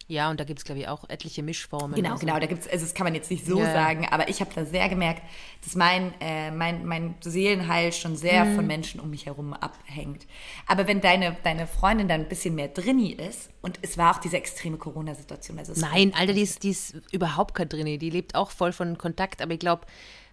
Ja, 0.09 0.31
und 0.31 0.39
da 0.39 0.45
gibt 0.45 0.61
es, 0.61 0.65
glaube 0.65 0.81
ich, 0.81 0.87
auch 0.87 1.09
etliche 1.09 1.43
Mischformen. 1.43 1.97
Genau, 1.97 2.13
also. 2.13 2.25
genau. 2.25 2.39
Da 2.39 2.47
gibt's, 2.47 2.69
also 2.69 2.85
das 2.85 2.95
kann 2.95 3.05
man 3.05 3.15
jetzt 3.17 3.29
nicht 3.29 3.45
so 3.45 3.59
Ja. 3.59 3.73
sagen, 3.73 4.07
aber 4.09 4.29
ich 4.29 4.41
habe 4.41 4.51
da 4.55 4.65
sehr 4.65 4.89
gemerkt, 4.89 5.21
dass 5.65 5.75
mein, 5.75 6.13
äh, 6.21 6.53
mein, 6.53 6.87
mein 6.87 7.17
Seelenheil 7.21 7.93
schon 7.93 8.15
sehr 8.15 8.45
Mhm. 8.45 8.55
von 8.55 8.67
Menschen 8.69 9.01
um 9.01 9.11
mich 9.11 9.27
herum 9.27 9.53
abhängt. 9.53 10.27
Aber 10.69 10.87
wenn 10.87 11.01
deine, 11.01 11.37
deine 11.43 11.67
Freundin 11.67 12.07
dann 12.07 12.21
ein 12.21 12.29
bisschen 12.29 12.55
mehr 12.55 12.69
drinni 12.69 13.11
ist, 13.15 13.51
und 13.63 13.81
es 13.83 13.99
war 13.99 14.15
auch 14.15 14.21
diese 14.21 14.37
extreme 14.37 14.77
Corona-Situation. 14.77 15.59
Also 15.59 15.73
Nein, 15.81 16.13
Alter, 16.17 16.35
die 16.35 16.43
ist, 16.43 16.63
die 16.63 16.71
ist 16.71 16.95
überhaupt 17.11 17.55
kein 17.57 17.69
drin. 17.69 17.99
Die 17.99 18.11
lebt 18.11 18.37
auch 18.37 18.51
voll 18.53 18.73
von 18.73 18.97
Kontakt, 18.99 19.43
aber 19.43 19.55
ich 19.55 19.59
glaube, 19.59 19.87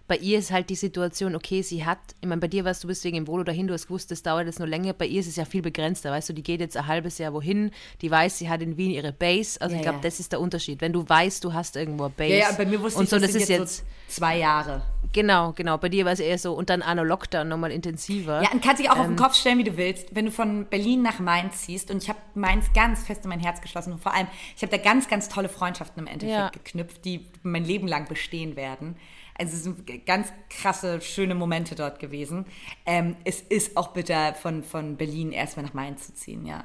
bei 0.06 0.16
ihr 0.18 0.38
ist 0.38 0.50
halt 0.52 0.68
die 0.68 0.74
Situation, 0.74 1.34
okay, 1.34 1.62
sie 1.62 1.84
hat, 1.86 1.98
ich 2.20 2.28
meine, 2.28 2.40
bei 2.40 2.46
dir 2.48 2.64
warst 2.66 2.84
du 2.84 2.88
bist 2.88 3.04
wegen 3.04 3.16
dem 3.16 3.26
Volo 3.26 3.42
dahin, 3.42 3.66
du 3.66 3.72
hast 3.72 3.86
gewusst, 3.86 4.10
das 4.10 4.22
dauert 4.22 4.44
jetzt 4.46 4.58
nur 4.58 4.68
länger. 4.68 4.92
Bei 4.92 5.06
ihr 5.06 5.20
ist 5.20 5.26
es 5.28 5.36
ja 5.36 5.46
viel 5.46 5.62
begrenzter, 5.62 6.10
weißt 6.10 6.28
du, 6.28 6.32
die 6.34 6.42
geht 6.42 6.60
jetzt 6.60 6.76
ein 6.76 6.86
halbes 6.86 7.16
Jahr 7.16 7.32
wohin, 7.32 7.70
die 8.02 8.10
weiß, 8.10 8.36
sie 8.38 8.50
hat 8.50 8.60
in 8.60 8.76
Wien 8.76 8.90
ihre 8.90 9.12
Base. 9.12 9.58
Also 9.62 9.72
Ja, 9.74 9.78
ich 9.80 9.82
glaube, 9.82 9.98
ja. 9.98 10.02
das 10.02 10.20
ist 10.20 10.32
der 10.32 10.40
Unterschied. 10.40 10.82
Wenn 10.82 10.92
du 10.92 11.08
weißt, 11.08 11.42
du 11.42 11.54
hast 11.54 11.76
irgendwo 11.76 12.04
eine 12.04 12.12
Base. 12.14 12.34
ja, 12.34 12.50
ja, 12.50 12.52
bei 12.56 12.66
mir 12.66 12.82
wusste 12.82 12.98
und 12.98 13.04
ich, 13.04 13.10
so, 13.10 13.16
das, 13.18 13.32
das 13.32 13.42
ist 13.42 13.48
jetzt, 13.48 13.58
jetzt, 13.58 13.76
so 13.78 13.84
zwei 14.08 14.36
Jahre. 14.38 14.82
genau, 15.14 15.52
genau. 15.52 15.78
Bei 15.78 15.88
dir 15.88 16.04
war 16.04 16.12
es 16.12 16.20
eher 16.20 16.36
so, 16.38 16.52
und 16.52 16.68
dann 16.68 16.82
Anno 16.82 17.02
Lockdown 17.02 17.48
nochmal 17.48 17.72
intensiver. 17.72 18.42
Ja, 18.42 18.50
und 18.52 18.62
kannst 18.62 18.82
dich 18.82 18.90
auch 18.90 18.98
auf 18.98 19.06
Ähm. 19.06 19.12
den 19.12 19.16
Kopf 19.16 19.34
stellen, 19.36 19.56
wie 19.58 19.64
du 19.64 19.78
willst. 19.78 20.14
Wenn 20.14 20.26
du 20.26 20.30
von 20.30 20.66
Berlin 20.66 21.00
nach 21.00 21.18
Mainz 21.18 21.62
ziehst, 21.62 21.90
und 21.90 22.02
ich 22.02 22.10
habe 22.10 22.18
Mainz 22.34 22.66
ganz 22.74 23.04
fest 23.06 23.24
in 23.24 23.30
mein 23.30 23.40
Herz 23.40 23.62
geschlossen, 23.62 23.94
und 23.94 24.02
vor 24.02 24.12
allem, 24.12 24.26
ich 24.54 24.62
habe 24.62 24.70
da 24.76 24.82
ganz, 24.82 25.08
ganz 25.08 25.30
tolle 25.30 25.48
Freundschaften 25.48 26.02
im 26.02 26.06
Endeffekt 26.06 26.36
Ja. 26.38 26.48
geknüpft, 26.50 27.04
die 27.06 27.24
mein 27.42 27.64
Leben 27.64 27.88
lang 27.88 28.06
bestehen 28.06 28.54
werden. 28.56 28.96
Also 29.36 29.56
es 29.56 29.64
sind 29.64 30.06
ganz 30.06 30.32
krasse, 30.48 31.00
schöne 31.00 31.34
Momente 31.34 31.74
dort 31.74 31.98
gewesen. 31.98 32.46
Ähm, 32.86 33.16
es 33.24 33.40
ist 33.40 33.76
auch 33.76 33.88
bitter, 33.88 34.34
von, 34.34 34.62
von 34.62 34.96
Berlin 34.96 35.32
erstmal 35.32 35.64
nach 35.66 35.74
Mainz 35.74 36.06
zu 36.06 36.14
ziehen, 36.14 36.44
ja. 36.46 36.64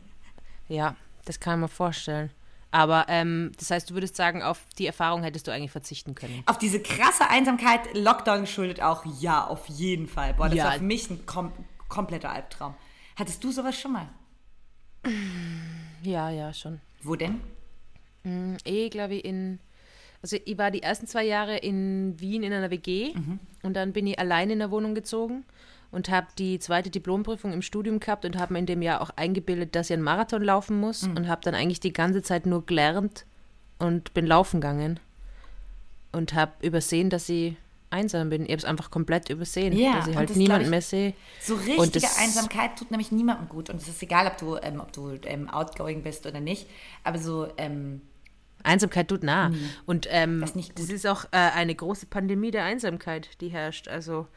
Ja, 0.68 0.96
das 1.26 1.40
kann 1.40 1.60
man 1.60 1.70
vorstellen. 1.70 2.32
Aber 2.72 3.06
ähm, 3.10 3.52
das 3.60 3.70
heißt, 3.70 3.90
du 3.90 3.94
würdest 3.96 4.16
sagen, 4.16 4.42
auf 4.42 4.64
die 4.78 4.88
Erfahrung 4.88 5.24
hättest 5.24 5.46
du 5.46 5.52
eigentlich 5.52 5.72
verzichten 5.72 6.16
können. 6.16 6.42
Auf 6.46 6.58
diese 6.58 6.82
krasse 6.82 7.30
Einsamkeit, 7.30 7.82
Lockdown 7.94 8.42
geschuldet 8.42 8.82
auch, 8.82 9.04
ja, 9.20 9.46
auf 9.46 9.68
jeden 9.68 10.08
Fall. 10.08 10.34
Boah, 10.34 10.48
das 10.48 10.58
Ja. 10.58 10.64
war 10.66 10.72
für 10.74 10.84
mich 10.84 11.10
ein 11.10 11.26
kom 11.26 11.52
kompletter 11.90 12.32
Albtraum. 12.32 12.74
Hattest 13.18 13.44
du 13.44 13.52
sowas 13.52 13.78
schon 13.78 13.92
mal? 13.92 14.08
Ja, 16.04 16.30
ja, 16.30 16.54
schon. 16.54 16.80
Wo 17.04 17.16
denn? 17.18 17.42
eh, 18.64 18.88
glaube 18.90 19.16
ich, 19.16 19.26
in. 19.26 19.60
Also 20.22 20.38
ich 20.46 20.58
war 20.58 20.70
die 20.72 20.84
ersten 20.84 21.08
zwei 21.08 21.24
Jahre 21.26 21.58
in 21.58 22.20
Wien 22.20 22.44
in 22.44 22.54
einer 22.54 22.70
WG 22.70 23.14
und 23.64 23.74
dann 23.76 23.92
bin 23.94 24.06
ich 24.08 24.20
allein 24.20 24.50
in 24.52 24.60
der 24.60 24.70
Wohnung 24.70 24.94
gezogen 24.94 25.46
und 25.92 26.10
habe 26.10 26.28
die 26.38 26.60
zweite 26.60 26.90
Diplomprüfung 26.92 27.52
im 27.54 27.62
Studium 27.64 28.00
gehabt 28.00 28.24
und 28.26 28.38
habe 28.38 28.54
mir 28.54 28.60
in 28.60 28.66
dem 28.68 28.82
Jahr 28.84 29.02
auch 29.02 29.10
eingebildet, 29.16 29.76
dass 29.76 29.90
ich 29.90 29.94
einen 29.96 30.04
Marathon 30.04 30.44
laufen 30.44 30.80
muss 30.80 31.04
und 31.04 31.28
habe 31.28 31.42
dann 31.44 31.56
eigentlich 31.56 31.80
die 31.80 31.92
ganze 31.94 32.22
Zeit 32.22 32.46
nur 32.46 32.66
gelernt 32.66 33.26
und 33.80 34.14
bin 34.14 34.28
laufen 34.28 34.62
gegangen 34.62 35.00
und 36.12 36.34
habe 36.34 36.52
übersehen, 36.62 37.10
dass 37.10 37.28
ich 37.30 37.56
einsam 37.90 38.30
bin. 38.30 38.44
Ich 38.44 38.50
habe 38.52 38.58
es 38.60 38.66
einfach 38.66 38.90
komplett 38.92 39.30
übersehen, 39.30 39.76
Ja, 39.78 39.96
dass 39.98 40.08
ich 40.08 40.16
halt 40.16 40.30
das 40.30 40.38
niemanden 40.38 40.60
glaub 40.60 40.66
ich- 40.66 40.70
mehr 40.70 40.82
sehe. 40.82 41.14
So 41.42 41.56
richtige 41.56 42.08
Einsamkeit 42.20 42.78
tut 42.78 42.92
nämlich 42.92 43.12
niemandem 43.12 43.50
gut. 43.50 43.70
Und 43.70 43.82
es 43.82 43.88
ist 43.88 44.02
egal, 44.04 44.28
ob 44.28 44.38
du, 44.38 44.56
ähm, 44.58 44.80
ob 44.80 44.94
du 44.94 45.18
ähm, 45.26 45.50
outgoing 45.50 46.04
bist 46.04 46.26
oder 46.26 46.40
nicht. 46.40 46.68
Aber 47.04 47.18
so, 47.18 47.48
ähm, 47.58 48.02
Einsamkeit 48.64 49.08
tut 49.08 49.24
nah. 49.24 49.52
Und 49.86 50.08
ähm, 50.10 50.42
Das 50.42 50.56
ist 50.56 50.72
das 50.78 50.90
ist 50.90 51.08
auch 51.08 51.26
äh, 51.26 51.38
eine 51.38 51.76
große 51.76 52.06
Pandemie 52.08 52.52
der 52.52 52.64
Einsamkeit, 52.64 53.42
die 53.42 53.50
herrscht. 53.50 53.88
Also 53.88 54.28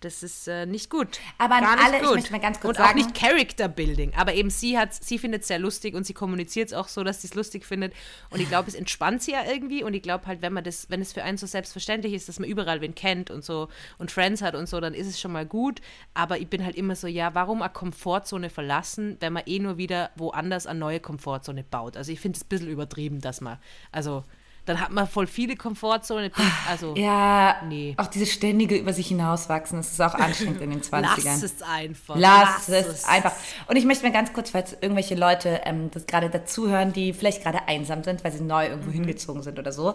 Das 0.00 0.22
ist 0.22 0.46
äh, 0.46 0.66
nicht 0.66 0.90
gut. 0.90 1.18
Aber 1.38 1.54
an 1.54 1.62
Gar 1.64 1.78
alle, 1.84 1.96
ich 1.96 2.02
gut. 2.02 2.14
möchte 2.16 2.32
mal 2.32 2.38
ganz 2.40 2.60
kurz 2.60 2.76
und 2.76 2.82
auch 2.84 2.88
sagen- 2.88 2.98
nicht 2.98 3.14
Character 3.14 3.66
Building. 3.66 4.12
Aber 4.14 4.34
eben 4.34 4.50
sie 4.50 4.78
hat, 4.78 4.92
sie 4.92 5.18
findet 5.18 5.40
es 5.42 5.48
sehr 5.48 5.58
lustig 5.58 5.94
und 5.94 6.04
sie 6.04 6.12
kommuniziert 6.12 6.68
es 6.68 6.74
auch 6.74 6.88
so, 6.88 7.02
dass 7.02 7.22
sie 7.22 7.28
es 7.28 7.34
lustig 7.34 7.64
findet. 7.64 7.94
Und 8.28 8.40
ich 8.40 8.48
glaube, 8.48 8.68
es 8.68 8.74
entspannt 8.74 9.22
sie 9.22 9.32
ja 9.32 9.44
irgendwie. 9.50 9.82
Und 9.82 9.94
ich 9.94 10.02
glaube 10.02 10.26
halt, 10.26 10.42
wenn 10.42 10.52
man 10.52 10.64
das, 10.64 10.90
wenn 10.90 11.00
es 11.00 11.14
für 11.14 11.22
einen 11.24 11.38
so 11.38 11.46
selbstverständlich 11.46 12.12
ist, 12.12 12.28
dass 12.28 12.38
man 12.38 12.48
überall 12.48 12.82
wen 12.82 12.94
kennt 12.94 13.30
und 13.30 13.42
so 13.42 13.68
und 13.96 14.10
Friends 14.10 14.42
hat 14.42 14.54
und 14.54 14.68
so, 14.68 14.80
dann 14.80 14.92
ist 14.92 15.06
es 15.06 15.18
schon 15.18 15.32
mal 15.32 15.46
gut. 15.46 15.80
Aber 16.12 16.38
ich 16.38 16.48
bin 16.48 16.62
halt 16.64 16.76
immer 16.76 16.94
so, 16.94 17.06
ja, 17.06 17.34
warum 17.34 17.62
eine 17.62 17.72
Komfortzone 17.72 18.50
verlassen, 18.50 19.16
wenn 19.20 19.32
man 19.32 19.44
eh 19.46 19.58
nur 19.60 19.78
wieder 19.78 20.10
woanders 20.16 20.66
eine 20.66 20.78
neue 20.78 21.00
Komfortzone 21.00 21.64
baut? 21.64 21.96
Also 21.96 22.12
ich 22.12 22.20
finde 22.20 22.36
es 22.36 22.44
ein 22.44 22.48
bisschen 22.48 22.68
übertrieben, 22.68 23.22
dass 23.22 23.40
man, 23.40 23.58
also 23.92 24.24
dann 24.66 24.80
hat 24.80 24.90
man 24.90 25.06
voll 25.08 25.26
viele 25.26 25.56
Komfortzonen. 25.56 26.30
Also 26.68 26.94
Ja, 26.96 27.56
Nee. 27.66 27.94
auch 27.96 28.06
diese 28.08 28.26
ständige 28.26 28.76
über 28.76 28.92
sich 28.92 29.08
hinauswachsen, 29.08 29.78
das 29.78 29.92
ist 29.92 30.00
auch 30.00 30.14
anstrengend 30.14 30.60
in 30.60 30.70
den 30.70 30.82
20ern. 30.82 31.00
lass 31.24 31.42
es 31.42 31.62
einfach. 31.62 32.14
Lass 32.16 32.68
es 32.68 33.04
einfach. 33.04 33.32
Und 33.68 33.76
ich 33.76 33.84
möchte 33.84 34.04
mir 34.04 34.12
ganz 34.12 34.32
kurz, 34.32 34.50
falls 34.50 34.72
irgendwelche 34.74 35.14
Leute 35.14 35.62
ähm, 35.64 35.90
das 35.92 36.06
gerade 36.06 36.28
dazuhören, 36.30 36.92
die 36.92 37.12
vielleicht 37.12 37.42
gerade 37.42 37.66
einsam 37.68 38.04
sind, 38.04 38.24
weil 38.24 38.32
sie 38.32 38.42
neu 38.44 38.66
irgendwo 38.66 38.90
hingezogen 38.90 39.42
sind 39.42 39.58
oder 39.58 39.72
so, 39.72 39.94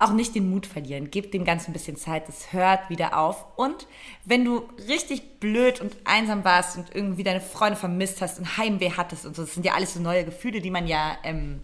auch 0.00 0.10
nicht 0.12 0.34
den 0.34 0.50
Mut 0.50 0.66
verlieren. 0.66 1.10
Gib 1.10 1.30
dem 1.30 1.44
Ganzen 1.44 1.70
ein 1.70 1.72
bisschen 1.72 1.96
Zeit, 1.96 2.28
es 2.28 2.52
hört 2.52 2.90
wieder 2.90 3.16
auf. 3.16 3.44
Und 3.56 3.86
wenn 4.24 4.44
du 4.44 4.68
richtig 4.88 5.38
blöd 5.38 5.80
und 5.80 5.96
einsam 6.04 6.44
warst 6.44 6.76
und 6.76 6.92
irgendwie 6.94 7.22
deine 7.22 7.40
Freunde 7.40 7.76
vermisst 7.78 8.20
hast 8.20 8.38
und 8.40 8.56
Heimweh 8.58 8.90
hattest 8.96 9.24
und 9.24 9.36
so, 9.36 9.42
das 9.42 9.54
sind 9.54 9.64
ja 9.64 9.74
alles 9.74 9.94
so 9.94 10.00
neue 10.00 10.24
Gefühle, 10.24 10.60
die 10.60 10.70
man 10.70 10.88
ja 10.88 11.16
ähm, 11.22 11.62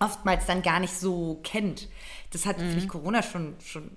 oftmals 0.00 0.46
dann 0.46 0.62
gar 0.62 0.80
nicht 0.80 0.94
so 0.94 1.40
kennt. 1.42 1.88
Das 2.30 2.46
hat 2.46 2.56
vielleicht 2.58 2.88
Corona 2.88 3.22
schon, 3.22 3.54
schon 3.64 3.90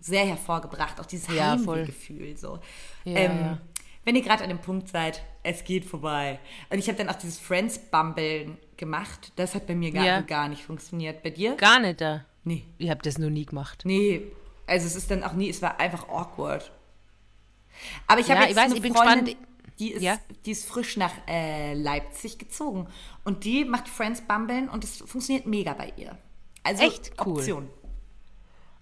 sehr 0.00 0.24
hervorgebracht, 0.26 0.98
auch 1.00 1.06
dieses 1.06 1.32
Ja, 1.34 1.56
voll. 1.58 1.78
Heimwehgefühl. 1.80 2.36
So. 2.36 2.58
Ja, 3.04 3.16
ähm, 3.18 3.38
ja. 3.40 3.58
Wenn 4.04 4.16
ihr 4.16 4.22
gerade 4.22 4.42
an 4.42 4.48
dem 4.48 4.58
Punkt 4.60 4.88
seid, 4.88 5.22
es 5.44 5.62
geht 5.62 5.84
vorbei. 5.84 6.40
Und 6.70 6.78
ich 6.78 6.88
habe 6.88 6.98
dann 6.98 7.08
auch 7.08 7.14
dieses 7.14 7.38
Friends-Bumbeln 7.38 8.58
gemacht. 8.76 9.32
Das 9.36 9.54
hat 9.54 9.66
bei 9.68 9.76
mir 9.76 9.92
gar, 9.92 10.04
Ja. 10.04 10.20
gar 10.22 10.48
nicht 10.48 10.64
funktioniert. 10.64 11.22
Bei 11.22 11.30
dir? 11.30 11.54
Gar 11.54 11.78
nicht 11.80 12.00
da. 12.00 12.24
Nee. 12.42 12.64
Ich 12.78 12.90
habe 12.90 13.00
das 13.02 13.18
noch 13.18 13.30
nie 13.30 13.46
gemacht. 13.46 13.82
Nee. 13.84 14.22
Also 14.66 14.86
es 14.86 14.96
ist 14.96 15.10
dann 15.10 15.22
auch 15.22 15.34
nie, 15.34 15.48
es 15.50 15.62
war 15.62 15.78
einfach 15.78 16.08
awkward. 16.08 16.72
Aber 18.08 18.20
ich 18.20 18.28
habe 18.30 18.40
Ja, 18.40 18.46
jetzt 18.46 18.50
ich 18.52 18.56
weiß, 18.56 18.64
eine 18.66 18.74
ich 18.76 18.82
bin 18.82 18.94
Freundin, 18.94 19.24
gespannt. 19.26 19.46
Die 19.78 19.92
ist, 19.92 20.02
Ja? 20.02 20.18
die 20.44 20.50
ist 20.52 20.64
frisch 20.66 20.96
nach 20.96 21.12
äh, 21.28 21.74
Leipzig 21.74 22.38
gezogen. 22.38 22.88
Und 23.24 23.44
die 23.44 23.64
macht 23.64 23.88
Friends-Bumbeln 23.88 24.68
und 24.68 24.84
es 24.84 24.98
funktioniert 24.98 25.46
mega 25.46 25.72
bei 25.74 25.92
ihr. 25.96 26.18
Also 26.62 26.82
Echt 26.84 27.12
cool. 27.24 27.38
Option. 27.38 27.70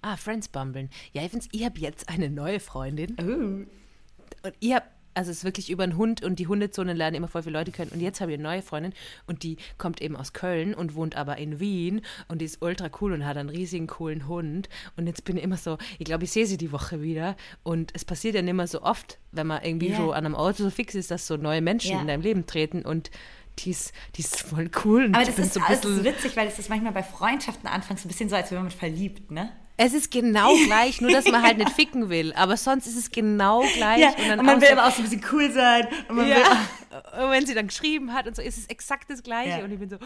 Ah, 0.02 0.16
Friends 0.16 0.48
bumbeln. 0.48 0.88
Ja, 1.12 1.22
ich, 1.22 1.32
ich 1.52 1.64
habe 1.64 1.78
jetzt 1.78 2.08
eine 2.08 2.30
neue 2.30 2.58
Freundin. 2.60 3.16
Oh. 3.20 4.46
Und 4.46 4.54
ich 4.60 4.72
habe, 4.74 4.86
also 5.14 5.30
es 5.30 5.38
ist 5.38 5.44
wirklich 5.44 5.70
über 5.70 5.82
einen 5.82 5.96
Hund 5.96 6.22
und 6.22 6.38
die 6.38 6.46
Hundezonen 6.46 6.96
lernen 6.96 7.16
immer 7.16 7.28
voll 7.28 7.42
viele 7.42 7.58
Leute 7.58 7.72
kennen. 7.72 7.90
Und 7.92 8.00
jetzt 8.00 8.20
habe 8.20 8.30
ich 8.30 8.34
eine 8.36 8.44
neue 8.44 8.62
Freundin 8.62 8.92
und 9.26 9.42
die 9.42 9.56
kommt 9.76 10.00
eben 10.00 10.16
aus 10.16 10.32
Köln 10.32 10.72
und 10.74 10.94
wohnt 10.94 11.16
aber 11.16 11.36
in 11.38 11.58
Wien 11.60 12.02
und 12.28 12.40
die 12.40 12.44
ist 12.44 12.62
ultra 12.62 12.90
cool 13.00 13.12
und 13.12 13.26
hat 13.26 13.36
einen 13.36 13.48
riesigen 13.48 13.86
coolen 13.86 14.28
Hund. 14.28 14.68
Und 14.96 15.06
jetzt 15.06 15.24
bin 15.24 15.36
ich 15.36 15.42
immer 15.42 15.56
so, 15.56 15.78
ich 15.98 16.04
glaube, 16.04 16.24
ich 16.24 16.30
sehe 16.32 16.46
sie 16.46 16.56
die 16.56 16.72
Woche 16.72 17.02
wieder. 17.02 17.36
Und 17.62 17.90
es 17.94 18.04
passiert 18.04 18.34
ja 18.34 18.42
nicht 18.42 18.54
mehr 18.54 18.66
so 18.68 18.82
oft, 18.82 19.18
wenn 19.32 19.46
man 19.46 19.62
irgendwie 19.62 19.90
Ja. 19.90 19.96
so 19.96 20.12
an 20.12 20.24
einem 20.26 20.34
Auto 20.36 20.62
so 20.62 20.70
fix 20.70 20.94
ist, 20.94 21.10
dass 21.10 21.26
so 21.26 21.36
neue 21.36 21.60
Menschen 21.60 21.92
Ja. 21.92 22.00
in 22.00 22.06
deinem 22.06 22.22
Leben 22.22 22.46
treten 22.46 22.82
und 22.82 23.10
die 23.58 23.70
ist, 23.70 23.92
die 24.16 24.20
ist 24.22 24.40
voll 24.40 24.70
cool. 24.84 25.04
Und 25.06 25.14
Aber 25.16 25.24
das 25.24 25.38
ist, 25.38 25.54
so 25.54 25.60
ein 25.60 25.66
das 25.68 25.80
bisschen- 25.80 25.98
ist 25.98 26.04
witzig, 26.04 26.36
weil 26.36 26.46
es 26.48 26.58
ist 26.58 26.70
manchmal 26.70 26.92
bei 26.92 27.02
Freundschaften 27.02 27.68
anfangs 27.68 28.04
ein 28.04 28.08
bisschen 28.08 28.28
so, 28.30 28.36
als 28.36 28.50
wenn 28.52 28.58
man 28.62 28.70
verliebt, 28.70 29.30
ne? 29.30 29.50
Es 29.82 29.94
ist 29.94 30.10
genau 30.10 30.54
gleich, 30.66 31.00
nur 31.00 31.10
dass 31.10 31.24
man 31.24 31.42
halt 31.42 31.56
nicht 31.56 31.70
ficken 31.70 32.10
will. 32.10 32.34
Aber 32.34 32.56
sonst 32.58 32.86
ist 32.86 32.96
es 32.96 33.10
genau 33.10 33.62
gleich. 33.76 34.00
Ja, 34.00 34.08
und, 34.10 34.28
dann 34.28 34.38
und 34.40 34.44
man 34.46 34.60
will 34.60 34.68
so- 34.68 34.74
aber 34.74 34.86
auch 34.88 34.92
so 34.92 35.00
ein 35.02 35.04
bisschen 35.08 35.24
cool 35.32 35.50
sein. 35.50 35.88
Und 36.08 36.16
man 36.16 36.26
will, 36.26 36.32
ja. 36.32 36.38
Und 36.89 36.89
wenn 36.90 37.46
sie 37.46 37.54
dann 37.54 37.68
geschrieben 37.68 38.12
hat 38.12 38.26
und 38.26 38.34
so, 38.34 38.42
ist 38.42 38.58
es 38.58 38.66
exakt 38.66 39.10
das 39.10 39.22
Gleiche. 39.22 39.58
Ja. 39.58 39.64
Und 39.64 39.70
ich 39.70 39.78
bin 39.78 39.88
so, 39.88 39.96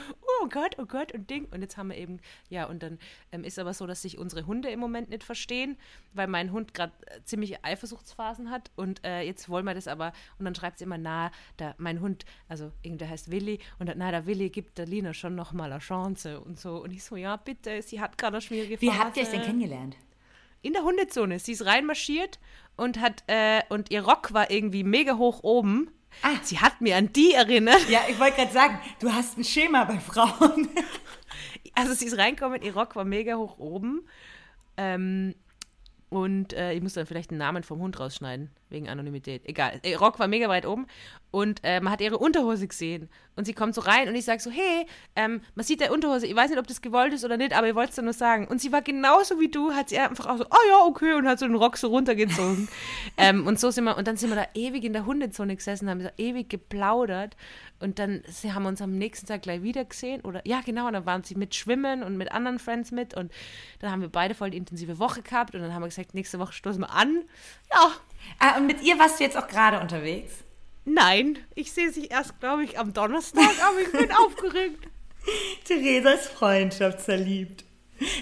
oh 0.43 0.49
Gott, 0.49 0.77
oh 0.79 0.85
Gott 0.85 1.13
und 1.13 1.31
Ding. 1.31 1.47
Und 1.47 1.63
jetzt 1.63 1.77
haben 1.77 1.89
wir 1.89 1.97
eben, 1.97 2.21
ja, 2.51 2.67
und 2.67 2.83
dann 2.83 2.99
ähm, 3.33 3.45
ist 3.45 3.59
aber 3.59 3.73
so, 3.73 3.87
dass 3.87 4.03
sich 4.03 4.19
unsere 4.19 4.47
Hunde 4.47 4.71
im 4.71 4.81
Moment 4.81 5.11
nicht 5.11 5.25
verstehen, 5.25 5.77
weil 6.13 6.27
mein 6.27 6.53
Hund 6.53 6.75
gerade 6.75 6.93
äh, 7.07 7.23
ziemlich 7.25 7.65
Eifersuchtsphasen 7.65 8.51
hat. 8.51 8.71
Und 8.77 9.05
äh, 9.05 9.23
jetzt 9.23 9.49
wollen 9.49 9.65
wir 9.65 9.75
das 9.75 9.89
aber, 9.89 10.13
und 10.39 10.45
dann 10.45 10.55
schreibt 10.55 10.79
sie 10.79 10.85
immer, 10.85 10.99
na, 10.99 11.31
da, 11.57 11.75
mein 11.79 12.01
Hund, 12.01 12.25
also 12.49 12.71
irgendwer 12.83 13.09
heißt 13.09 13.31
Willi, 13.31 13.61
und 13.79 13.89
dann, 13.89 13.99
na, 13.99 14.11
der 14.11 14.27
Willi 14.27 14.51
gibt 14.51 14.79
der 14.79 14.87
Lina 14.87 15.15
schon 15.15 15.35
noch 15.35 15.53
mal 15.53 15.73
eine 15.73 15.81
Chance 15.81 16.41
und 16.41 16.61
so. 16.61 16.83
Und 16.83 16.93
ich 16.93 17.03
so, 17.05 17.17
ja, 17.17 17.37
bitte, 17.37 17.81
sie 17.83 18.01
hat 18.01 18.19
gerade 18.19 18.37
eine 18.37 18.43
schwierige 18.43 18.81
Wie 18.81 18.89
Phase. 18.89 18.99
habt 18.99 19.17
ihr 19.17 19.23
euch 19.23 19.31
denn 19.31 19.43
kennengelernt? 19.43 19.97
In 20.61 20.73
der 20.73 20.83
Hundezone. 20.83 21.39
Sie 21.39 21.53
ist 21.53 21.67
reinmarschiert 21.67 22.39
und 22.77 23.01
hat, 23.01 23.23
äh, 23.27 23.63
und 23.69 23.91
ihr 23.91 24.03
Rock 24.03 24.33
war 24.33 24.51
irgendwie 24.51 24.83
mega 24.83 25.17
hoch 25.17 25.43
oben. 25.43 25.91
Ah. 26.23 26.37
Sie 26.43 26.59
hat 26.59 26.81
mir 26.81 26.97
an 26.97 27.13
die 27.13 27.33
erinnert. 27.33 27.89
Ja, 27.89 28.01
ich 28.09 28.19
wollte 28.19 28.37
gerade 28.37 28.53
sagen, 28.53 28.79
du 29.01 29.13
hast 29.13 29.39
ein 29.39 29.45
Schema 29.45 29.85
bei 29.85 29.99
Frauen. 29.99 30.69
Also 31.77 31.93
sie 31.93 32.05
ist 32.05 32.17
reingekommen, 32.17 32.63
ihr 32.63 32.73
Rock 32.73 32.95
war 32.95 33.05
mega 33.05 33.35
hoch 33.35 33.59
oben. 33.59 34.07
Ähm, 34.77 35.35
und 36.09 36.53
äh, 36.53 36.73
ich 36.73 36.81
muss 36.81 36.93
dann 36.93 37.05
vielleicht 37.05 37.33
den 37.33 37.39
Namen 37.39 37.65
vom 37.65 37.81
Hund 37.81 37.99
rausschneiden, 37.99 38.51
wegen 38.69 38.89
Anonymität. 38.89 39.45
Egal. 39.45 39.81
Ihr 39.83 39.99
Rock 39.99 40.21
war 40.21 40.29
mega 40.29 40.49
weit 40.49 40.67
oben 40.67 40.87
und 41.35 41.61
äh, 41.65 41.81
man 41.81 41.93
hat 41.93 42.01
ihre 42.01 42.19
Unterhose 42.19 42.69
gesehen. 42.69 43.09
Und 43.35 43.47
sie 43.47 43.55
kommt 43.55 43.75
so 43.75 43.81
rein 43.81 44.09
und 44.09 44.15
ich 44.15 44.25
sage 44.25 44.41
so, 44.41 44.53
hey, 44.53 44.87
ähm, 45.17 45.41
man 45.57 45.65
sieht 45.65 45.81
der 45.81 45.91
Unterhose, 45.91 46.29
ich 46.29 46.37
weiß 46.37 46.51
nicht, 46.51 46.61
ob 46.61 46.69
das 46.69 46.81
gewollt 46.81 47.13
ist 47.13 47.25
oder 47.25 47.37
nicht, 47.37 47.57
aber 47.57 47.69
ich 47.69 47.75
wollte 47.75 47.91
es 47.91 48.01
nur 48.01 48.13
sagen. 48.13 48.47
Und 48.47 48.61
sie 48.61 48.71
war 48.71 48.83
genauso 48.83 49.41
wie 49.41 49.49
du, 49.49 49.73
hat 49.73 49.89
sie 49.89 49.99
einfach 49.99 50.27
auch 50.27 50.37
so, 50.39 50.45
oh 50.45 50.69
ja, 50.71 50.85
okay, 50.85 51.15
und 51.15 51.27
hat 51.27 51.41
so 51.41 51.47
den 51.47 51.57
Rock 51.57 51.77
so 51.77 51.89
runtergezogen. 51.89 52.69
ähm, 53.17 53.49
und 53.49 53.59
so 53.59 53.73
sind 53.73 53.83
wir, 53.83 53.97
und 53.97 54.07
dann 54.07 54.17
sind 54.17 54.31
wir 54.31 54.37
da 54.37 54.47
ewig 54.55 54.85
in 54.85 54.93
der 54.93 55.07
Hundezone 55.07 55.57
gesessen, 55.57 55.91
haben 55.91 56.03
so 56.03 56.11
ewig 56.17 56.49
geplaudert. 56.49 57.37
Und 57.81 57.99
dann 57.99 58.23
sie 58.29 58.53
haben 58.53 58.63
wir 58.63 58.69
uns 58.69 58.81
am 58.81 58.97
nächsten 58.97 59.27
Tag 59.27 59.43
gleich 59.43 59.65
wieder 59.65 59.85
gesehen. 59.85 60.21
Oder 60.21 60.41
ja, 60.47 60.61
genau, 60.65 60.87
und 60.87 60.93
dann 60.93 61.05
waren 61.05 61.25
sie 61.25 61.35
mit 61.35 61.57
Schwimmen 61.57 62.05
und 62.05 62.17
mit 62.17 62.31
anderen 62.31 62.61
Friends 62.61 62.93
mit. 62.93 63.15
Und 63.15 63.33
dann 63.81 63.91
haben 63.91 64.03
wir 64.03 64.09
beide 64.09 64.37
voll 64.37 64.51
die 64.51 64.59
intensive 64.59 65.01
Woche 65.01 65.23
gehabt. 65.23 65.57
Und 65.57 65.63
dann 65.63 65.75
haben 65.75 65.83
wir 65.83 65.89
gesagt, 65.89 66.15
nächste 66.15 66.39
Woche 66.39 66.53
stoßen 66.53 66.81
wir 66.81 66.91
an. 66.91 67.25
Ja, 67.73 67.91
ah, 68.39 68.57
und 68.59 68.69
mit 68.69 68.81
ihr 68.83 68.97
warst 69.01 69.19
du 69.19 69.25
jetzt 69.25 69.37
auch 69.37 69.49
gerade 69.49 69.81
unterwegs? 69.81 70.44
Nein. 70.85 71.39
Ich 71.55 71.73
sehe 71.73 71.91
sie 71.93 72.07
erst, 72.07 72.39
glaube 72.41 72.65
ich, 72.65 72.79
am 72.79 72.93
Donnerstag, 72.93 73.51
aber 73.63 73.81
ich 73.81 73.93
bin 73.93 74.13
aufgeregt. 74.27 74.89
Theresa 75.65 76.11
ist 76.11 76.29
freundschaftsverliebt. 76.29 77.65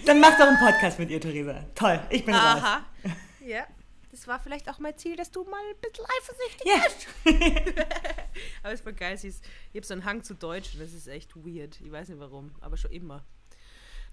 Dann 0.05 0.21
mach 0.21 0.37
doch 0.39 0.47
einen 0.47 0.59
Podcast 0.59 0.99
mit 0.99 1.11
ihr, 1.11 1.21
Theresa. 1.21 1.65
Toll, 1.75 2.01
ich 2.11 2.25
bin 2.25 2.35
raus. 2.35 2.63
Aha. 2.63 2.85
Ja. 3.45 3.67
Das 4.13 4.29
war 4.29 4.39
vielleicht 4.39 4.69
auch 4.69 4.79
mein 4.79 4.97
Ziel, 4.97 5.17
dass 5.17 5.31
du 5.33 5.43
mal 5.43 5.59
ein 5.59 5.81
bisschen 5.81 6.05
eifersüchtig 6.21 7.75
Ja. 7.75 7.85
Aber 8.63 8.73
es 8.73 8.85
war 8.85 8.93
geil, 8.93 9.17
sie 9.19 9.29
ist, 9.29 9.43
ich 9.73 9.79
habe 9.79 9.87
so 9.87 9.95
einen 9.95 10.05
Hang 10.05 10.23
zu 10.23 10.35
Deutsch 10.35 10.75
und 10.75 10.81
das 10.81 10.93
ist 10.93 11.09
echt 11.09 11.35
weird. 11.35 11.81
Ich 11.81 11.91
weiß 11.91 12.09
nicht 12.11 12.21
warum, 12.21 12.53
aber 12.61 12.77
schon 12.77 12.93
immer. 12.93 13.25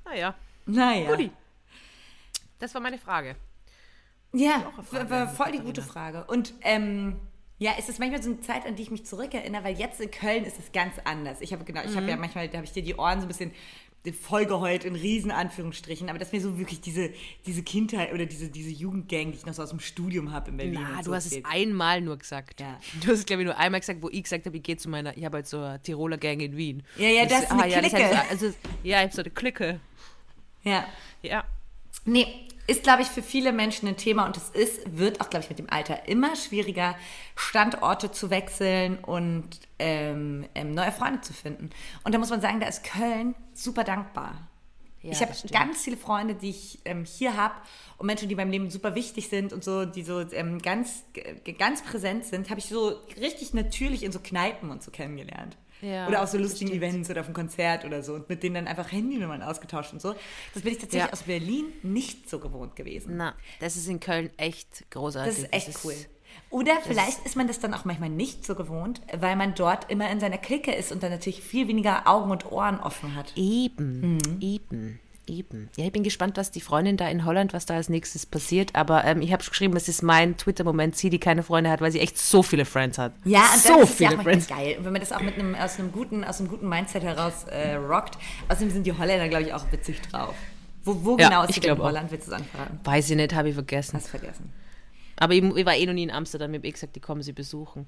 Naja, 0.06 0.34
Naja. 0.66 1.12
Guti. 1.12 1.32
Das 2.58 2.74
war 2.74 2.82
meine 2.82 2.98
Frage. 2.98 3.36
Ja, 4.34 4.72
Frage 4.90 5.10
war 5.10 5.28
voll 5.28 5.52
die 5.52 5.60
gute 5.60 5.82
Frage. 5.84 6.24
Und 6.26 6.54
ähm, 6.62 7.20
ja, 7.60 7.74
es 7.78 7.88
ist 7.90 8.00
manchmal 8.00 8.24
so 8.24 8.30
eine 8.32 8.40
Zeit, 8.42 8.66
an 8.66 8.76
die 8.76 8.82
ich 8.84 8.92
mich 8.92 9.06
zurückerinnere, 9.06 9.64
weil 9.66 9.78
jetzt 9.78 10.00
in 10.02 10.10
Köln 10.10 10.44
ist 10.46 10.58
es 10.58 10.72
ganz 10.72 10.96
anders. 11.04 11.42
Ich 11.42 11.54
habe 11.54 11.64
genau, 11.66 11.82
ich 11.82 11.92
habe 11.92 12.04
Mhm. 12.04 12.10
ja 12.10 12.18
manchmal, 12.18 12.48
da 12.50 12.58
habe 12.58 12.66
ich 12.66 12.72
dir 12.72 12.82
die 12.84 12.96
Ohren 12.96 13.20
so 13.20 13.26
ein 13.26 13.28
bisschen 13.28 13.52
vollgeheult 14.22 14.86
in 14.86 14.96
riesen 14.96 15.30
Anführungsstrichen, 15.30 16.10
aber 16.10 16.18
das 16.18 16.30
ist 16.30 16.34
mir 16.34 16.40
so 16.42 16.58
wirklich 16.58 16.80
diese, 16.80 17.12
diese 17.46 17.62
Kindheit 17.64 18.14
oder 18.14 18.26
diese, 18.26 18.48
diese 18.50 18.70
Jugendgang, 18.70 19.32
die 19.32 19.38
ich 19.38 19.46
noch 19.46 19.54
so 19.54 19.62
aus 19.62 19.70
dem 19.72 19.82
Studium 19.82 20.32
habe 20.32 20.52
in 20.52 20.58
Berlin. 20.58 20.78
Und 20.78 21.00
du 21.00 21.04
so 21.04 21.14
hast 21.14 21.26
es 21.32 21.44
einmal 21.44 22.00
nur 22.02 22.18
gesagt. 22.18 22.62
Ja. 22.62 22.80
Du 23.02 23.10
hast 23.12 23.20
es, 23.20 23.26
glaube 23.26 23.42
ich, 23.42 23.46
nur 23.46 23.58
einmal 23.58 23.82
gesagt, 23.82 24.02
wo 24.02 24.10
ich 24.10 24.24
gesagt 24.24 24.46
habe, 24.46 24.56
ich 24.56 24.64
gehe 24.64 24.78
zu 24.78 24.90
meiner, 24.90 25.16
ich 25.18 25.26
habe 25.26 25.36
halt 25.38 25.48
so 25.48 25.58
eine 25.60 25.82
Tiroler 25.82 26.18
Gang 26.18 26.42
in 26.42 26.56
Wien. 26.56 26.84
Ja, 26.98 27.10
ja, 27.10 27.26
das 27.26 27.42
ist 27.44 27.52
eine 27.52 27.68
ja, 27.70 27.80
Clique. 27.82 27.98
heißt, 27.98 28.32
also, 28.32 28.46
ja, 28.84 29.00
ich 29.00 29.04
habe 29.04 29.14
so 29.16 29.22
eine 29.22 29.30
Clique. 29.32 29.80
Ja. 30.64 30.88
Ja. 31.22 31.44
Nee, 32.06 32.26
ist, 32.70 32.84
glaube 32.84 33.02
ich, 33.02 33.08
für 33.08 33.24
viele 33.24 33.52
Menschen 33.52 33.88
ein 33.88 33.98
Thema 33.98 34.26
und 34.26 34.38
es 34.38 34.50
ist, 34.50 34.98
wird 34.98 35.22
auch, 35.22 35.30
glaube 35.30 35.44
ich, 35.44 35.50
mit 35.50 35.60
dem 35.60 35.70
Alter 35.70 36.08
immer 36.08 36.36
schwieriger, 36.36 36.96
Standorte 37.36 38.12
zu 38.12 38.30
wechseln 38.30 39.00
und 39.00 39.48
ähm, 39.80 40.46
ähm, 40.54 40.74
neue 40.74 40.92
Freunde 40.92 41.22
zu 41.22 41.34
finden. 41.34 41.72
Und 42.04 42.14
da 42.14 42.20
muss 42.20 42.30
man 42.30 42.42
sagen, 42.42 42.60
da 42.60 42.68
ist 42.68 42.84
Köln 42.84 43.36
super 43.54 43.84
dankbar. 43.84 44.48
Ja, 45.02 45.12
ich 45.12 45.22
habe 45.22 45.32
ganz 45.52 45.84
viele 45.84 45.96
Freunde, 45.96 46.36
die 46.36 46.50
ich 46.50 46.80
ähm, 46.86 47.06
hier 47.06 47.38
habe 47.38 47.56
und 47.98 48.06
Menschen, 48.06 48.28
die 48.28 48.36
beim 48.36 48.52
Leben 48.52 48.70
super 48.70 48.96
wichtig 48.96 49.30
sind 49.30 49.54
und 49.54 49.64
so, 49.64 49.86
die 49.86 50.04
so 50.04 50.20
ähm, 50.34 50.62
ganz, 50.62 51.04
ganz 51.58 51.82
präsent 51.82 52.26
sind, 52.26 52.50
habe 52.50 52.60
ich 52.60 52.66
so 52.66 52.90
richtig 53.20 53.54
natürlich 53.54 54.04
in 54.04 54.12
so 54.12 54.20
Kneipen 54.20 54.70
und 54.70 54.84
so 54.84 54.92
kennengelernt. 54.92 55.58
Ja, 55.82 56.08
oder 56.08 56.22
auf 56.24 56.30
so 56.30 56.38
das 56.38 56.48
lustigen 56.50 56.70
stimmt. 56.72 56.84
Events 56.84 57.10
oder 57.10 57.22
auf 57.22 57.28
einem 57.28 57.36
Konzert 57.36 57.86
oder 57.86 58.04
so 58.04 58.14
und 58.16 58.28
mit 58.30 58.44
denen 58.44 58.56
dann 58.56 58.68
einfach 58.68 58.92
Handynummern 58.92 59.42
ausgetauscht 59.42 59.94
und 59.94 60.02
so. 60.02 60.14
Das 60.54 60.64
bin 60.64 60.74
ich 60.74 60.80
tatsächlich 60.80 61.08
Ja. 61.08 61.14
aus 61.14 61.24
Berlin 61.24 61.66
nicht 61.84 62.30
so 62.30 62.40
gewohnt 62.40 62.76
gewesen. 62.76 63.16
Na, 63.18 63.34
das 63.60 63.76
ist 63.78 63.88
in 63.88 64.00
Köln 64.00 64.30
echt 64.38 64.90
großartig. 64.92 65.36
Das 65.36 65.44
ist 65.46 65.54
echt 65.70 65.86
cool. 65.86 65.96
Oder 66.52 66.78
vielleicht 66.84 67.26
ist 67.26 67.36
man 67.36 67.48
das 67.48 67.60
dann 67.60 67.74
auch 67.74 67.86
manchmal 67.86 68.10
nicht 68.10 68.46
so 68.46 68.56
gewohnt, 68.56 69.02
weil 69.18 69.36
man 69.36 69.56
dort 69.56 69.90
immer 69.90 70.10
in 70.12 70.20
seiner 70.20 70.38
Clique 70.38 70.72
ist 70.74 70.92
und 70.92 71.02
dann 71.02 71.12
natürlich 71.12 71.42
viel 71.42 71.68
weniger 71.68 72.08
Augen 72.08 72.30
und 72.32 72.52
Ohren 72.52 72.80
offen 72.80 73.16
hat. 73.16 73.34
Eben, 73.36 74.14
Mhm. 74.16 74.38
eben. 74.42 75.00
Eben. 75.30 75.70
Ja, 75.78 75.86
ich 75.86 75.92
bin 75.92 76.04
gespannt, 76.04 76.38
was 76.38 76.50
die 76.52 76.60
Freundin 76.62 76.98
da 76.98 77.08
in 77.08 77.24
Holland, 77.24 77.54
was 77.54 77.66
da 77.66 77.76
als 77.76 77.88
nächstes 77.88 78.26
passiert. 78.26 78.76
Aber 78.76 79.06
ähm, 79.06 79.22
ich 79.22 79.32
habe 79.32 79.44
geschrieben, 79.44 79.76
es 79.78 79.88
ist 79.88 80.02
mein 80.02 80.36
Twitter-Moment, 80.38 80.96
sie, 80.96 81.10
die 81.10 81.20
keine 81.20 81.44
Freunde 81.44 81.70
hat, 81.70 81.82
weil 81.82 81.92
sie 81.92 82.00
echt 82.00 82.18
so 82.18 82.42
viele 82.42 82.66
Friends 82.66 82.98
hat. 82.98 83.14
Ja, 83.26 83.42
und 83.54 83.62
so 83.62 83.80
das 83.82 83.90
ist 83.92 83.98
viele 83.98 84.12
ja 84.14 84.18
auch 84.20 84.24
Friends. 84.24 84.48
geil. 84.48 84.76
Und 84.80 84.86
wenn 84.86 84.94
man 84.94 85.02
das 85.02 85.12
auch 85.12 85.22
mit 85.22 85.36
einem, 85.36 85.56
aus, 85.56 85.78
einem 85.80 85.92
guten, 85.92 86.24
aus 86.24 86.40
einem 86.40 86.50
guten 86.50 86.68
Mindset 86.68 87.04
heraus 87.04 87.44
äh, 87.46 87.76
rockt. 87.76 88.18
Außerdem 88.48 88.72
sind 88.72 88.86
die 88.86 88.94
Holländer, 88.98 89.30
glaube 89.30 89.44
ich, 89.46 89.54
auch 89.54 89.72
witzig 89.72 90.02
drauf. 90.02 90.34
Wo, 90.84 90.98
wo 91.04 91.18
Ja, 91.18 91.30
genau 91.30 91.44
ist 91.44 91.50
ich 91.58 91.64
sie 91.64 91.68
in. 91.70 91.78
Holland? 91.78 92.12
Willst 92.12 92.28
du 92.28 92.32
es 92.32 92.38
anfragen? 92.38 92.80
Weiß 92.84 93.10
ich 93.10 93.16
nicht, 93.16 93.36
habe 93.36 93.50
ich 93.50 93.54
vergessen. 93.54 93.98
Hast 93.98 94.08
vergessen. 94.10 94.52
Aber 95.18 95.34
ich, 95.34 95.44
ich 95.44 95.66
war 95.66 95.76
eh 95.76 95.86
noch 95.86 95.94
nie 95.94 96.04
in 96.04 96.12
Amsterdam, 96.12 96.52
ich 96.54 96.60
habe 96.60 96.68
eh 96.68 96.72
gesagt, 96.72 96.96
die 96.96 97.00
kommen 97.02 97.22
sie 97.22 97.34
besuchen. 97.34 97.88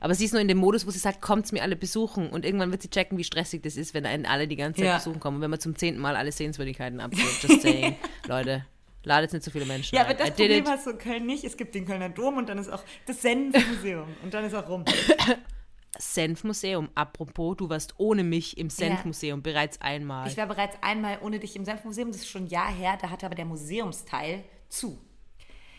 Aber 0.00 0.14
sie 0.14 0.24
ist 0.24 0.32
nur 0.32 0.40
in 0.40 0.48
dem 0.48 0.58
Modus, 0.58 0.86
wo 0.86 0.90
sie 0.90 0.98
sagt, 0.98 1.20
kommt's 1.20 1.52
mir 1.52 1.62
alle 1.62 1.76
besuchen. 1.76 2.28
Und 2.30 2.44
irgendwann 2.44 2.70
wird 2.70 2.82
sie 2.82 2.90
checken, 2.90 3.18
wie 3.18 3.24
stressig 3.24 3.62
das 3.62 3.76
ist, 3.76 3.94
wenn 3.94 4.06
einen 4.06 4.26
alle 4.26 4.46
die 4.48 4.56
ganze 4.56 4.78
Zeit 4.80 4.86
Ja. 4.86 4.96
besuchen 4.98 5.20
kommen. 5.20 5.36
Und 5.36 5.42
wenn 5.42 5.50
man 5.50 5.60
zum 5.60 5.76
zehnten 5.76 6.00
Mal 6.00 6.16
alle 6.16 6.32
Sehenswürdigkeiten 6.32 7.00
abgeht. 7.00 7.24
Just 7.42 7.62
saying. 7.62 7.96
Leute, 8.26 8.64
ladet 9.04 9.32
nicht 9.32 9.44
so 9.44 9.50
viele 9.50 9.64
Menschen 9.66 9.94
Ja, 9.96 10.02
ein. 10.02 10.06
aber 10.10 10.14
das 10.18 10.28
I 10.28 10.32
Problem 10.32 10.66
hast 10.66 10.86
du 10.86 10.90
in 10.90 10.98
Köln 10.98 11.26
nicht. 11.26 11.44
Es 11.44 11.56
gibt 11.56 11.74
den 11.74 11.84
Kölner 11.86 12.08
Dom 12.10 12.36
und 12.36 12.48
dann 12.48 12.58
ist 12.58 12.68
auch 12.68 12.82
das 13.06 13.22
Senfmuseum. 13.22 14.08
und 14.22 14.32
dann 14.34 14.44
ist 14.44 14.54
auch 14.54 14.68
rum. 14.68 14.84
Senfmuseum. 15.98 16.90
Apropos, 16.94 17.56
du 17.56 17.68
warst 17.68 17.94
ohne 17.98 18.22
mich 18.22 18.56
im 18.58 18.70
Senfmuseum 18.70 19.42
bereits 19.42 19.80
einmal. 19.80 20.28
Ich 20.28 20.36
war 20.36 20.46
bereits 20.46 20.76
einmal 20.80 21.18
ohne 21.22 21.38
dich 21.40 21.56
im 21.56 21.64
Senfmuseum. 21.64 22.08
Das 22.12 22.18
ist 22.20 22.28
schon 22.28 22.44
ein 22.44 22.48
Jahr 22.48 22.70
her. 22.72 22.98
Da 23.00 23.10
hatte 23.10 23.26
aber 23.26 23.34
der 23.34 23.46
Museumsteil 23.46 24.44
zu. 24.68 24.98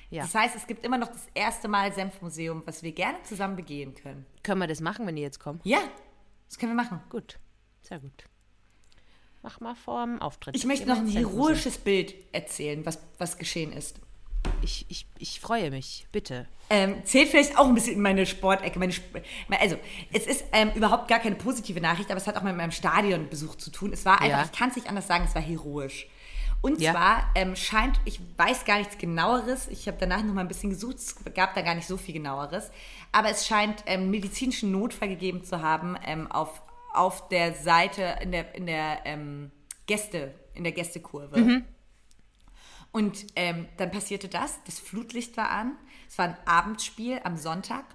Ja. 0.10 0.24
Das 0.24 0.34
heißt, 0.34 0.55
es 0.55 0.66
gibt 0.66 0.84
immer 0.86 0.97
noch 0.97 1.10
das 1.10 1.28
erste 1.34 1.68
Mal 1.68 1.93
Senfmuseum, 1.93 2.64
was 2.66 2.82
wir 2.82 2.91
gerne 2.91 3.22
zusammen 3.24 3.55
begehen 3.55 3.93
können. 3.93 4.26
Können 4.43 4.60
wir 4.62 4.68
das 4.68 4.82
machen, 4.82 5.05
wenn 5.05 5.16
die 5.16 5.22
jetzt 5.22 5.39
kommen? 5.39 5.60
Ja, 5.64 5.80
das 6.47 6.57
können 6.57 6.72
wir 6.76 6.84
machen. 6.84 6.99
Gut, 7.10 7.38
sehr 7.82 7.99
gut. 7.99 8.24
Mach 9.41 9.60
mal 9.62 9.76
vor 9.76 10.03
dem 10.05 10.22
Auftritt. 10.22 10.55
Ich 10.55 10.66
möchte 10.66 10.88
noch 10.88 10.97
ein 10.97 11.07
heroisches 11.07 11.78
Bild 11.78 12.14
erzählen, 12.34 12.86
was, 12.86 12.99
was 13.20 13.38
geschehen 13.38 13.72
ist. 13.72 13.99
Ich, 14.62 14.86
ich, 14.89 15.05
ich 15.18 15.39
freue 15.39 15.70
mich, 15.70 16.07
bitte. 16.12 16.47
Ähm, 16.70 17.03
zählt 17.05 17.30
vielleicht 17.30 17.57
auch 17.57 17.68
ein 17.68 17.74
bisschen 17.74 17.93
in 17.93 18.01
meine 18.01 18.26
Sportecke. 18.26 18.80
Meine 18.80 18.91
Sp 18.91 19.22
also, 19.60 19.78
es 20.12 20.28
ist 20.28 20.45
ähm, 20.51 20.72
überhaupt 20.76 21.07
gar 21.07 21.20
keine 21.20 21.36
positive 21.36 21.80
Nachricht, 21.80 22.10
aber 22.10 22.18
es 22.18 22.28
hat 22.28 22.36
auch 22.38 22.43
mit 22.43 22.55
meinem 22.55 22.72
Stadionbesuch 22.72 23.55
zu 23.55 23.72
tun. 23.72 23.93
Es 23.93 24.05
war 24.05 24.22
einfach, 24.22 24.39
Ja. 24.39 24.45
ich 24.45 24.51
kann 24.57 24.70
es 24.70 24.76
nicht 24.76 24.88
anders 24.88 25.07
sagen, 25.07 25.26
es 25.28 25.36
war 25.36 25.41
heroisch. 25.41 26.07
Und 26.62 26.82
Ja. 26.82 26.91
zwar 26.91 27.32
ähm, 27.36 27.55
scheint, 27.55 27.99
ich 28.05 28.20
weiß 28.38 28.66
gar 28.66 28.80
nichts 28.80 28.97
genaueres, 28.97 29.68
ich 29.70 29.88
habe 29.88 29.97
danach 29.99 30.24
noch 30.24 30.34
mal 30.34 30.41
ein 30.41 30.47
bisschen 30.49 30.72
gesucht, 30.72 30.97
es 30.97 31.16
gab 31.34 31.53
da 31.55 31.62
gar 31.62 31.76
nicht 31.76 31.88
so 31.88 31.95
viel 31.95 32.14
genaueres, 32.14 32.70
aber 33.14 33.30
es 33.30 33.47
scheint 33.47 33.84
ähm, 33.86 34.12
medizinischen 34.12 34.72
Notfall 34.72 35.07
gegeben 35.07 35.43
zu 35.43 35.62
haben 35.62 35.95
ähm, 36.05 36.30
auf, 36.30 36.62
auf 36.93 37.30
der 37.30 37.53
Seite, 37.53 38.18
in 38.22 38.32
der, 38.32 38.55
in 38.55 38.66
der 38.66 39.05
ähm, 39.05 39.51
Gäste, 39.88 40.34
in 40.53 40.64
der 40.66 40.74
Gästekurve. 40.74 41.38
Und 42.91 43.28
ähm, 43.36 43.68
dann 43.78 43.91
passierte 43.91 44.28
das, 44.28 44.60
das 44.66 44.80
Flutlicht 44.80 45.38
war 45.38 45.49
an, 45.51 45.78
es 46.07 46.18
war 46.18 46.26
ein 46.26 46.38
Abendspiel 46.45 47.22
am 47.24 47.38
Sonntag. 47.38 47.86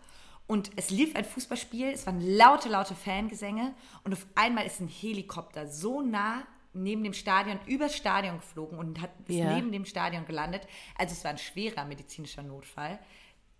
Und 0.47 0.71
es 0.77 0.91
lief 0.91 1.17
ein 1.17 1.25
Fußballspiel, 1.25 1.89
es 1.89 2.07
waren 2.07 2.21
laute, 2.21 2.69
laute 2.69 2.95
Fangesänge. 2.95 3.75
Und 4.05 4.13
auf 4.13 4.27
einmal 4.35 4.67
ist 4.67 4.79
ein 4.81 4.89
Helikopter 4.89 5.67
so 5.69 6.03
nah 6.03 6.43
neben 6.75 7.03
dem 7.05 7.13
Stadion, 7.15 7.59
übers 7.67 7.97
Stadion 7.97 8.37
geflogen 8.37 8.79
und 8.79 9.01
hat 9.01 9.11
Ja. 9.29 9.55
neben 9.55 9.73
dem 9.73 9.85
Stadion 9.85 10.27
gelandet. 10.27 10.67
Also 10.99 11.13
es 11.13 11.25
war 11.25 11.31
ein 11.31 11.39
schwerer 11.39 11.85
medizinischer 11.85 12.43
Notfall. 12.43 12.99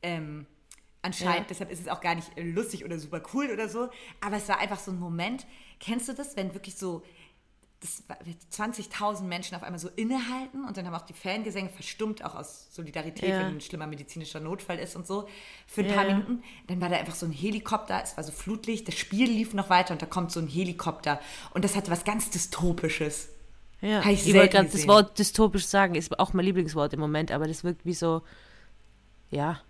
Ähm, 0.03 0.47
anscheinend, 1.03 1.41
Ja. 1.41 1.47
deshalb 1.49 1.71
ist 1.71 1.81
es 1.81 1.89
auch 1.89 2.01
gar 2.01 2.15
nicht 2.15 2.31
lustig 2.37 2.85
oder 2.85 2.99
super 2.99 3.23
cool 3.33 3.51
oder 3.51 3.69
so, 3.69 3.89
aber 4.21 4.37
es 4.37 4.49
war 4.49 4.59
einfach 4.59 4.79
so 4.79 4.91
ein 4.91 4.99
Moment. 4.99 5.47
Kennst 5.81 6.09
du 6.09 6.13
das, 6.15 6.37
wenn 6.37 6.55
wirklich 6.55 6.77
so 6.77 7.03
das 7.85 8.03
war- 8.09 8.17
20.000 8.51 9.29
Menschen 9.29 9.55
auf 9.57 9.63
einmal 9.63 9.79
so 9.79 9.89
innehalten 9.95 10.65
und 10.65 10.77
dann 10.77 10.87
haben 10.87 10.95
auch 10.95 11.05
die 11.07 11.13
Fangesänge 11.13 11.69
verstummt, 11.69 12.25
auch 12.25 12.35
aus 12.35 12.69
Solidarität, 12.75 13.29
Ja. 13.29 13.41
wenn 13.41 13.57
ein 13.57 13.61
schlimmer 13.61 13.87
medizinischer 13.87 14.41
Notfall 14.41 14.79
ist 14.79 14.97
und 14.97 15.07
so, 15.07 15.29
für 15.67 15.83
ein 15.83 15.89
Ja, 15.89 15.95
paar. 15.95 16.05
Minuten. 16.07 16.43
Dann 16.67 16.81
war 16.81 16.89
da 16.89 16.97
einfach 16.97 17.15
so 17.15 17.27
ein 17.27 17.33
Helikopter, 17.33 18.01
es 18.03 18.17
war 18.17 18.25
so 18.25 18.33
Flutlicht, 18.33 18.89
das 18.89 18.95
Spiel 18.95 19.29
lief 19.31 19.53
noch 19.53 19.69
weiter 19.69 19.93
und 19.93 20.01
da 20.01 20.07
kommt 20.07 20.33
so 20.33 20.41
ein 20.41 20.49
Helikopter 20.49 21.21
und 21.53 21.63
das 21.65 21.77
hatte 21.77 21.91
was 21.91 22.05
ganz 22.05 22.31
Dystopisches. 22.31 23.29
Ja, 23.83 24.01
ich 24.09 24.27
ich, 24.27 24.35
wollte 24.35 24.49
gerade 24.57 24.69
das. 24.71 24.89
Wort 24.89 25.19
dystopisch 25.19 25.67
sagen, 25.67 25.95
ist 25.95 26.19
auch 26.19 26.33
mein 26.33 26.47
Lieblingswort 26.47 26.95
im 26.95 27.01
Moment, 27.01 27.31
aber 27.31 27.47
das 27.47 27.65
wirkt 27.65 27.85
wie 27.85 27.93
so, 27.93 28.23
ja, 29.31 29.61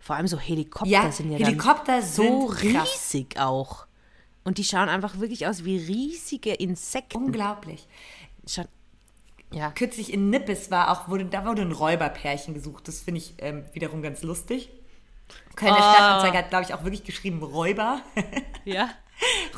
vor 0.00 0.16
allem 0.16 0.26
so 0.26 0.36
Helikopter 0.38 0.90
Ja, 0.90 1.12
sind 1.12 1.30
ja 1.30 1.38
Helikopter 1.38 2.00
dann 2.00 2.02
so 2.02 2.50
sind 2.52 2.72
krass. 2.74 2.88
riesig 3.12 3.38
auch. 3.38 3.86
Und 4.46 4.58
die 4.58 4.64
schauen 4.64 4.88
einfach 4.88 5.18
wirklich 5.18 5.46
aus 5.46 5.64
wie 5.64 5.76
riesige 5.76 6.54
Insekten. 6.54 7.16
Unglaublich. 7.18 7.86
Scha- 8.46 8.68
Ja, 9.52 9.70
Kürzlich 9.72 10.12
in 10.12 10.30
Nippes 10.30 10.70
war 10.70 10.90
auch, 10.92 11.08
wurde, 11.08 11.24
da 11.26 11.44
wurde 11.44 11.62
ein 11.62 11.72
Räuberpärchen 11.72 12.54
gesucht. 12.54 12.86
Das 12.88 13.00
finde 13.00 13.18
ich 13.20 13.34
ähm, 13.38 13.64
wiederum 13.72 14.02
ganz 14.02 14.22
lustig. 14.22 14.70
Kölner 15.56 15.76
Ah. 15.78 15.92
Stadtanzeiger 15.94 16.38
hat, 16.38 16.50
glaube 16.50 16.64
ich, 16.64 16.74
auch 16.74 16.84
wirklich 16.84 17.02
geschrieben 17.04 17.42
Räuber. 17.42 18.00
ja. 18.64 18.88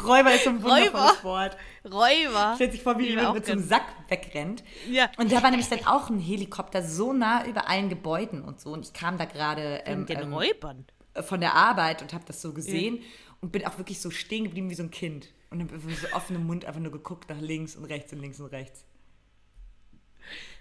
Räuber 0.06 0.32
ist 0.34 0.44
so 0.44 0.50
ein 0.50 0.62
wundervolles 0.62 0.92
Räuber. 0.92 1.24
Wort. 1.24 1.56
Räuber. 1.84 2.52
Stellt 2.54 2.72
sich 2.72 2.82
vor, 2.82 2.96
wie 2.98 3.08
jemand 3.08 3.34
mit 3.34 3.44
so 3.46 3.52
einem. 3.52 3.62
Sack 3.62 3.82
wegrennt. 4.08 4.62
Ja. 4.88 5.10
Und 5.18 5.32
da 5.32 5.42
war 5.42 5.50
nämlich 5.50 5.68
dann 5.68 5.84
auch 5.86 6.08
ein 6.10 6.20
Helikopter 6.20 6.82
so 6.82 7.12
nah 7.12 7.44
über 7.44 7.68
allen 7.68 7.88
Gebäuden 7.88 8.42
und 8.42 8.60
so. 8.60 8.70
Und 8.70 8.86
ich 8.86 8.92
kam 8.92 9.18
da 9.18 9.24
gerade 9.26 9.82
ähm, 9.84 10.06
den 10.06 10.20
ähm, 10.20 10.32
Räubern. 10.32 10.86
von 11.22 11.40
der 11.40 11.54
Arbeit 11.54 12.00
und 12.02 12.12
habe 12.14 12.24
das 12.26 12.40
so 12.40 12.52
gesehen 12.54 13.00
und 13.40 13.52
bin 13.52 13.66
auch 13.66 13.78
wirklich 13.78 14.00
so 14.00 14.10
stehen 14.10 14.44
geblieben 14.44 14.70
wie 14.70 14.74
so 14.74 14.82
ein 14.82 14.90
Kind. 14.90 15.32
Und 15.50 15.60
habe 15.60 15.78
so 15.78 16.12
offenem 16.12 16.46
Mund 16.46 16.64
einfach 16.64 16.80
nur 16.80 16.92
geguckt 16.92 17.30
nach 17.30 17.40
links 17.40 17.76
und 17.76 17.84
rechts 17.84 18.12
und 18.12 18.20
links 18.20 18.38
und 18.40 18.46
rechts. 18.46 18.84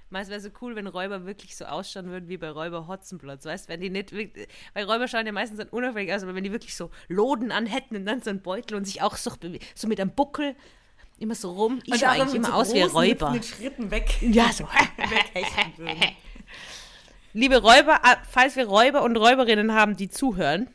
Meist 0.10 0.30
wäre 0.30 0.40
so 0.40 0.50
cool, 0.62 0.78
wenn 0.78 0.88
Räuber 0.88 1.26
wirklich 1.26 1.58
so 1.58 1.66
ausschauen 1.66 2.08
würden 2.08 2.30
wie 2.30 2.38
bei 2.38 2.50
Räuber 2.50 2.88
Hotzenplotz, 2.88 3.44
weißt 3.44 3.68
wenn 3.68 3.82
die 3.82 3.90
nicht 3.90 4.14
wirklich, 4.14 4.48
weil 4.74 4.86
Räuber 4.86 5.10
schauen 5.10 5.26
ja 5.26 5.34
meistens 5.34 5.58
dann 5.58 5.68
unauffällig 5.68 6.14
aus, 6.14 6.24
aber 6.24 6.34
wenn 6.34 6.46
die 6.46 6.54
wirklich 6.54 6.78
so 6.78 6.92
Loden 7.10 7.52
an 7.52 7.66
hätten 7.66 7.98
und 7.98 8.06
dann 8.06 8.22
so 8.22 8.30
einen 8.30 8.42
Beutel 8.42 8.78
und 8.78 8.86
sich 8.86 9.02
auch 9.02 9.18
so, 9.18 9.32
so 9.76 9.88
mit 9.90 10.00
einem 10.00 10.12
Buckel 10.12 10.56
immer 11.20 11.36
so 11.36 11.52
rum, 11.52 11.82
ich 11.84 12.00
schaue 12.00 12.10
eigentlich 12.10 12.28
mit 12.28 12.36
immer 12.36 12.48
so 12.48 12.54
aus 12.54 12.74
wie 12.74 12.84
Räuber. 12.84 13.34
hüpfenden 13.34 13.44
Schritten 13.44 13.92
weg. 13.92 14.16
Ja, 14.22 14.50
so. 14.54 14.66
Liebe 17.34 17.58
Räuber, 17.58 18.00
ah, 18.04 18.16
falls 18.30 18.56
wir 18.56 18.68
Räuber 18.68 19.04
und 19.04 19.18
Räuberinnen 19.18 19.74
haben, 19.74 19.98
die 19.98 20.08
zuhören, 20.08 20.70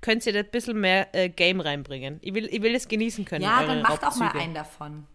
könnt 0.00 0.24
ihr 0.26 0.32
da 0.32 0.40
ein 0.40 0.50
bisschen 0.50 0.80
mehr 0.80 1.14
äh, 1.14 1.28
Game 1.28 1.60
reinbringen. 1.60 2.18
Ich 2.22 2.34
will, 2.34 2.46
ich 2.46 2.62
will 2.62 2.74
es 2.74 2.88
genießen 2.88 3.24
können. 3.24 3.44
Ja, 3.44 3.62
dann 3.64 3.82
macht 3.82 4.04
auch 4.04 4.16
mal 4.16 4.26
Raubzüge. 4.26 4.44
einen 4.44 4.54
davon. 4.54 5.06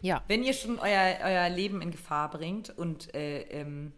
Ja. 0.00 0.22
Wenn 0.28 0.42
ihr 0.42 0.54
schon 0.54 0.78
euer, 0.78 1.18
euer 1.22 1.48
Leben 1.50 1.82
in 1.82 1.90
Gefahr 1.90 2.30
bringt 2.30 2.70
und 2.70 3.14
äh, 3.14 3.42
ähm, 3.42 3.92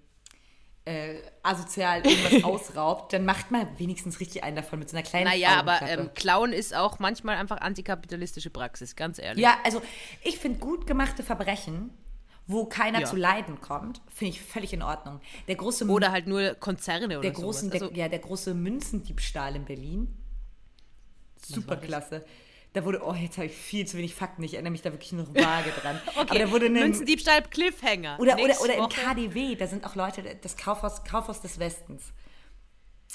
äh, 0.84 1.14
asozial 1.44 2.04
irgendwas 2.04 2.42
ausraubt, 2.44 3.12
dann 3.12 3.24
macht 3.24 3.50
mal 3.52 3.68
wenigstens 3.78 4.18
richtig 4.18 4.42
einen 4.42 4.56
davon 4.56 4.80
mit 4.80 4.90
so 4.90 4.96
einer 4.96 5.06
kleinen 5.06 5.26
Naja, 5.26 5.50
aber 5.50 5.80
ähm, 5.82 6.10
Klauen 6.14 6.52
ist 6.52 6.74
auch 6.74 6.98
manchmal 6.98 7.36
einfach 7.36 7.58
antikapitalistische 7.60 8.50
Praxis, 8.50 8.96
ganz 8.96 9.20
ehrlich. 9.20 9.42
Ja, 9.44 9.58
also 9.64 9.80
ich 10.24 10.38
finde 10.38 10.58
gut 10.58 10.88
gemachte 10.88 11.22
Verbrechen, 11.22 11.90
wo 12.48 12.64
keiner 12.64 13.02
Ja. 13.02 13.06
zu 13.06 13.14
Leiden 13.14 13.60
kommt, 13.60 14.02
finde 14.12 14.30
ich 14.32 14.42
völlig 14.42 14.72
in 14.72 14.82
Ordnung. 14.82 15.20
Der 15.46 15.54
große 15.54 15.86
Oder 15.86 16.10
halt 16.10 16.26
nur 16.26 16.54
Konzerne 16.54 17.06
oder 17.06 17.20
der 17.20 17.30
großen, 17.30 17.68
sowas. 17.68 17.78
der, 17.78 17.88
Also, 17.88 18.00
ja, 18.00 18.08
der 18.08 18.18
große 18.18 18.52
Münzendiebstahl 18.54 19.54
in 19.54 19.64
Berlin. 19.64 20.18
Super 21.44 21.76
klasse. 21.76 22.24
Da 22.72 22.84
wurde, 22.84 23.02
oh, 23.04 23.12
jetzt 23.12 23.36
habe 23.36 23.46
ich 23.46 23.52
viel 23.52 23.86
zu 23.86 23.98
wenig 23.98 24.14
Fakten, 24.14 24.42
ich 24.42 24.54
erinnere 24.54 24.70
mich 24.70 24.80
da 24.80 24.92
wirklich 24.92 25.12
noch 25.12 25.28
vage 25.34 25.70
dran. 25.82 26.00
Aber 26.16 26.38
da 26.38 26.50
wurde 26.50 26.70
Münzendiebstahl 26.70 27.42
Cliffhanger. 27.42 28.18
Oder, 28.18 28.38
oder, 28.38 28.60
oder 28.62 28.74
im. 28.76 28.88
KDW, 28.88 29.56
da 29.56 29.66
sind 29.66 29.84
auch 29.84 29.94
Leute, 29.94 30.22
das 30.40 30.56
Kaufhaus, 30.56 31.04
Kaufhaus 31.04 31.42
des 31.42 31.58
Westens. 31.58 32.12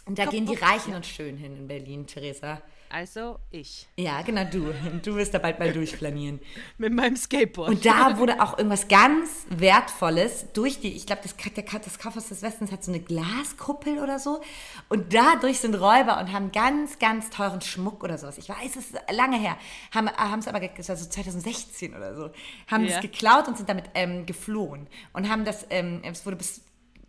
Und 0.05 0.19
da 0.19 0.25
gehen 0.25 0.45
die 0.45 0.55
Kaufhaus, 0.55 0.81
Reichen 0.81 0.93
und 0.93 1.05
Schön 1.07 1.37
hin 1.37 1.57
in 1.57 1.67
Berlin, 1.67 2.05
Theresa. 2.05 2.61
Also 2.89 3.39
ich. 3.51 3.87
Ja, 3.97 4.21
genau, 4.21 4.43
du. 4.45 4.73
Du 5.03 5.15
wirst 5.15 5.33
da 5.33 5.39
bald 5.39 5.59
mal 5.59 5.71
durchflanieren. 5.73 6.39
Mit 6.77 6.93
meinem 6.93 7.15
Skateboard. 7.15 7.69
Und 7.69 7.85
da 7.85 8.17
wurde 8.17 8.41
auch 8.41 8.57
irgendwas 8.57 8.87
ganz 8.87 9.45
Wertvolles 9.49 10.47
durch 10.53 10.79
die, 10.79 10.93
ich 10.95 11.05
glaube, 11.05 11.21
das, 11.23 11.35
das 11.83 11.99
Kaufhaus 11.99 12.29
des 12.29 12.41
Westens 12.41 12.71
hat 12.71 12.83
so 12.83 12.91
eine 12.91 13.01
Glaskuppel 13.01 13.99
oder 13.99 14.19
so. 14.19 14.41
Und 14.89 15.13
dadurch 15.13 15.59
sind 15.59 15.75
Räuber 15.75 16.19
und 16.19 16.31
haben 16.31 16.51
ganz, 16.51 16.97
ganz 16.99 17.29
teuren 17.29 17.61
Schmuck 17.61 18.03
oder 18.03 18.17
sowas. 18.17 18.37
Ich 18.37 18.47
weiß, 18.49 18.75
es 18.77 18.91
ist 18.91 18.95
lange 19.11 19.37
her. 19.37 19.57
Haben 19.93 20.39
es 20.39 20.47
aber, 20.47 20.59
das 20.59 20.89
war 20.89 20.95
so 20.95 21.09
2016 21.09 21.93
oder 21.93 22.15
so, 22.15 22.29
haben 22.67 22.85
Ja. 22.85 22.93
das 22.93 23.01
geklaut 23.01 23.47
und 23.47 23.57
sind 23.57 23.67
damit 23.69 23.85
ähm, 23.95 24.25
geflohen. 24.25 24.87
Und 25.13 25.29
haben 25.29 25.43
das, 25.45 25.65
ähm, 25.69 26.01
es 26.03 26.25
wurde 26.25 26.37
bis 26.37 26.61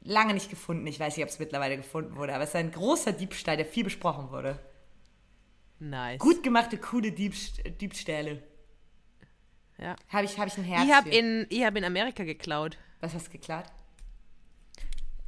lange 0.03 0.35
nicht 0.35 0.51
gefunden. 0.51 0.87
Ich 0.87 0.99
weiß 0.99 1.16
nicht, 1.16 1.24
ob 1.24 1.31
es 1.31 1.39
mittlerweile 1.39 1.76
gefunden 1.76 2.16
wurde, 2.16 2.35
aber 2.35 2.43
es 2.45 2.51
ist 2.51 2.57
ein 2.57 2.72
großer 2.72 3.12
Diebstahl, 3.12 3.57
der 3.57 3.66
viel 3.66 3.85
besprochen 3.85 4.31
wurde. 4.31 4.59
Nice. 5.79 6.18
Gut 6.18 6.43
gemachte, 6.43 6.79
coole 6.79 7.12
Diebst 7.12 7.62
Diebstähle. 7.81 8.43
Ja. 9.79 9.97
Habe 10.09 10.24
ich, 10.24 10.39
hab 10.39 10.49
ich 10.49 10.59
ein 10.59 10.64
Herz 10.64 10.85
Ich 10.85 10.93
habe 10.93 11.09
in, 11.09 11.47
ich 11.51 11.64
hab 11.64 11.76
in 11.76 11.85
Amerika 11.85 12.24
geklaut. 12.24 12.76
Was 13.01 13.14
hast 13.14 13.29
du 13.29 13.33
geklaut? 13.33 13.64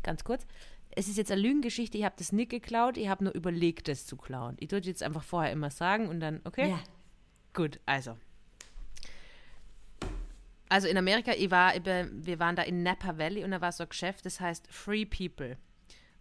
Ganz 0.03 0.25
kurz. 0.25 0.47
Es 0.91 1.07
ist 1.07 1.19
jetzt 1.19 1.31
eine 1.31 1.41
Lügengeschichte. 1.41 1.97
Ich 1.99 2.05
habe 2.05 2.17
das 2.19 2.33
nicht 2.33 2.51
geklaut. 2.51 2.97
Ich 2.97 3.09
habe 3.09 3.23
nur 3.23 3.35
überlegt, 3.35 3.87
das 3.87 4.07
zu 4.07 4.17
klauen. 4.17 4.57
Ich 4.59 4.71
würde 4.73 4.89
jetzt 4.89 5.03
einfach 5.03 5.23
vorher 5.23 5.53
immer 5.53 5.71
sagen 5.71 6.09
und 6.09 6.19
dann, 6.19 6.41
okay? 6.45 6.71
Ja. 6.71 6.81
Gut, 7.55 7.79
also. 7.87 8.17
Also 10.69 10.89
in 10.89 10.97
Amerika, 10.97 11.33
ich 11.33 11.51
war, 11.51 11.75
wir 11.75 12.39
waren 12.39 12.57
da 12.57 12.63
in 12.63 12.83
Napa 12.83 13.19
Valley 13.19 13.45
und 13.45 13.51
da 13.51 13.61
war 13.61 13.73
so 13.73 13.85
ein 13.85 13.89
Geschäft, 13.89 14.27
das 14.27 14.41
heißt 14.41 14.67
Free 14.71 15.05
People. 15.05 15.57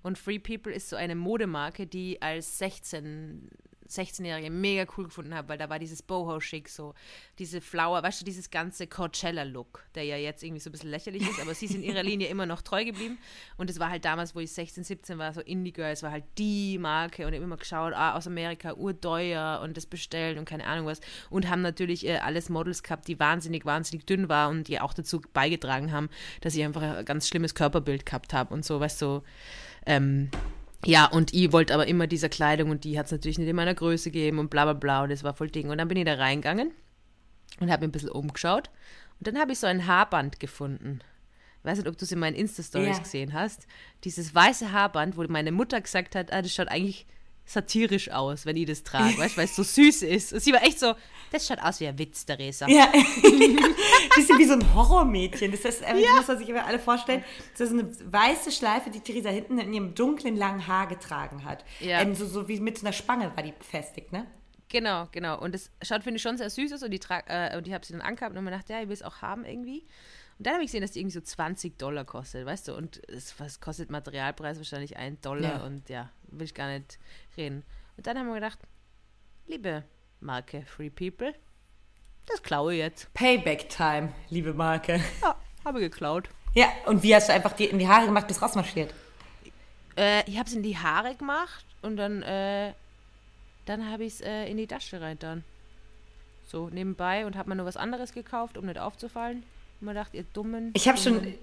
Und 0.02 0.18
Free 0.18 0.40
People 0.40 0.72
ist 0.72 0.90
so 0.90 0.96
eine 0.96 1.16
Modemarke, 1.16 1.86
die 1.86 2.22
als 2.22 2.58
16, 2.58 3.50
16-Jährige 3.90 4.50
mega 4.50 4.86
cool 4.98 5.06
gefunden 5.06 5.34
habe, 5.34 5.50
weil 5.50 5.58
da 5.58 5.70
war 5.70 5.80
dieses 5.80 6.02
Boho-Schick, 6.02 6.70
so 6.70 6.94
diese 7.40 7.60
Flower, 7.60 8.02
weißt 8.02 8.22
du, 8.22 8.26
dieses 8.26 8.50
ganze 8.50 8.88
Coachella-Look, 8.88 9.84
der 9.96 10.04
ja 10.04 10.16
jetzt 10.16 10.44
irgendwie 10.44 10.62
so 10.62 10.70
ein 10.70 10.72
bisschen 10.72 10.92
lächerlich 10.92 11.28
ist, 11.28 11.42
aber 11.42 11.54
sie 11.54 11.68
sind 11.68 11.84
ihrer 11.84 12.04
Linie 12.04 12.28
immer 12.28 12.46
noch 12.46 12.62
treu 12.62 12.86
geblieben. 12.86 13.18
Und 13.58 13.70
es 13.70 13.80
war 13.80 13.90
halt 13.90 14.06
damals, 14.06 14.36
wo 14.36 14.40
ich 14.40 14.52
16, 14.52 14.84
17 14.84 15.18
war, 15.18 15.34
so 15.34 15.42
Indie 15.42 15.74
Girls 15.74 16.04
war 16.04 16.12
halt 16.12 16.26
die 16.38 16.78
Marke 16.78 17.28
und 17.28 17.34
ich 17.34 17.42
immer 17.42 17.58
geschaut, 17.58 17.94
ah, 17.94 18.16
aus 18.16 18.28
Amerika, 18.28 18.74
urteuer 18.74 19.60
und 19.64 19.76
das 19.76 19.86
bestellt 19.86 20.38
und 20.38 20.46
keine 20.46 20.66
Ahnung 20.66 20.86
was. 20.86 21.02
Und 21.30 21.50
haben 21.50 21.62
natürlich 21.62 22.06
äh, 22.06 22.18
alles 22.18 22.50
Models 22.50 22.84
gehabt, 22.84 23.08
die 23.08 23.20
wahnsinnig, 23.20 23.66
wahnsinnig 23.66 24.06
dünn 24.06 24.30
waren 24.30 24.60
und 24.60 24.68
die 24.68 24.80
auch 24.80 24.94
dazu 24.94 25.22
beigetragen 25.34 25.92
haben, 25.92 26.10
dass 26.42 26.56
ich 26.56 26.64
einfach 26.64 26.82
ein 26.82 27.06
ganz 27.06 27.28
schlimmes 27.28 27.56
Körperbild 27.56 28.06
gehabt 28.06 28.34
habe 28.34 28.54
und 28.54 28.64
so, 28.64 28.80
weißt 28.80 29.02
du, 29.02 29.10
so, 29.10 29.24
ähm, 29.86 30.30
ja, 30.86 31.06
und 31.06 31.34
ich 31.34 31.52
wollte 31.52 31.74
aber 31.74 31.88
immer 31.88 32.08
diese 32.08 32.30
Kleidung 32.30 32.70
und 32.70 32.84
die 32.84 32.98
hat 32.98 33.08
es 33.08 33.12
natürlich 33.12 33.38
nicht 33.38 33.50
in 33.50 33.56
meiner 33.56 33.74
Größe 33.74 34.12
gegeben 34.12 34.40
und 34.40 34.50
bla 34.50 34.66
bla 34.66 34.74
bla 34.74 35.04
und 35.04 35.10
das 35.10 35.24
war 35.24 35.34
voll 35.34 35.50
Ding. 35.50 35.70
Und 35.70 35.78
dann 35.78 35.88
bin 35.88 35.98
ich 35.98 36.06
da 36.06 36.16
reingegangen 36.16 36.72
und 37.60 37.72
habe 37.72 37.82
mir 37.82 37.90
ein 37.90 37.92
bisschen 37.92 38.10
umgeschaut 38.10 38.70
und 39.20 39.28
dann 39.28 39.38
habe 39.38 39.52
ich 39.52 39.60
so 39.60 39.68
ein 39.68 39.88
Haarband 39.88 40.40
gefunden. 40.40 41.02
Ich 41.60 41.66
weiß 41.66 41.80
nicht, 41.80 41.88
ob 41.88 41.98
du 41.98 42.06
es 42.06 42.12
in 42.12 42.20
meinen 42.20 42.36
Insta-Stories 42.36 42.98
ja. 42.98 43.04
gesehen 43.04 43.34
hast. 43.34 43.68
Dieses 44.06 44.34
weiße 44.34 44.72
Haarband, 44.72 45.18
wo 45.18 45.24
meine 45.28 45.52
Mutter 45.52 45.82
gesagt 45.82 46.16
hat, 46.16 46.32
ah, 46.32 46.42
das 46.42 46.54
schaut 46.54 46.70
eigentlich 46.70 47.06
satirisch 47.50 48.12
aus, 48.12 48.46
wenn 48.46 48.56
ich 48.58 48.68
das 48.68 48.84
trage, 48.84 49.18
weißt 49.18 49.36
weil 49.36 49.46
es 49.46 49.56
so 49.56 49.64
süß 49.64 50.04
ist. 50.04 50.34
Und 50.34 50.40
sie 50.40 50.54
war 50.54 50.62
echt 50.62 50.80
so, 50.80 50.94
das 51.32 51.48
schaut 51.48 51.60
aus 51.60 51.80
wie 51.80 51.88
ein 51.88 51.98
Witz, 51.98 52.24
Theresa. 52.24 52.68
Ja, 52.68 52.86
bisschen 54.16 54.38
wie 54.38 54.46
so 54.46 54.54
ein 54.54 54.76
Horrormädchen. 54.76 55.52
Das 55.52 55.62
ist, 55.62 55.82
äh, 55.82 55.98
ja. 55.98 56.12
muss 56.16 56.28
man 56.28 56.38
sich 56.38 56.48
immer 56.48 56.66
alle 56.66 56.78
vorstellen. 56.78 57.24
Das 57.58 57.62
ist 57.62 57.74
eine 57.74 57.92
weiße 58.06 58.52
Schleife, 58.52 58.92
die 58.92 59.00
Theresa 59.00 59.30
hinten 59.30 59.58
in 59.58 59.74
ihrem 59.74 59.96
dunklen, 59.96 60.38
langen 60.38 60.68
Haar 60.68 60.86
getragen 60.86 61.44
hat. 61.44 61.66
Ja. 61.80 62.02
Ähm, 62.02 62.14
so, 62.14 62.28
so 62.28 62.48
wie 62.48 62.60
mit 62.60 62.82
einer 62.82 62.94
Spange 62.94 63.32
war 63.36 63.44
die 63.44 63.54
befestigt, 63.58 64.12
ne? 64.12 64.28
Genau, 64.70 65.08
genau. 65.12 65.40
Und 65.40 65.54
das 65.54 65.72
schaut, 65.82 66.04
finde 66.04 66.18
ich, 66.18 66.22
schon 66.22 66.38
sehr 66.38 66.50
süß 66.50 66.74
aus. 66.74 66.84
Und 66.84 66.92
die, 66.92 67.00
äh, 67.28 67.58
und 67.58 67.66
die 67.68 67.74
habe 67.74 67.86
sie 67.86 67.94
dann 67.94 68.02
angehabt 68.02 68.36
und 68.36 68.44
mir 68.44 68.52
gedacht, 68.52 68.70
ja, 68.70 68.82
ich 68.82 68.88
will 68.88 68.94
es 68.94 69.04
auch 69.04 69.22
haben 69.22 69.44
irgendwie. 69.44 69.86
Und 70.38 70.48
dann 70.48 70.54
habe 70.54 70.64
ich 70.64 70.70
gesehen, 70.70 70.82
dass 70.82 70.92
die 70.92 71.00
irgendwie 71.00 71.16
so 71.16 71.22
20 71.22 71.78
Dollar 71.78 72.06
kostet, 72.06 72.46
weißt 72.46 72.70
du? 72.70 72.76
Und 72.76 73.02
es 73.10 73.38
was 73.40 73.60
kostet 73.60 73.90
Materialpreis 73.90 74.58
wahrscheinlich 74.58 74.96
ein 74.96 75.20
Dollar 75.22 75.58
ja. 75.58 75.66
und 75.66 75.90
ja, 75.90 76.10
will 76.30 76.46
ich 76.46 76.54
gar 76.54 76.70
nicht 76.70 76.98
reden. 77.36 77.64
Und 77.98 78.08
dann 78.08 78.18
haben 78.18 78.28
wir 78.28 78.36
gedacht, 78.36 78.60
liebe 79.48 79.84
Marke 80.22 80.62
Free 80.62 80.90
People, 80.90 81.34
das 82.28 82.42
klaue 82.42 82.74
ich 82.74 82.80
jetzt. 82.80 83.14
Payback 83.14 83.70
Time, 83.70 84.14
liebe 84.30 84.54
Marke. 84.54 85.02
Ja, 85.22 85.36
habe 85.66 85.80
geklaut. 85.80 86.30
Ja, 86.54 86.68
und 86.86 87.04
wie 87.04 87.14
hast 87.14 87.28
du 87.28 87.34
einfach 87.34 87.54
die 87.54 87.66
in 87.66 87.80
die 87.80 87.88
Haare 87.88 88.06
gemacht, 88.06 88.28
bis 88.28 88.42
rausmarschiert? 88.42 88.94
Äh, 89.98 90.24
ich 90.30 90.38
habe 90.38 90.48
es 90.48 90.56
in 90.56 90.64
die 90.64 90.78
Haare 90.78 91.16
gemacht 91.16 91.66
und 91.82 91.98
dann, 91.98 92.22
äh, 92.24 92.74
dann 93.70 93.90
habe 93.90 94.04
ich 94.04 94.14
es 94.14 94.22
äh, 94.22 94.46
in 94.50 94.58
die 94.58 94.68
Tasche 94.68 95.00
rein 95.00 95.18
dann. 95.20 95.44
So 96.48 96.70
nebenbei 96.70 97.28
und 97.28 97.38
habe 97.38 97.50
mir 97.50 97.56
nur 97.56 97.68
was 97.68 97.78
anderes 97.78 98.14
gekauft, 98.14 98.58
um 98.58 98.66
nicht 98.66 98.80
aufzufallen. 98.80 99.44
Und 99.80 99.86
man 99.86 99.96
dachte, 99.96 100.18
ihr 100.18 100.26
dummen. 100.34 100.72
Ich 100.74 100.88
habe 100.88 100.98
schon. 100.98 101.36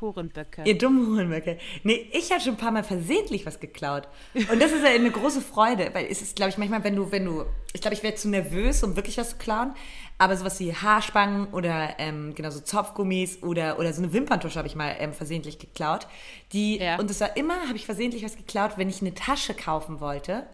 Hurenböcke. 0.00 0.62
Ihr 0.64 0.78
dummen 0.78 1.06
Hurenböcke. 1.08 1.58
Nee, 1.82 2.08
ich 2.12 2.30
habe 2.30 2.40
schon 2.40 2.54
ein 2.54 2.56
paar 2.56 2.70
Mal 2.70 2.84
versehentlich 2.84 3.46
was 3.46 3.58
geklaut. 3.58 4.06
Und 4.34 4.62
das 4.62 4.70
ist 4.70 4.84
ja 4.84 4.90
eine 4.90 5.10
große 5.10 5.40
Freude, 5.40 5.90
weil 5.92 6.06
es 6.06 6.22
ist, 6.22 6.36
glaube 6.36 6.50
ich, 6.50 6.58
manchmal, 6.58 6.84
wenn 6.84 6.94
du, 6.94 7.10
wenn 7.10 7.24
du, 7.24 7.44
ich 7.72 7.80
glaube, 7.80 7.94
ich 7.94 8.02
wäre 8.04 8.14
zu 8.14 8.28
nervös, 8.28 8.84
um 8.84 8.94
wirklich 8.94 9.18
was 9.18 9.30
zu 9.30 9.36
klauen. 9.38 9.74
Aber 10.16 10.36
sowas 10.36 10.60
wie 10.60 10.72
Haarspangen 10.72 11.48
oder 11.48 11.96
ähm, 11.98 12.34
genau 12.34 12.50
so 12.50 12.60
Zopfgummis 12.60 13.42
oder, 13.42 13.78
oder 13.78 13.92
so 13.92 14.02
eine 14.02 14.12
Wimperntusche 14.12 14.58
habe 14.58 14.68
ich 14.68 14.76
mal 14.76 14.94
ähm, 14.98 15.12
versehentlich 15.12 15.58
geklaut. 15.58 16.06
Die, 16.52 16.78
ja. 16.78 16.98
Und 16.98 17.10
es 17.10 17.20
war 17.20 17.36
immer, 17.36 17.66
habe 17.66 17.76
ich 17.76 17.84
versehentlich 17.84 18.24
was 18.24 18.36
geklaut, 18.36 18.72
wenn 18.76 18.88
ich 18.88 19.00
eine 19.00 19.14
Tasche 19.14 19.54
kaufen 19.54 20.00
wollte. 20.00 20.46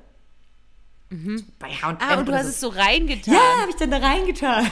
Mhm. 1.14 1.46
Bei 1.58 1.68
H&M 1.68 1.96
Ah, 2.00 2.18
und 2.18 2.26
du 2.28 2.32
hast 2.32 2.44
so. 2.44 2.50
es 2.50 2.60
so 2.60 2.68
reingetan. 2.80 3.34
Ja, 3.34 3.60
habe 3.60 3.70
ich 3.70 3.76
dann 3.76 3.90
da 3.90 3.98
reingetan. 3.98 4.70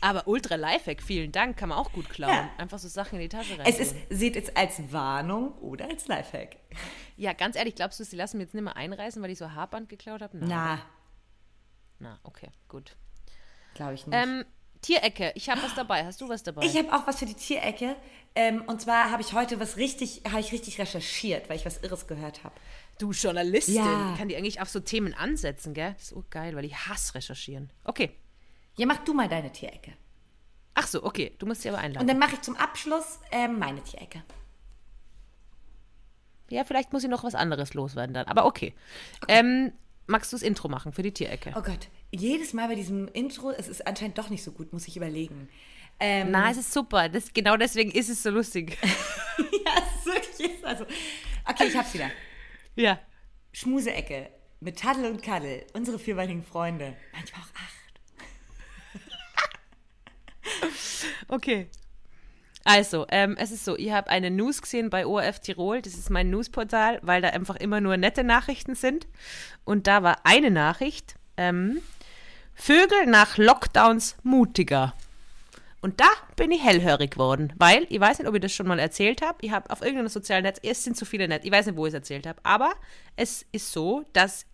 Aber 0.00 0.26
Ultra 0.28 0.56
Lifehack, 0.56 1.02
vielen 1.02 1.32
Dank, 1.32 1.56
kann 1.56 1.70
man 1.70 1.78
auch 1.78 1.90
gut 1.92 2.10
klauen. 2.10 2.34
Ja. 2.34 2.50
Einfach 2.58 2.78
so 2.78 2.88
Sachen 2.88 3.14
in 3.16 3.22
die 3.22 3.28
Tasche 3.30 3.58
rein. 3.58 3.64
Es 3.66 3.78
ist, 3.78 3.96
seht 4.10 4.36
es 4.36 4.54
als 4.54 4.92
Warnung 4.92 5.52
oder 5.58 5.86
als 5.88 6.06
Lifehack. 6.08 6.56
Ja, 7.16 7.32
ganz 7.32 7.56
ehrlich, 7.56 7.74
glaubst 7.74 8.00
du, 8.00 8.04
sie 8.04 8.16
lassen 8.16 8.36
mich 8.36 8.46
jetzt 8.46 8.54
nicht 8.54 8.64
mehr 8.64 8.76
einreißen, 8.76 9.22
weil 9.22 9.30
ich 9.30 9.38
so 9.38 9.52
Haarband 9.52 9.88
geklaut 9.88 10.20
habe? 10.20 10.36
Na. 10.36 10.78
Na, 12.00 12.18
okay, 12.24 12.48
gut. 12.68 12.96
Glaube 13.74 13.94
ich 13.94 14.06
nicht. 14.06 14.14
Ähm, 14.16 14.44
Tierecke, 14.82 15.32
ich 15.36 15.48
habe 15.48 15.62
was 15.62 15.74
dabei. 15.74 16.04
Hast 16.04 16.20
du 16.20 16.28
was 16.28 16.42
dabei? 16.42 16.66
Ich 16.66 16.76
habe 16.76 16.92
auch 16.92 17.06
was 17.06 17.18
für 17.18 17.24
die 17.26 17.32
Tierecke. 17.34 17.96
Ähm, 18.34 18.62
und 18.66 18.82
zwar 18.82 19.10
habe 19.10 19.22
ich 19.22 19.32
heute 19.32 19.58
was 19.58 19.78
richtig, 19.78 20.22
habe 20.28 20.40
ich 20.40 20.52
richtig 20.52 20.78
recherchiert, 20.78 21.48
weil 21.48 21.56
ich 21.56 21.64
was 21.64 21.78
Irres 21.78 22.06
gehört 22.06 22.44
habe. 22.44 22.54
Du 22.98 23.10
Journalistin, 23.12 23.74
ja. 23.76 24.14
kann 24.16 24.28
die 24.28 24.36
eigentlich 24.36 24.60
auf 24.60 24.68
so 24.68 24.80
Themen 24.80 25.14
ansetzen, 25.14 25.74
gell? 25.74 25.94
Das 25.94 26.12
ist 26.12 26.16
auch 26.16 26.28
geil, 26.30 26.54
weil 26.54 26.64
ich 26.64 26.76
hasse 26.76 27.14
recherchieren. 27.14 27.70
Okay. 27.84 28.10
Ja, 28.76 28.86
mach 28.86 28.98
du 28.98 29.14
mal 29.14 29.28
deine 29.28 29.50
Tierecke. 29.52 29.92
Ach 30.74 30.86
so, 30.86 31.04
okay. 31.04 31.34
Du 31.38 31.46
musst 31.46 31.62
sie 31.62 31.68
aber 31.68 31.78
einladen. 31.78 32.02
Und 32.02 32.08
dann 32.08 32.18
mache 32.18 32.34
ich 32.34 32.42
zum 32.42 32.56
Abschluss 32.56 33.20
äh, 33.30 33.48
meine 33.48 33.82
Tierecke. 33.82 34.22
Ja, 36.50 36.64
vielleicht 36.64 36.92
muss 36.92 37.04
ich 37.04 37.10
noch 37.10 37.24
was 37.24 37.34
anderes 37.34 37.74
loswerden 37.74 38.14
dann. 38.14 38.26
Aber 38.26 38.44
okay. 38.44 38.74
okay. 39.22 39.38
Ähm, 39.38 39.72
magst 40.06 40.32
du 40.32 40.36
das 40.36 40.42
Intro 40.42 40.68
machen 40.68 40.92
für 40.92 41.02
die 41.02 41.12
Tierecke? 41.12 41.52
Oh 41.56 41.62
Gott. 41.62 41.88
Jedes 42.12 42.52
Mal 42.52 42.68
bei 42.68 42.74
diesem 42.74 43.08
Intro, 43.08 43.50
es 43.50 43.68
ist 43.68 43.86
anscheinend 43.86 44.18
doch 44.18 44.30
nicht 44.30 44.44
so 44.44 44.52
gut, 44.52 44.72
muss 44.72 44.86
ich 44.86 44.96
überlegen. 44.96 45.48
Ähm, 45.98 46.30
Na, 46.30 46.50
es 46.50 46.58
ist 46.58 46.72
super. 46.72 47.08
Das, 47.08 47.32
genau 47.32 47.56
deswegen 47.56 47.90
ist 47.90 48.08
es 48.08 48.22
so 48.22 48.30
lustig. 48.30 48.76
ja, 49.38 49.72
es 49.78 49.98
ist 49.98 50.06
wirklich. 50.06 50.64
Also, 50.64 50.84
okay, 51.48 51.66
ich 51.66 51.76
hab's 51.76 51.94
wieder. 51.94 52.10
Ja. 52.74 52.98
Schmuseecke 53.52 54.30
mit 54.60 54.78
Taddel 54.78 55.10
und 55.10 55.22
Kaddel, 55.22 55.64
unsere 55.74 55.98
vierbeinigen 55.98 56.42
Freunde. 56.42 56.96
Manchmal 57.12 57.42
auch 57.42 57.54
acht. 57.54 57.84
Okay. 61.28 61.68
Also, 62.64 63.06
ähm, 63.10 63.36
es 63.38 63.50
ist 63.50 63.64
so, 63.64 63.76
ich 63.76 63.92
habe 63.92 64.08
eine 64.08 64.30
News 64.30 64.62
gesehen 64.62 64.88
bei 64.88 65.04
ORF 65.04 65.40
Tirol, 65.40 65.82
das 65.82 65.94
ist 65.94 66.08
mein 66.08 66.30
Newsportal, 66.30 66.98
weil 67.02 67.20
da 67.20 67.28
einfach 67.28 67.56
immer 67.56 67.80
nur 67.82 67.98
nette 67.98 68.24
Nachrichten 68.24 68.74
sind. 68.74 69.06
Und 69.64 69.86
da 69.86 70.02
war 70.02 70.24
eine 70.24 70.50
Nachricht, 70.50 71.16
ähm, 71.36 71.80
Vögel 72.54 73.06
nach 73.06 73.36
Lockdowns 73.36 74.16
mutiger. 74.22 74.94
Und 75.84 76.00
da 76.00 76.08
bin 76.36 76.50
ich 76.50 76.64
hellhörig 76.64 77.10
geworden, 77.10 77.52
weil, 77.58 77.86
ich 77.90 78.00
weiß 78.00 78.18
nicht, 78.18 78.26
ob 78.26 78.34
ich 78.34 78.40
das 78.40 78.54
schon 78.54 78.66
mal 78.66 78.78
erzählt 78.78 79.20
habe, 79.20 79.36
ich 79.42 79.50
habe 79.50 79.68
auf 79.68 79.82
irgendeinem 79.82 80.08
sozialen 80.08 80.44
Netz, 80.44 80.58
es 80.62 80.82
sind 80.82 80.96
zu 80.96 81.04
viele 81.04 81.28
Netz, 81.28 81.44
ich 81.44 81.52
weiß 81.52 81.66
nicht, 81.66 81.76
wo 81.76 81.84
ich 81.84 81.90
es 81.90 81.94
erzählt 81.94 82.26
habe, 82.26 82.40
aber 82.42 82.72
es 83.16 83.44
ist 83.52 83.70
so, 83.70 84.02
dass 84.14 84.46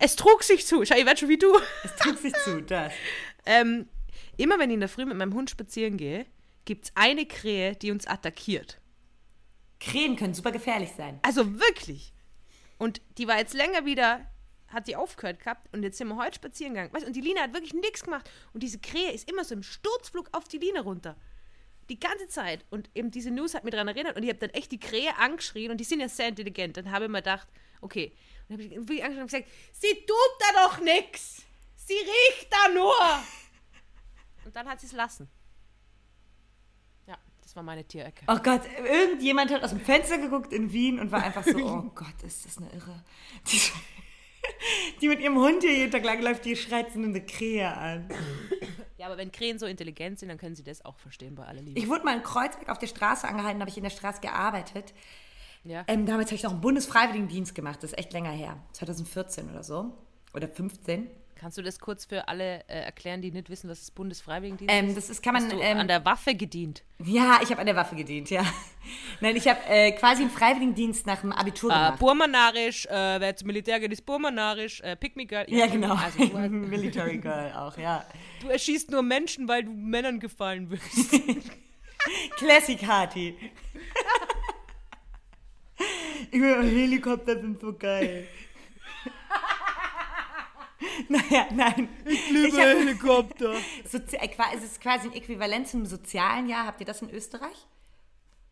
es 0.00 0.16
trug 0.16 0.42
sich 0.42 0.66
zu, 0.66 0.84
schau, 0.84 0.96
ich 0.96 1.06
werde 1.06 1.20
schon 1.20 1.28
wie 1.28 1.38
du. 1.38 1.56
Es 1.84 1.94
trug 1.94 2.18
sich 2.18 2.34
zu, 2.34 2.62
das. 2.62 2.92
ähm, 3.46 3.86
Immer 4.36 4.58
wenn 4.58 4.70
ich 4.70 4.74
in 4.74 4.80
der 4.80 4.88
Früh 4.88 5.04
mit 5.04 5.16
meinem 5.16 5.34
Hund 5.34 5.50
spazieren 5.50 5.96
gehe, 5.98 6.26
gibt 6.64 6.86
es 6.86 6.92
eine 6.96 7.26
Krähe, 7.26 7.76
die 7.76 7.92
uns 7.92 8.08
attackiert. 8.08 8.80
Krähen 9.78 10.16
können 10.16 10.34
super 10.34 10.50
gefährlich 10.50 10.90
sein. 10.96 11.20
Also 11.22 11.60
wirklich. 11.60 12.12
Und 12.78 13.00
die 13.18 13.28
war 13.28 13.38
jetzt 13.38 13.54
länger 13.54 13.84
wieder, 13.84 14.28
hat 14.72 14.88
die 14.88 14.96
aufgehört 14.96 15.40
gehabt 15.40 15.68
und 15.72 15.82
jetzt 15.82 15.98
sind 15.98 16.08
wir 16.08 16.16
heute 16.16 16.36
spazieren 16.36 16.74
gegangen. 16.74 16.92
Weißt, 16.92 17.06
und 17.06 17.14
die 17.14 17.20
Lina 17.20 17.42
hat 17.42 17.52
wirklich 17.52 17.74
nichts 17.74 18.02
gemacht. 18.04 18.30
Und 18.52 18.62
diese 18.62 18.78
Krähe 18.78 19.12
ist 19.12 19.30
immer 19.30 19.44
so 19.44 19.54
im 19.54 19.62
Sturzflug 19.62 20.28
auf 20.32 20.44
die 20.48 20.58
Line 20.58 20.80
runter. 20.80 21.16
Die 21.88 21.98
ganze 21.98 22.28
Zeit. 22.28 22.64
Und 22.70 22.90
eben 22.94 23.10
diese 23.10 23.30
News 23.30 23.54
hat 23.54 23.64
mich 23.64 23.72
daran 23.72 23.88
erinnert 23.88 24.16
und 24.16 24.22
ich 24.22 24.28
habe 24.28 24.38
dann 24.38 24.50
echt 24.50 24.72
die 24.72 24.80
Krähe 24.80 25.16
angeschrien 25.18 25.70
und 25.70 25.78
die 25.78 25.84
sind 25.84 26.00
ja 26.00 26.08
sehr 26.08 26.28
intelligent. 26.28 26.76
Dann 26.76 26.90
habe 26.90 27.04
ich 27.06 27.10
mir 27.10 27.18
gedacht, 27.18 27.48
okay. 27.80 28.12
Und 28.48 28.50
dann 28.50 28.58
habe 28.58 28.62
ich 28.62 28.70
wirklich 28.70 29.04
angeschrien 29.04 29.22
und 29.22 29.30
gesagt, 29.30 29.48
sie 29.72 29.94
tut 30.06 30.32
da 30.38 30.68
doch 30.68 30.80
nichts. 30.80 31.42
Sie 31.76 31.94
riecht 31.94 32.48
da 32.50 32.72
nur. 32.72 32.94
Und 34.44 34.56
dann 34.56 34.68
hat 34.68 34.80
sie 34.80 34.86
es 34.86 34.92
lassen. 34.92 35.28
Ja, 37.06 37.16
das 37.40 37.54
war 37.56 37.62
meine 37.62 37.84
Tierecke. 37.84 38.24
Oh 38.28 38.38
Gott, 38.38 38.62
irgendjemand 38.84 39.50
hat 39.50 39.62
aus 39.62 39.70
dem 39.70 39.80
Fenster 39.80 40.18
geguckt 40.18 40.52
in 40.52 40.72
Wien 40.72 40.98
und 40.98 41.12
war 41.12 41.22
einfach 41.22 41.44
so, 41.44 41.56
oh 41.58 41.90
Gott, 41.94 42.22
ist 42.24 42.44
das 42.44 42.58
eine 42.58 42.70
Irre. 42.72 43.04
Die, 43.50 43.60
die 45.00 45.08
mit 45.08 45.20
ihrem 45.20 45.36
Hund 45.36 45.62
hier 45.62 45.72
jeden 45.72 45.90
Tag 45.90 46.04
lang 46.04 46.22
läuft, 46.22 46.44
die 46.44 46.56
schreit 46.56 46.92
so 46.92 46.98
eine 46.98 47.24
Krähe 47.24 47.74
an. 47.74 48.08
Ja, 48.98 49.06
aber 49.06 49.16
wenn 49.16 49.32
Krähen 49.32 49.58
so 49.58 49.66
intelligent 49.66 50.20
sind, 50.20 50.28
dann 50.28 50.38
können 50.38 50.54
sie 50.54 50.62
das 50.62 50.84
auch 50.84 50.96
verstehen 50.98 51.34
bei 51.34 51.44
aller 51.44 51.60
Liebe. 51.60 51.78
Ich 51.78 51.88
wurde 51.88 52.04
mal 52.04 52.16
in 52.16 52.22
Kreuzberg 52.22 52.68
auf 52.68 52.78
der 52.78 52.86
Straße 52.86 53.26
angehalten, 53.26 53.60
habe 53.60 53.68
ich 53.68 53.76
in 53.76 53.82
der 53.82 53.90
Straße 53.90 54.20
gearbeitet. 54.20 54.94
Ja. 55.64 55.84
Ähm, 55.88 56.06
damals 56.06 56.28
habe 56.28 56.36
ich 56.36 56.42
noch 56.44 56.52
einen 56.52 56.60
Bundesfreiwilligendienst 56.60 57.54
gemacht, 57.54 57.82
das 57.82 57.92
ist 57.92 57.98
echt 57.98 58.12
länger 58.12 58.30
her. 58.30 58.62
2014 58.72 59.50
oder 59.50 59.64
so. 59.64 59.92
Oder 60.34 60.48
15. 60.48 61.10
Kannst 61.42 61.58
du 61.58 61.62
das 61.62 61.80
kurz 61.80 62.04
für 62.04 62.28
alle 62.28 62.60
äh, 62.68 62.84
erklären, 62.84 63.20
die 63.20 63.32
nicht 63.32 63.50
wissen, 63.50 63.68
was 63.68 63.80
das 63.80 63.90
Bundesfreiwilligendienst 63.90 64.72
ähm, 64.72 64.94
das 64.94 65.10
ist? 65.10 65.24
Kann 65.24 65.34
man, 65.34 65.42
Hast 65.42 65.52
du 65.52 65.58
ähm, 65.58 65.78
an 65.78 65.88
der 65.88 66.04
Waffe 66.04 66.36
gedient? 66.36 66.84
Ja, 67.04 67.40
ich 67.42 67.50
habe 67.50 67.58
an 67.58 67.66
der 67.66 67.74
Waffe 67.74 67.96
gedient, 67.96 68.30
ja. 68.30 68.44
Nein, 69.20 69.34
ich 69.34 69.48
habe 69.48 69.58
äh, 69.66 69.90
quasi 69.90 70.22
einen 70.22 70.30
Freiwilligendienst 70.30 71.04
nach 71.04 71.20
dem 71.22 71.32
Abitur 71.32 71.72
äh, 71.72 71.74
gemacht. 71.74 71.98
Burmanarisch, 71.98 72.86
äh, 72.86 73.18
wer 73.18 73.34
zum 73.34 73.48
Militär 73.48 73.80
geht, 73.80 73.90
ist 73.90 74.06
Burmanarisch, 74.06 74.82
äh, 74.82 74.94
Pick 74.94 75.16
Me 75.16 75.26
Girl. 75.26 75.44
Ja, 75.48 75.66
genau. 75.66 75.96
Also, 75.96 76.24
du 76.24 76.38
Military 76.48 77.18
Girl 77.18 77.52
auch, 77.54 77.76
ja. 77.76 78.06
Du 78.40 78.46
erschießt 78.46 78.92
nur 78.92 79.02
Menschen, 79.02 79.48
weil 79.48 79.64
du 79.64 79.72
Männern 79.72 80.20
gefallen 80.20 80.70
wirst. 80.70 81.10
Classic 82.36 82.86
Harty. 82.86 83.34
Helikopter 86.30 87.40
sind 87.40 87.60
so 87.60 87.72
geil. 87.72 88.28
naja, 91.08 91.46
nein. 91.52 91.88
Ich 92.04 92.30
liebe 92.30 92.56
hab- 92.56 92.78
Helikopter. 92.78 93.54
Sozi 93.88 94.16
äh, 94.16 94.28
es 94.54 94.62
ist 94.64 94.80
quasi 94.80 95.08
ein 95.08 95.14
Äquivalent 95.14 95.68
zum 95.68 95.86
sozialen 95.86 96.48
Jahr. 96.48 96.66
Habt 96.66 96.80
ihr 96.80 96.86
das 96.86 97.02
in 97.02 97.10
Österreich? 97.10 97.66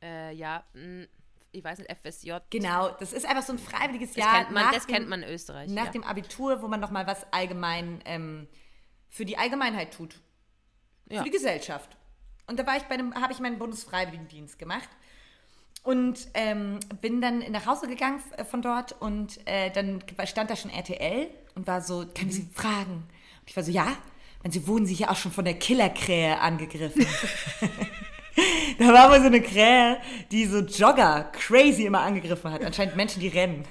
Äh, 0.03 0.33
ja, 0.35 0.65
mh, 0.75 1.07
ich 1.53 1.65
weiß 1.65 1.79
nicht, 1.79 1.91
FSJ. 1.91 2.33
Genau, 2.51 2.91
das 2.99 3.13
ist 3.13 3.27
einfach 3.27 3.43
so 3.43 3.53
ein 3.53 3.59
freiwilliges 3.59 4.11
Das, 4.11 4.25
Jahr. 4.25 4.39
kennt 4.39 4.51
man, 4.53 4.65
nach 4.65 4.73
das 4.73 4.87
dem, 4.87 4.95
kennt 4.95 5.09
man 5.09 5.23
in 5.23 5.29
Österreich. 5.31 5.71
Nach 5.71 5.87
ja. 5.87 5.91
dem 5.91 6.05
Abitur, 6.05 6.63
wo 6.63 6.69
man 6.69 6.81
nochmal 6.81 7.07
was 7.07 7.27
allgemein 7.33 8.01
ähm, 8.05 8.49
für 9.09 9.25
die 9.25 9.37
Allgemeinheit 9.37 9.93
tut. 9.95 10.21
Ja. 11.09 11.19
Für 11.19 11.25
die 11.25 11.31
Gesellschaft. 11.31 11.97
Und 12.47 12.59
da 12.59 12.67
war 12.67 12.77
ich 12.77 12.85
bei 12.85 12.95
einem, 12.95 13.15
habe 13.15 13.33
ich 13.33 13.41
meinen 13.41 13.59
Bundesfreiwilligendienst 13.59 14.59
gemacht. 14.59 14.89
Und 15.83 16.29
ähm, 16.35 16.79
bin 17.01 17.21
dann 17.21 17.39
nach 17.51 17.67
Hause 17.67 17.89
gegangen 17.89 18.21
äh, 18.37 18.45
von 18.45 18.61
dort 18.61 18.93
und 19.01 19.41
äh, 19.47 19.71
dann 19.71 20.03
stand 20.25 20.51
da 20.51 20.57
schon 20.57 20.71
RTL 20.71 21.29
und 21.55 21.67
war 21.67 21.81
so, 21.81 22.05
können 22.15 22.31
Sie 22.31 22.47
fragen? 22.53 23.05
Und 23.41 23.49
ich 23.49 23.57
war 23.57 23.65
so, 23.65 23.71
ja. 23.71 23.97
Und 24.43 24.53
sie 24.53 24.67
wurden 24.67 24.87
sich 24.87 25.01
ja 25.01 25.11
auch 25.11 25.17
schon 25.17 25.33
von 25.33 25.45
der 25.45 25.55
Killerkrähe 25.55 26.39
angegriffen. 26.41 27.07
da 28.79 28.89
war 28.89 29.05
aber 29.05 29.21
so 29.21 29.27
eine 29.27 29.43
Krähe, 29.43 29.99
die 30.31 30.47
so 30.47 30.61
Jogger 30.61 31.31
crazy 31.33 31.85
immer 31.85 32.01
angegriffen 32.01 32.51
hat. 32.51 32.65
Anscheinend 32.65 32.97
Menschen, 32.97 33.21
die 33.21 33.29
rennen. 33.29 33.65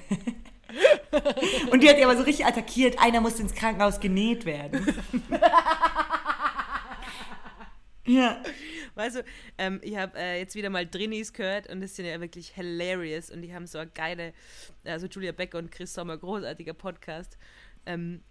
und 1.72 1.82
die 1.82 1.88
hat 1.88 1.98
die 1.98 2.04
aber 2.04 2.16
so 2.16 2.22
richtig 2.22 2.46
attackiert. 2.46 3.00
Einer 3.00 3.20
musste 3.20 3.42
ins 3.42 3.54
Krankenhaus 3.54 3.98
genäht 3.98 4.44
werden. 4.44 4.86
ja. 8.06 8.36
Weißt 9.00 9.16
du, 9.16 9.24
ähm, 9.58 9.80
ich 9.82 9.96
habe 9.96 10.18
äh, 10.18 10.38
jetzt 10.38 10.54
wieder 10.54 10.68
mal 10.70 10.86
Drinis 10.86 11.32
gehört 11.32 11.68
und 11.68 11.80
das 11.80 11.96
sind 11.96 12.04
ja 12.06 12.20
wirklich 12.20 12.48
hilarious 12.50 13.30
und 13.30 13.42
die 13.42 13.54
haben 13.54 13.66
so 13.66 13.78
eine 13.78 13.90
geile, 13.90 14.32
also 14.84 15.06
Julia 15.06 15.32
Becker 15.32 15.58
und 15.58 15.70
Chris 15.70 15.94
Sommer, 15.94 16.18
großartiger 16.18 16.74
Podcast. 16.74 17.38
Ähm, 17.86 18.22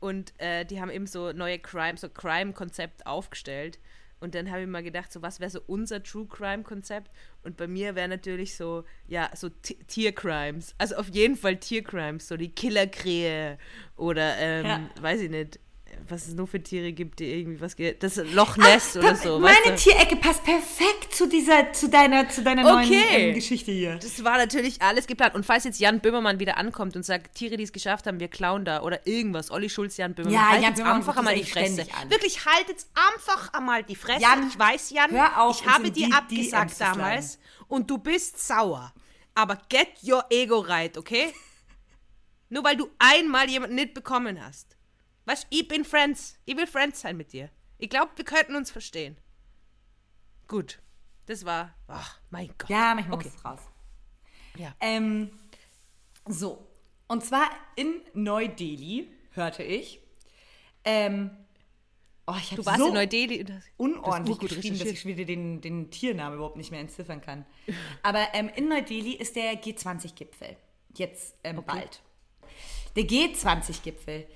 und 0.00 0.32
äh, 0.40 0.64
die 0.64 0.80
haben 0.80 0.90
eben 0.90 1.06
so 1.08 1.32
neue 1.32 1.58
Crime, 1.58 1.96
so 1.98 2.08
Crime-Konzept 2.08 3.06
aufgestellt. 3.06 3.80
Und 4.20 4.34
dann 4.34 4.50
habe 4.50 4.62
ich 4.62 4.66
mal 4.68 4.82
gedacht, 4.82 5.12
so 5.12 5.22
was 5.22 5.38
wäre 5.40 5.50
so 5.50 5.60
unser 5.66 6.02
True 6.02 6.26
Crime-Konzept? 6.26 7.10
Und 7.42 7.56
bei 7.56 7.66
mir 7.68 7.94
wäre 7.94 8.08
natürlich 8.08 8.56
so, 8.56 8.84
ja, 9.06 9.30
so 9.34 9.48
Ti- 9.48 9.78
Tiercrimes. 9.86 10.74
Also 10.78 10.96
auf 10.96 11.08
jeden 11.08 11.36
Fall 11.36 11.56
Tiercrimes, 11.56 12.26
so 12.28 12.36
die 12.36 12.48
Killerkrähe 12.52 13.58
oder, 13.96 14.36
ähm, 14.38 14.66
Ja. 14.66 14.90
weiß 15.00 15.20
ich 15.20 15.30
nicht, 15.30 15.60
was 16.08 16.28
es 16.28 16.34
nur 16.34 16.46
für 16.46 16.62
Tiere 16.62 16.92
gibt, 16.92 17.18
die 17.18 17.26
irgendwie 17.26 17.60
was 17.60 17.76
geht. 17.76 18.02
Das 18.02 18.16
Loch 18.16 18.56
Ness 18.56 18.96
oder 18.96 19.14
so. 19.16 19.38
Meine 19.38 19.56
weißt 19.56 19.86
du? 19.86 19.90
Tierecke 19.90 20.16
passt 20.16 20.44
perfekt 20.44 21.14
zu 21.14 21.28
dieser, 21.28 21.72
zu 21.72 21.88
deiner, 21.88 22.28
zu 22.28 22.42
deiner 22.42 22.62
neuen 22.62 22.86
Okay. 22.86 23.28
ähm, 23.28 23.34
Geschichte 23.34 23.72
hier. 23.72 23.96
Das 23.96 24.22
war 24.24 24.38
natürlich 24.38 24.80
alles 24.82 25.06
geplant. 25.06 25.34
Und 25.34 25.44
falls 25.44 25.64
jetzt 25.64 25.80
Jan 25.80 26.00
Böhmermann 26.00 26.38
wieder 26.40 26.56
ankommt 26.56 26.96
und 26.96 27.04
sagt, 27.04 27.34
Tiere, 27.34 27.56
die 27.56 27.64
es 27.64 27.72
geschafft 27.72 28.06
haben, 28.06 28.20
wir 28.20 28.28
klauen 28.28 28.64
da 28.64 28.82
oder 28.82 29.06
irgendwas, 29.06 29.50
Olli 29.50 29.68
Schulz, 29.68 29.96
Jan 29.96 30.14
Böhmermann, 30.14 30.34
Ja, 30.34 30.48
haltet's 30.48 30.62
Jan 30.64 30.74
Böhmermann 30.74 30.96
einfach 30.98 31.16
einmal 31.16 31.34
die 31.34 31.44
Fresse. 31.44 31.86
Wirklich, 32.08 32.44
haltet 32.46 32.86
einfach 32.94 33.52
einmal 33.52 33.82
die 33.82 33.96
Fresse. 33.96 34.22
Jan, 34.22 34.48
ich 34.48 34.58
weiß, 34.58 34.90
Jan, 34.90 35.10
hör 35.10 35.42
auf, 35.42 35.60
ich 35.60 35.66
habe 35.66 35.90
dir 35.90 36.06
die 36.06 36.12
abgesagt 36.12 36.72
zu 36.72 36.78
damals 36.78 37.38
und 37.68 37.90
du 37.90 37.98
bist 37.98 38.46
sauer. 38.46 38.92
Aber 39.34 39.58
get 39.68 39.88
your 40.02 40.24
ego 40.30 40.58
right, 40.60 40.96
okay? 40.96 41.32
Nur 42.48 42.64
weil 42.64 42.76
du 42.76 42.88
einmal 42.98 43.48
jemanden 43.50 43.76
nicht 43.76 43.94
bekommen 43.94 44.42
hast. 44.42 44.77
Weißt 45.28 45.46
ich 45.50 45.68
bin 45.68 45.84
Friends. 45.84 46.38
Ich 46.46 46.56
will 46.56 46.66
Friends 46.66 47.02
sein 47.02 47.18
mit 47.18 47.34
dir. 47.34 47.50
Ich 47.76 47.90
glaube, 47.90 48.12
wir 48.16 48.24
könnten 48.24 48.56
uns 48.56 48.70
verstehen. 48.70 49.14
Gut. 50.46 50.80
Das 51.26 51.44
war. 51.44 51.74
Ach, 51.86 52.18
mein 52.30 52.48
Gott. 52.56 52.70
Ja, 52.70 52.94
manchmal 52.94 53.18
Okay. 53.18 53.28
muss 53.28 53.36
es 53.36 53.44
raus. 53.44 53.60
Ja. 54.56 54.74
Ähm, 54.80 55.30
so. 56.26 56.66
Und 57.08 57.22
zwar 57.22 57.50
in 57.76 58.00
Neu-Delhi, 58.14 59.12
hörte 59.32 59.62
ich. 59.62 60.00
Ähm, 60.84 61.30
oh, 62.26 62.34
ich 62.38 62.48
Du 62.54 62.64
warst 62.64 62.78
so 62.78 62.88
in 62.88 62.94
Neu-Delhi. 62.94 63.44
Das- 63.44 63.64
unordentlich 63.76 64.36
urgut 64.36 64.48
geschrieben, 64.48 64.78
dass 64.78 64.88
ich 64.88 65.04
wieder 65.04 65.26
den, 65.26 65.60
den 65.60 65.90
Tiernamen 65.90 66.36
überhaupt 66.36 66.56
nicht 66.56 66.70
mehr 66.70 66.80
entziffern 66.80 67.20
kann. 67.20 67.44
Aber 68.02 68.28
ähm, 68.32 68.48
in 68.56 68.68
Neu-Delhi 68.68 69.12
ist 69.12 69.36
der 69.36 69.62
G20-Gipfel. 69.62 70.56
Jetzt 70.96 71.36
ähm, 71.44 71.62
bald. 71.66 72.00
Der 72.96 73.04
G20-Gipfel 73.04 74.26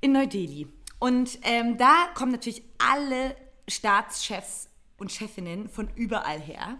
in 0.00 0.12
Neu-Delhi. 0.12 0.66
Und 0.98 1.38
ähm, 1.42 1.76
da 1.78 2.08
kommen 2.14 2.32
natürlich 2.32 2.62
alle 2.78 3.34
Staatschefs 3.68 4.68
und 4.98 5.10
Chefinnen 5.10 5.68
von 5.68 5.88
überall 5.94 6.40
her. 6.40 6.76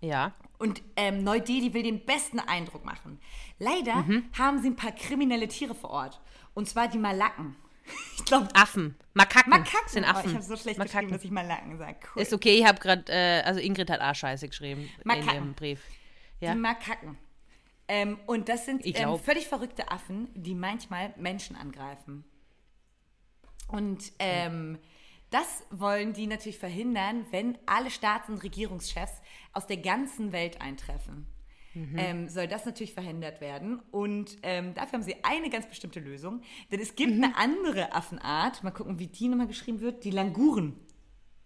Ja. 0.00 0.34
Und 0.58 0.82
ähm, 0.96 1.24
Neu-Delhi 1.24 1.74
will 1.74 1.82
den 1.82 2.04
besten 2.04 2.38
Eindruck 2.38 2.84
machen. 2.84 3.18
Leider 3.58 3.96
Mhm. 3.96 4.24
haben 4.38 4.60
sie 4.62 4.68
ein 4.68 4.76
paar 4.76 4.92
kriminelle 4.92 5.48
Tiere 5.48 5.74
vor 5.74 5.90
Ort. 5.90 6.20
Und 6.54 6.68
zwar 6.68 6.88
die 6.88 6.98
Malaken. 6.98 7.56
Ich 8.16 8.24
glaube, 8.24 8.48
Affen. 8.54 8.94
Makaken. 9.14 9.50
Makaken. 9.50 9.88
Sind 9.88 10.04
Oh, 10.04 10.08
Affen. 10.08 10.28
ich 10.30 10.34
habe 10.36 10.44
so 10.44 10.56
schlecht 10.56 10.78
Makaken. 10.78 11.08
geschrieben, 11.08 11.12
dass 11.12 11.24
ich 11.24 11.30
Malaken 11.32 11.78
sage. 11.78 11.96
Cool. 12.14 12.22
Ist 12.22 12.32
okay, 12.32 12.58
ich 12.60 12.64
habe 12.64 12.78
gerade, 12.78 13.04
äh, 13.10 13.42
also 13.42 13.58
Ingrid 13.58 13.90
hat 13.90 14.00
A-Scheiße 14.00 14.48
geschrieben 14.48 14.82
in 14.82 14.88
Makaken. 15.04 15.34
ihrem 15.34 15.54
Brief. 15.54 15.82
Ja. 16.38 16.52
Die 16.52 16.58
Makaken. 16.60 17.18
Ähm, 17.88 18.18
und 18.26 18.48
das 18.48 18.66
sind 18.66 18.82
ähm, 18.84 19.18
völlig 19.18 19.48
verrückte 19.48 19.90
Affen, 19.90 20.28
die 20.34 20.54
manchmal 20.54 21.12
Menschen 21.16 21.56
angreifen. 21.56 22.22
Und 23.70 24.12
ähm, 24.18 24.78
das 25.30 25.64
wollen 25.70 26.12
die 26.12 26.26
natürlich 26.26 26.58
verhindern, 26.58 27.24
wenn 27.30 27.56
alle 27.66 27.90
Staats- 27.90 28.28
und 28.28 28.42
Regierungschefs 28.42 29.22
aus 29.52 29.66
der 29.66 29.76
ganzen 29.76 30.32
Welt 30.32 30.60
eintreffen. 30.60 31.26
Mhm. 31.72 31.96
Ähm, 31.96 32.28
soll 32.28 32.48
das 32.48 32.66
natürlich 32.66 32.94
verhindert 32.94 33.40
werden. 33.40 33.80
Und 33.92 34.38
ähm, 34.42 34.74
dafür 34.74 34.94
haben 34.94 35.04
sie 35.04 35.22
eine 35.22 35.50
ganz 35.50 35.68
bestimmte 35.68 36.00
Lösung. 36.00 36.42
Denn 36.72 36.80
es 36.80 36.96
gibt 36.96 37.14
Mhm. 37.14 37.24
eine 37.24 37.36
andere 37.36 37.94
Affenart, 37.94 38.64
mal 38.64 38.72
gucken, 38.72 38.98
wie 38.98 39.06
die 39.06 39.28
nochmal 39.28 39.46
geschrieben 39.46 39.80
wird, 39.80 40.02
die 40.04 40.10
Languren. 40.10 40.76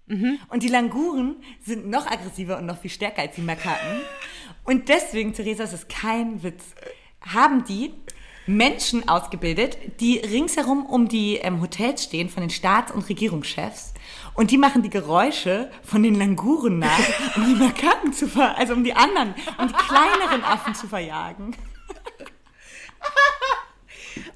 Mhm. 0.07 0.39
Und 0.49 0.63
die 0.63 0.69
Languren 0.69 1.37
sind 1.61 1.89
noch 1.89 2.07
aggressiver 2.07 2.59
und 2.59 2.67
noch 2.67 2.79
viel 2.79 2.91
stärker 2.91 3.23
als 3.23 3.35
die 3.37 3.43
Makaken. 3.43 4.01
Und 4.65 4.89
deswegen, 4.89 5.35
Theresa, 5.35 5.65
das 5.65 5.75
ist 5.75 5.89
kein 5.91 6.43
Witz, 6.43 6.75
haben 7.21 7.65
die 7.65 7.93
Menschen 8.47 9.09
ausgebildet, 9.09 9.79
die 10.01 10.19
ringsherum 10.19 10.85
um 10.87 11.09
die 11.09 11.37
ähm, 11.37 11.61
Hotels 11.61 12.05
stehen 12.05 12.29
von 12.29 12.43
den 12.43 12.51
Staats- 12.51 12.93
und 12.93 13.09
Regierungschefs. 13.09 13.95
Und 14.35 14.51
die 14.51 14.59
machen 14.59 14.83
die 14.83 14.91
Geräusche 14.91 15.71
von 15.83 16.03
den 16.03 16.15
Languren 16.17 16.79
nach, 16.79 17.37
um 17.37 17.47
die 17.47 17.55
Makaken 17.55 18.13
zu 18.13 18.29
ver... 18.29 18.57
also 18.59 18.75
um 18.75 18.85
die 18.85 18.93
anderen, 18.93 19.35
um 19.59 19.69
die 19.69 19.75
kleineren 19.75 20.45
Affen 20.45 20.75
zu 20.75 20.87
verjagen. 20.89 21.57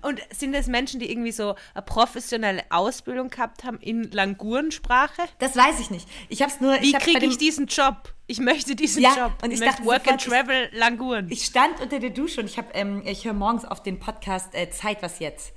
Und 0.03 0.21
sind 0.31 0.53
das 0.53 0.67
Menschen, 0.67 1.01
die 1.01 1.11
irgendwie 1.11 1.33
so 1.33 1.55
eine 1.75 1.83
professionelle 1.83 2.63
Ausbildung 2.71 3.29
gehabt 3.29 3.65
haben 3.65 3.79
in 3.81 4.11
Langurensprache? 4.11 5.23
Das 5.39 5.57
weiß 5.57 5.81
ich 5.81 5.91
nicht. 5.91 6.09
Ich 6.29 6.43
hab's 6.43 6.61
nur... 6.61 6.81
Wie 6.81 6.91
ich 6.91 6.99
kriege 6.99 7.25
ich 7.27 7.39
diesen 7.39 7.67
Job? 7.67 8.15
Ich 8.27 8.39
möchte 8.41 8.75
diesen 8.77 9.03
Ja, 9.03 9.17
Job. 9.17 9.33
und 9.43 9.51
ich 9.51 9.61
möchte 9.61 9.77
dachte 9.77 9.87
Work 9.87 10.09
and 10.09 10.21
sofort, 10.21 10.41
ich- 10.43 10.47
Travel 10.47 10.69
Languren. 10.73 11.27
Ich 11.31 11.45
stand 11.45 11.81
unter 11.81 11.99
der 11.99 12.11
Dusche 12.11 12.41
und 12.41 12.47
ich 12.47 12.59
habe, 12.59 12.69
ähm, 12.75 13.03
ich 13.07 13.25
höre 13.25 13.33
morgens 13.33 13.65
auf 13.65 13.83
den 13.83 13.99
Podcast 13.99 14.55
äh, 14.55 14.71
Zeit 14.71 15.03
was 15.03 15.19
jetzt. 15.19 15.53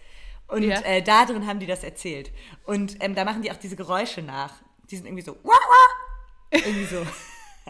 Und 0.47 0.63
Ja. 0.63 0.81
äh, 0.81 1.01
da 1.01 1.25
drin 1.25 1.47
haben 1.47 1.59
die 1.59 1.65
das 1.67 1.83
erzählt. 1.83 2.31
Und 2.65 2.97
ähm, 3.01 3.15
da 3.15 3.23
machen 3.25 3.41
die 3.41 3.51
auch 3.51 3.57
diese 3.57 3.75
Geräusche 3.75 4.21
nach. 4.21 4.53
Die 4.89 4.95
sind 4.97 5.05
irgendwie 5.05 5.23
so, 5.23 5.37
wah, 5.43 5.51
wah. 5.53 6.57
irgendwie 6.57 6.85
so. 6.85 6.97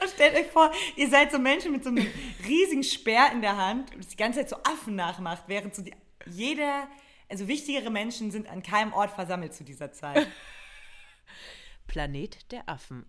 Und 0.00 0.08
stellt 0.14 0.34
euch 0.34 0.46
vor, 0.52 0.70
ihr 0.96 1.08
seid 1.08 1.32
so 1.32 1.38
Menschen 1.38 1.72
mit 1.72 1.82
so 1.82 1.88
einem 1.90 2.06
riesigen 2.46 2.84
Speer 2.84 3.30
in 3.32 3.40
der 3.40 3.56
Hand 3.56 3.90
und 3.92 3.98
das 4.04 4.08
die 4.08 4.16
ganze 4.16 4.40
Zeit 4.40 4.50
so 4.50 4.56
Affen 4.56 4.94
nachmacht, 4.94 5.44
während 5.46 5.74
so 5.74 5.82
die, 5.82 5.92
jeder, 6.26 6.88
also 7.28 7.48
wichtigere 7.48 7.90
Menschen 7.90 8.30
sind 8.30 8.48
an 8.48 8.62
keinem 8.62 8.92
Ort 8.92 9.10
versammelt 9.12 9.54
zu 9.54 9.64
dieser 9.64 9.92
Zeit. 9.92 10.26
Planet 11.86 12.50
der 12.52 12.68
Affen. 12.68 13.06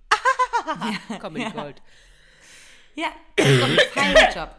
Comedy 1.19 1.49
Gold. 1.51 1.81
Ja, 2.95 3.07
das 3.35 3.47
ist 3.47 3.61
doch 3.61 3.69
ein 3.69 3.79
feiner 3.93 4.33
Job. 4.33 4.55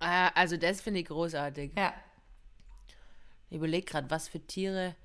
Äh, 0.00 0.30
also 0.34 0.56
das 0.56 0.80
finde 0.80 1.00
ich 1.00 1.06
großartig. 1.06 1.72
Ja. 1.76 1.94
Ich 3.48 3.56
überlege 3.56 3.86
gerade, 3.86 4.10
was 4.10 4.28
für 4.28 4.40
Tiere. 4.40 4.96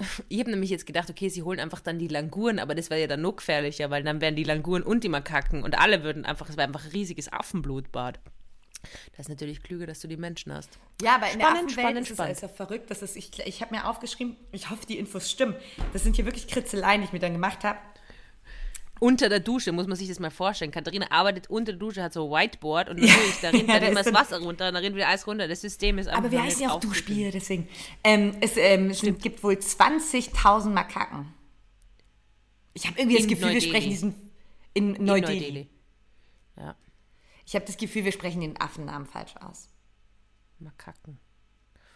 Ich 0.28 0.38
habe 0.38 0.50
nämlich 0.50 0.70
jetzt 0.70 0.86
gedacht, 0.86 1.10
okay, 1.10 1.28
sie 1.28 1.42
holen 1.42 1.58
einfach 1.58 1.80
dann 1.80 1.98
die 1.98 2.06
Languren, 2.06 2.60
aber 2.60 2.76
das 2.76 2.88
wäre 2.88 3.00
ja 3.00 3.08
dann 3.08 3.22
noch 3.22 3.34
gefährlicher, 3.34 3.90
weil 3.90 4.04
dann 4.04 4.20
wären 4.20 4.36
die 4.36 4.44
Languren 4.44 4.84
und 4.84 5.02
die 5.02 5.08
Makaken 5.08 5.64
und 5.64 5.76
alle 5.76 6.04
würden 6.04 6.24
einfach, 6.24 6.48
es 6.48 6.56
wäre 6.56 6.68
einfach 6.68 6.84
ein 6.84 6.92
riesiges 6.92 7.32
Affenblutbad. 7.32 8.20
Das 9.16 9.26
ist 9.26 9.28
natürlich 9.28 9.62
klüger, 9.62 9.86
dass 9.86 10.00
du 10.00 10.08
die 10.08 10.16
Menschen 10.16 10.52
hast. 10.52 10.78
Ja, 11.02 11.16
aber 11.16 11.30
in 11.30 11.38
der 11.38 11.48
Spannend, 11.48 11.70
Affenwelt 11.70 11.72
spannend, 11.72 12.00
ist 12.02 12.10
es 12.10 12.16
spannend. 12.16 12.40
ja 12.42 12.48
verrückt. 12.48 12.90
Das 12.90 13.02
ist, 13.02 13.16
ich 13.16 13.38
ich 13.44 13.60
habe 13.62 13.74
mir 13.74 13.88
aufgeschrieben, 13.88 14.36
ich 14.52 14.70
hoffe, 14.70 14.86
die 14.86 14.98
Infos 14.98 15.30
stimmen. 15.30 15.54
Das 15.92 16.02
sind 16.04 16.16
hier 16.16 16.24
wirklich 16.24 16.46
Kritzeleien, 16.48 17.00
die 17.00 17.06
ich 17.06 17.12
mir 17.12 17.18
dann 17.18 17.32
gemacht 17.32 17.64
habe. 17.64 17.78
Unter 19.00 19.28
der 19.28 19.38
Dusche, 19.38 19.70
muss 19.70 19.86
man 19.86 19.96
sich 19.96 20.08
das 20.08 20.18
mal 20.18 20.30
vorstellen. 20.30 20.72
Katharina 20.72 21.06
arbeitet 21.10 21.48
unter 21.48 21.70
der 21.72 21.78
Dusche, 21.78 22.02
hat 22.02 22.12
so 22.12 22.34
ein 22.34 22.42
Whiteboard 22.42 22.88
und 22.88 22.96
natürlich, 23.00 23.40
da 23.40 23.50
rinnt 23.50 23.68
Ja, 23.68 23.74
dann 23.74 23.82
da 23.82 23.88
immer 23.88 24.02
das 24.02 24.12
Wasser 24.12 24.40
runter 24.40 24.68
und 24.68 24.74
da 24.74 24.80
rinnt 24.80 24.96
wieder 24.96 25.06
alles 25.06 25.24
runter. 25.26 25.46
Das 25.46 25.60
System 25.60 25.98
ist 25.98 26.08
einfach 26.08 26.18
Aber 26.24 26.32
wir 26.32 26.42
heißen 26.42 26.62
ja 26.62 26.72
auch. 26.72 26.80
Duschbier, 26.80 27.30
deswegen. 27.30 27.68
Ähm, 28.02 28.36
es 28.40 28.56
ähm, 28.56 28.90
es 28.90 29.00
gibt 29.02 29.42
wohl 29.44 29.54
20.000 29.54 30.70
Makaken. 30.70 31.32
Ich 32.74 32.86
habe 32.88 32.98
irgendwie 32.98 33.16
das 33.16 33.24
In 33.24 33.30
Gefühl, 33.30 33.52
wir 33.54 33.60
sprechen 33.60 33.90
diesen 33.90 34.14
in 34.74 34.92
Neu-Delhi. 35.04 35.68
Ja, 36.56 36.74
Ich 37.48 37.54
habe 37.54 37.64
das 37.64 37.78
Gefühl, 37.78 38.04
wir 38.04 38.12
sprechen 38.12 38.42
den 38.42 38.60
Affennamen 38.60 39.06
falsch 39.06 39.34
aus. 39.40 39.70
mal 40.58 40.70
kacken. 40.76 41.18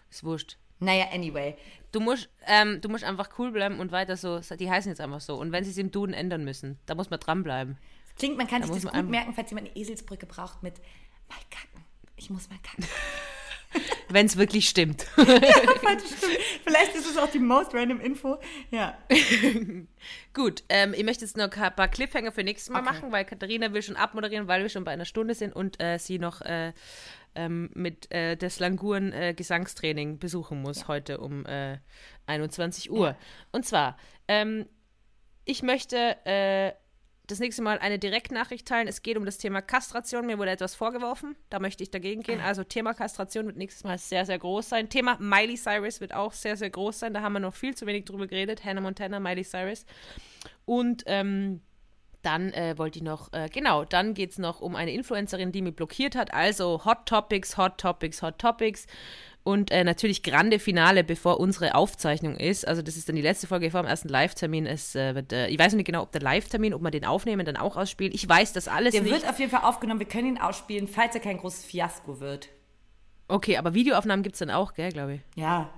Ist 0.08 0.24
wurscht. 0.24 0.56
Naja, 0.78 1.10
anyway. 1.12 1.56
Du 1.92 2.00
musst, 2.00 2.30
ähm, 2.46 2.80
du 2.80 2.88
musst 2.88 3.04
einfach 3.04 3.38
cool 3.38 3.52
bleiben 3.52 3.78
und 3.78 3.92
weiter 3.92 4.16
so, 4.16 4.40
die 4.40 4.70
heißen 4.70 4.90
jetzt 4.90 5.02
einfach 5.02 5.20
so. 5.20 5.36
Und 5.38 5.52
wenn 5.52 5.62
sie 5.62 5.70
es 5.70 5.76
im 5.76 5.90
Duden 5.90 6.14
ändern 6.14 6.42
müssen, 6.42 6.78
da 6.86 6.94
muss 6.94 7.10
man 7.10 7.20
dranbleiben. 7.20 7.76
Klingt, 8.16 8.38
man 8.38 8.46
kann 8.46 8.62
Da 8.62 8.68
sich 8.68 8.82
das 8.82 8.90
gut 8.90 9.10
merken, 9.10 9.34
falls 9.34 9.50
jemand 9.50 9.68
eine 9.68 9.76
Eselsbrücke 9.76 10.24
braucht 10.24 10.62
mit 10.62 10.78
mal 11.28 11.36
kacken. 11.50 11.84
Ich 12.16 12.30
muss 12.30 12.48
mal 12.48 12.58
kacken. 12.62 12.86
Wenn 14.12 14.26
es 14.26 14.36
wirklich 14.36 14.68
stimmt. 14.68 15.02
Falsch, 15.14 16.02
stimmt. 16.16 16.38
Vielleicht 16.64 16.94
ist 16.94 17.08
es 17.10 17.16
auch 17.16 17.30
die 17.30 17.38
most 17.38 17.74
random 17.74 18.00
Info. 18.00 18.38
Ja. 18.70 18.96
Gut, 20.34 20.64
ähm, 20.68 20.94
ich 20.94 21.04
möchte 21.04 21.24
jetzt 21.24 21.36
noch 21.36 21.50
ein 21.50 21.74
paar 21.74 21.88
Cliffhanger 21.88 22.32
für 22.32 22.44
nächstes 22.44 22.70
Mal 22.70 22.80
Okay. 22.82 22.92
machen, 22.92 23.12
weil 23.12 23.24
Katharina 23.24 23.72
will 23.72 23.82
schon 23.82 23.96
abmoderieren, 23.96 24.48
weil 24.48 24.62
wir 24.62 24.68
schon 24.68 24.84
bei 24.84 24.92
einer 24.92 25.04
Stunde 25.04 25.34
sind 25.34 25.54
und 25.54 25.82
äh, 25.82 25.98
sie 25.98 26.18
noch 26.18 26.40
äh, 26.42 26.72
ähm, 27.34 27.70
mit 27.74 28.12
äh, 28.12 28.36
des 28.36 28.58
Languren 28.60 29.12
äh, 29.12 29.34
Gesangstraining 29.34 30.18
besuchen 30.18 30.60
muss 30.60 30.88
heute 30.88 31.18
um 31.18 31.46
äh, 31.46 31.78
21 32.26 32.90
Uhr. 32.90 33.16
Und 33.52 33.64
zwar, 33.64 33.96
ähm, 34.28 34.66
ich 35.44 35.62
möchte 35.62 36.16
äh, 36.26 36.72
das 37.32 37.40
nächste 37.40 37.62
Mal 37.62 37.78
eine 37.78 37.98
Direktnachricht 37.98 38.66
teilen. 38.68 38.86
Es 38.86 39.02
geht 39.02 39.16
um 39.16 39.24
das 39.24 39.38
Thema 39.38 39.62
Kastration. 39.62 40.26
Mir 40.26 40.38
wurde 40.38 40.50
etwas 40.50 40.74
vorgeworfen. 40.74 41.34
Da 41.50 41.58
möchte 41.58 41.82
ich 41.82 41.90
dagegen 41.90 42.22
gehen. 42.22 42.40
Also 42.40 42.62
Thema 42.62 42.94
Kastration 42.94 43.46
wird 43.46 43.56
nächstes 43.56 43.84
Mal 43.84 43.98
sehr, 43.98 44.26
sehr 44.26 44.38
groß 44.38 44.68
sein. 44.68 44.88
Thema 44.88 45.16
Miley 45.18 45.56
Cyrus 45.56 46.00
wird 46.00 46.14
auch 46.14 46.32
sehr, 46.32 46.56
sehr 46.56 46.70
groß 46.70 47.00
sein. 47.00 47.14
Da 47.14 47.22
haben 47.22 47.32
wir 47.32 47.40
noch 47.40 47.54
viel 47.54 47.74
zu 47.74 47.86
wenig 47.86 48.04
drüber 48.04 48.26
geredet. 48.26 48.64
Hannah 48.64 48.80
Montana, 48.80 49.18
Miley 49.18 49.44
Cyrus. 49.44 49.86
Und 50.64 51.04
ähm, 51.06 51.60
dann 52.22 52.52
äh, 52.52 52.78
wollte 52.78 52.98
ich 52.98 53.02
noch, 53.02 53.32
äh, 53.32 53.48
genau, 53.52 53.84
dann 53.84 54.14
geht 54.14 54.30
es 54.30 54.38
noch 54.38 54.60
um 54.60 54.76
eine 54.76 54.92
Influencerin, 54.92 55.52
die 55.52 55.62
mich 55.62 55.74
blockiert 55.74 56.14
hat. 56.14 56.32
Also 56.32 56.84
Hot 56.84 57.06
Topics, 57.06 57.56
Hot 57.56 57.78
Topics, 57.78 58.22
Hot 58.22 58.38
Topics. 58.38 58.86
Und 59.44 59.72
äh, 59.72 59.82
natürlich 59.82 60.22
grande 60.22 60.60
Finale, 60.60 61.02
bevor 61.02 61.40
unsere 61.40 61.74
Aufzeichnung 61.74 62.36
ist. 62.36 62.66
Also 62.66 62.80
das 62.80 62.96
ist 62.96 63.08
dann 63.08 63.16
die 63.16 63.22
letzte 63.22 63.48
Folge 63.48 63.72
vor 63.72 63.82
dem 63.82 63.88
ersten 63.88 64.08
Live-Termin. 64.08 64.66
Es 64.66 64.94
äh, 64.94 65.16
wird, 65.16 65.32
äh, 65.32 65.48
ich 65.48 65.58
weiß 65.58 65.72
noch 65.72 65.78
nicht 65.78 65.86
genau, 65.86 66.02
ob 66.02 66.12
der 66.12 66.20
Live-Termin, 66.22 66.72
ob 66.74 66.82
wir 66.82 66.92
den 66.92 67.04
aufnehmen, 67.04 67.44
dann 67.44 67.56
auch 67.56 67.76
ausspielen. 67.76 68.12
Ich 68.14 68.28
weiß 68.28 68.52
das 68.52 68.68
alles 68.68 68.92
Der 68.92 69.02
nicht. 69.02 69.12
wird 69.12 69.28
auf 69.28 69.40
jeden 69.40 69.50
Fall 69.50 69.64
aufgenommen. 69.64 69.98
Wir 69.98 70.06
können 70.06 70.28
ihn 70.36 70.38
ausspielen, 70.38 70.86
falls 70.86 71.14
er 71.16 71.20
kein 71.20 71.38
großes 71.38 71.64
Fiasko 71.64 72.20
wird. 72.20 72.50
Okay, 73.26 73.56
aber 73.56 73.74
Videoaufnahmen 73.74 74.22
gibt 74.22 74.36
es 74.36 74.40
dann 74.40 74.50
auch, 74.50 74.74
gell, 74.74 74.92
glaube 74.92 75.14
ich. 75.14 75.20
Ja. 75.34 75.70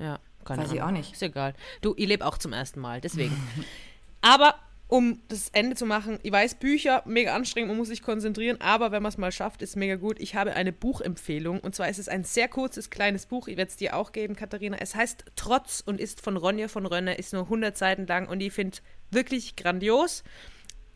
Ja, 0.00 0.18
keine 0.44 0.62
Weiß 0.62 0.72
ich 0.72 0.80
Ahnung. 0.82 0.94
auch 0.94 0.98
nicht. 0.98 1.12
Ist 1.12 1.22
egal. 1.22 1.54
Du, 1.82 1.94
ich 1.96 2.08
lebe 2.08 2.26
auch 2.26 2.38
zum 2.38 2.52
ersten 2.52 2.80
Mal, 2.80 3.00
deswegen. 3.00 3.36
aber 4.20 4.54
um 4.90 5.22
das 5.28 5.50
Ende 5.50 5.76
zu 5.76 5.86
machen, 5.86 6.18
ich 6.24 6.32
weiß, 6.32 6.56
Bücher, 6.56 7.04
mega 7.06 7.32
anstrengend, 7.32 7.68
man 7.68 7.78
muss 7.78 7.88
sich 7.88 8.02
konzentrieren, 8.02 8.60
aber 8.60 8.90
wenn 8.90 9.04
man 9.04 9.10
es 9.10 9.18
mal 9.18 9.30
schafft, 9.30 9.62
ist 9.62 9.76
mega 9.76 9.94
gut. 9.94 10.18
Ich 10.18 10.34
habe 10.34 10.54
eine 10.54 10.72
Buchempfehlung 10.72 11.60
und 11.60 11.76
zwar 11.76 11.88
ist 11.88 12.00
es 12.00 12.08
ein 12.08 12.24
sehr 12.24 12.48
kurzes, 12.48 12.90
kleines 12.90 13.26
Buch. 13.26 13.46
Ich 13.46 13.56
werde 13.56 13.70
es 13.70 13.76
dir 13.76 13.94
auch 13.94 14.10
geben, 14.10 14.34
Katharina. 14.34 14.78
Es 14.80 14.96
heißt 14.96 15.26
Trotz 15.36 15.80
und 15.86 16.00
ist 16.00 16.20
von 16.20 16.36
Ronja 16.36 16.66
von 16.66 16.86
Rönne, 16.86 17.14
ist 17.14 17.32
nur 17.32 17.44
100 17.44 17.78
Seiten 17.78 18.04
lang 18.08 18.26
und 18.28 18.40
ich 18.40 18.52
finde 18.52 18.78
wirklich 19.12 19.54
grandios. 19.54 20.24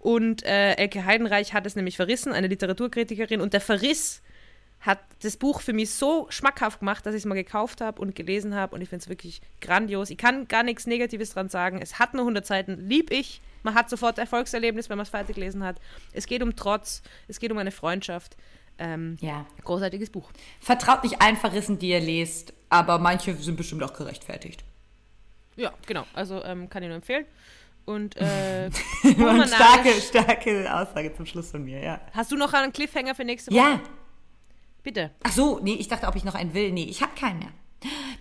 Und 0.01 0.43
äh, 0.43 0.75
Elke 0.75 1.05
Heidenreich 1.05 1.55
hat 1.55 1.65
es 1.65 1.77
nämlich 1.77 1.97
verrissen, 1.97 2.33
eine 2.33 2.49
Literaturkritikerin, 2.49 3.41
und 3.41 3.53
der 3.53 3.61
Verriss 3.61 4.23
hat 4.81 4.99
das 5.23 5.37
Buch 5.37 5.61
für 5.61 5.73
mich 5.73 5.91
so 5.91 6.27
schmackhaft 6.31 6.81
gemacht, 6.81 7.07
dass 7.07 7.15
ich 7.15 7.21
es 7.21 7.27
mal 7.27 7.35
gekauft 7.37 7.81
habe 7.81 8.03
und 8.03 8.17
gelesen 8.17 8.57
habe 8.57 8.75
und 8.75 8.83
ich 8.83 8.89
finde 8.89 9.05
es 9.05 9.09
wirklich 9.09 9.41
grandios. 9.61 10.11
Ich 10.11 10.19
kann 10.19 10.49
gar 10.49 10.65
nichts 10.65 10.89
Negatives 10.89 11.31
dran 11.31 11.49
sagen. 11.49 11.79
Es 11.81 12.01
hat 12.01 12.13
nur 12.13 12.23
100 12.23 12.45
Seiten, 12.45 12.89
lieb 12.89 13.13
ich. 13.13 13.41
Man 13.65 13.75
hat 13.75 13.91
sofort 13.91 14.19
Erfolgserlebnis, 14.19 14.89
wenn 14.89 14.99
man 14.99 15.03
es 15.05 15.11
fertig 15.11 15.35
gelesen 15.35 15.65
hat. 15.65 15.81
Es 16.13 16.27
geht 16.27 16.43
um 16.43 16.55
Trotz, 16.55 17.03
es 17.27 17.41
geht 17.41 17.51
um 17.51 17.59
eine 17.59 17.73
Freundschaft. 17.73 18.37
Ähm, 18.79 19.17
Ja. 19.21 19.47
Großartiges 19.65 20.11
Buch. 20.11 20.31
Vertraut 20.61 21.03
nicht 21.03 21.21
allen 21.21 21.37
Verrissen, 21.37 21.79
die 21.79 21.89
ihr 21.89 22.01
lest, 22.01 22.53
aber 22.69 22.99
manche 22.99 23.35
sind 23.35 23.57
bestimmt 23.57 23.83
auch 23.83 23.93
gerechtfertigt. 23.95 24.63
Ja, 25.57 25.73
genau. 25.87 26.05
Also 26.13 26.45
ähm, 26.45 26.69
kann 26.69 26.83
ich 26.83 26.89
nur 26.89 26.97
empfehlen. 26.97 27.25
Und 27.85 28.17
äh, 28.17 28.71
Und 29.05 29.49
starke, 29.49 29.91
starke 30.01 30.75
Aussage 30.75 31.15
zum 31.15 31.27
Schluss 31.27 31.51
von 31.51 31.65
mir, 31.65 31.81
ja. 31.83 32.01
hast 32.13 32.33
du 32.33 32.37
noch 32.37 32.53
einen 32.53 32.73
Cliffhanger 32.73 33.15
für 33.15 33.25
nächste 33.25 33.51
Woche? 33.51 33.59
Ja. 33.61 33.81
Bitte. 34.83 35.11
Ach 35.23 35.33
so, 35.33 35.61
nee, 35.63 35.75
ich 35.75 35.89
dachte, 35.89 36.07
ob 36.07 36.17
ich 36.17 36.25
noch 36.25 36.35
einen 36.35 36.53
will. 36.55 36.73
Nee, 36.73 36.85
ich 36.85 37.01
habe 37.03 37.13
keinen 37.15 37.39
mehr. 37.39 37.49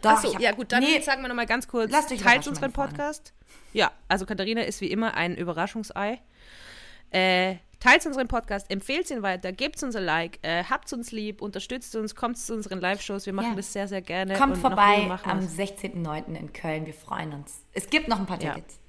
Doch, 0.02 0.12
Achso, 0.12 0.28
ich 0.30 0.36
hab, 0.36 0.42
ja 0.42 0.52
gut, 0.52 0.72
dann 0.72 0.84
nee, 0.84 1.00
sagen 1.00 1.22
wir 1.22 1.30
nochmal 1.30 1.46
ganz 1.46 1.68
kurz, 1.68 1.92
Lasst 1.92 2.12
euch 2.12 2.22
teilt 2.22 2.48
unseren. 2.48 2.72
Podcast. 2.72 3.34
Ja, 3.74 3.92
also 4.08 4.26
Katharina 4.26 4.62
ist 4.62 4.82
wie 4.82 4.88
immer 4.92 5.14
ein 5.16 5.36
Überraschungsei. 5.36 6.20
Äh, 7.12 7.58
teilt 7.80 8.06
unseren 8.06 8.28
Podcast, 8.28 8.72
empfehlt 8.72 9.10
ihn 9.12 9.22
weiter, 9.22 9.52
gebt 9.52 9.82
uns 9.84 9.96
ein 9.96 10.04
Like, 10.04 10.40
äh, 10.42 10.64
habt 10.64 10.92
uns 10.94 11.12
lieb, 11.12 11.42
unterstützt 11.42 11.96
uns, 11.96 12.16
kommt 12.16 12.38
zu 12.38 12.54
unseren 12.56 12.80
Live-Shows, 12.80 13.26
wir 13.26 13.34
machen 13.34 13.52
Ja. 13.52 13.56
das 13.56 13.72
sehr, 13.74 13.88
sehr 13.88 14.02
gerne. 14.02 14.36
kommt 14.36 14.58
vorbei 14.58 15.08
am 15.26 15.42
wir's. 15.42 15.56
16.09. 15.56 16.36
in 16.36 16.54
Köln. 16.54 16.86
Wir 16.86 16.94
freuen 16.94 17.34
uns. 17.34 17.64
Es 17.74 17.90
gibt 17.90 18.08
noch 18.08 18.20
ein 18.20 18.26
paar 18.26 18.42
Ja. 18.42 18.54
Tickets. 18.54 18.80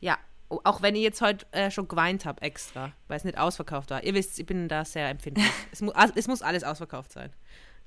Ja, 0.00 0.16
o- 0.48 0.60
auch 0.64 0.80
wenn 0.80 0.94
ich 0.96 1.02
jetzt 1.02 1.20
heute 1.20 1.44
äh, 1.52 1.70
schon 1.70 1.86
geweint 1.88 2.24
habe 2.24 2.40
extra, 2.40 2.92
weil 3.08 3.18
es 3.18 3.24
nicht 3.24 3.36
ausverkauft 3.36 3.90
war. 3.90 4.02
Ihr 4.04 4.14
wisst, 4.14 4.38
ich 4.38 4.46
bin 4.46 4.68
da 4.68 4.84
sehr 4.86 5.08
empfindlich. 5.10 5.44
es, 5.72 5.82
mu 5.82 5.92
es 6.14 6.26
muss 6.28 6.40
alles 6.40 6.64
ausverkauft 6.64 7.12
sein. 7.12 7.30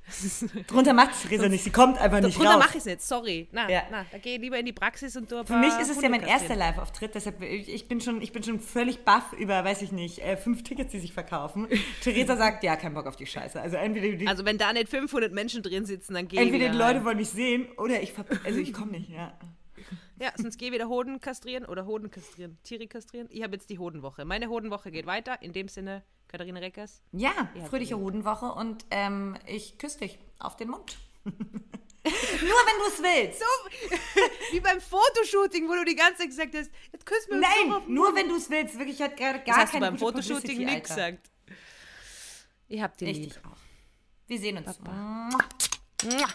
Drunter 0.67 0.93
macht 0.93 1.11
es 1.11 1.21
Theresa 1.21 1.47
nicht. 1.49 1.63
Sie 1.63 1.71
kommt 1.71 1.97
einfach 1.97 2.19
nicht 2.21 2.37
Drunter 2.37 2.51
raus. 2.51 2.59
mache 2.59 2.71
ich 2.77 2.79
es 2.79 2.85
nicht, 2.85 3.01
sorry. 3.01 3.47
Na, 3.51 3.69
Ja. 3.69 3.83
na, 3.89 4.05
da 4.11 4.17
gehe 4.17 4.35
ich 4.35 4.41
lieber 4.41 4.57
in 4.59 4.65
die 4.65 4.73
Praxis 4.73 5.15
und 5.15 5.31
du 5.31 5.43
Für 5.45 5.57
mich 5.57 5.73
ist 5.79 5.89
es 5.89 6.01
ja 6.01 6.09
mein 6.09 6.23
erster 6.23 6.55
Live-Auftritt, 6.55 7.15
deshalb 7.15 7.41
ich, 7.41 7.69
ich 7.73 7.87
bin 7.87 8.01
schon 8.01 8.21
ich 8.21 8.31
bin 8.31 8.43
schon 8.43 8.59
völlig 8.59 9.03
baff 9.05 9.33
über, 9.33 9.63
weiß 9.63 9.81
ich 9.81 9.91
nicht, 9.91 10.19
äh, 10.19 10.37
fünf 10.37 10.63
Tickets, 10.63 10.91
die 10.91 10.99
sich 10.99 11.13
verkaufen. 11.13 11.67
Theresa 12.01 12.35
sagt, 12.35 12.63
ja, 12.63 12.75
kein 12.75 12.93
Bock 12.93 13.05
auf 13.07 13.15
die 13.15 13.25
Scheiße. 13.25 13.59
Also 13.61 13.77
entweder 13.77 14.17
die, 14.17 14.27
Also 14.27 14.45
wenn 14.45 14.57
da 14.57 14.73
nicht 14.73 14.89
500 14.89 15.31
Menschen 15.31 15.63
drin 15.63 15.85
sitzen, 15.85 16.13
dann 16.13 16.27
gehe 16.27 16.39
ich 16.41 16.47
entweder 16.47 16.69
die 16.71 16.77
Leute 16.77 17.05
wollen 17.05 17.17
mich 17.17 17.29
sehen 17.29 17.67
oder 17.77 18.01
ich 18.01 18.13
also 18.43 18.59
ich 18.59 18.73
komme 18.73 18.91
nicht, 18.91 19.09
ja. 19.09 19.33
Ja, 20.19 20.31
sonst 20.37 20.57
geh 20.57 20.71
wieder 20.71 20.87
Hoden 20.87 21.19
kastrieren 21.19 21.65
oder 21.65 21.85
Hoden 21.85 22.11
kastrieren, 22.11 22.57
Tiere 22.63 22.87
kastrieren. 22.87 23.27
Ich 23.31 23.43
habe 23.43 23.55
jetzt 23.55 23.69
die 23.69 23.79
Hodenwoche. 23.79 24.25
Meine 24.25 24.47
Hodenwoche 24.47 24.91
geht 24.91 25.05
weiter. 25.05 25.41
In 25.41 25.51
dem 25.53 25.67
Sinne, 25.67 26.03
Katharina 26.33 26.59
Reckers. 26.59 26.99
Ja, 27.11 27.47
ja 27.53 27.65
fröhliche 27.65 27.95
Hodenwoche 27.95 28.47
und 28.47 28.83
ähm, 28.89 29.37
ich 29.45 29.77
küsse 29.77 29.99
dich 29.99 30.17
auf 30.39 30.55
den 30.55 30.71
Mund. 30.71 30.97
Nur 31.23 31.35
wenn 32.03 32.79
du 32.79 32.85
es 32.87 33.03
willst. 33.03 33.39
So, 33.39 33.45
wie 34.51 34.59
beim 34.59 34.81
Fotoshooting, 34.81 35.69
wo 35.69 35.75
du 35.75 35.85
die 35.85 35.95
ganze 35.95 36.21
Zeit 36.21 36.29
gesagt 36.29 36.55
hast, 36.55 36.71
jetzt 36.91 37.05
küssen 37.05 37.29
wir 37.29 37.37
uns 37.37 37.47
Nein, 37.47 37.71
auf 37.71 37.87
nur 37.87 38.15
wenn 38.15 38.27
du 38.27 38.35
es 38.35 38.49
willst. 38.49 38.79
Wirklich, 38.79 38.99
hat 38.99 39.11
hatte 39.11 39.21
gar, 39.21 39.33
gar 39.33 39.45
das 39.45 39.57
hast 39.57 39.75
du 39.75 39.79
beim 39.79 39.97
Fotoshooting 39.97 40.65
nichts 40.65 40.89
gesagt. 40.89 41.29
Ihr 42.67 42.81
habt 42.81 42.99
den 42.99 43.09
Richtig 43.09 43.35
lieb. 43.35 43.45
Auch. 43.45 43.57
Wir 44.25 44.39
sehen 44.39 44.57
uns. 44.57 44.75
Baba. 44.77 45.29
Mua. 46.03 46.27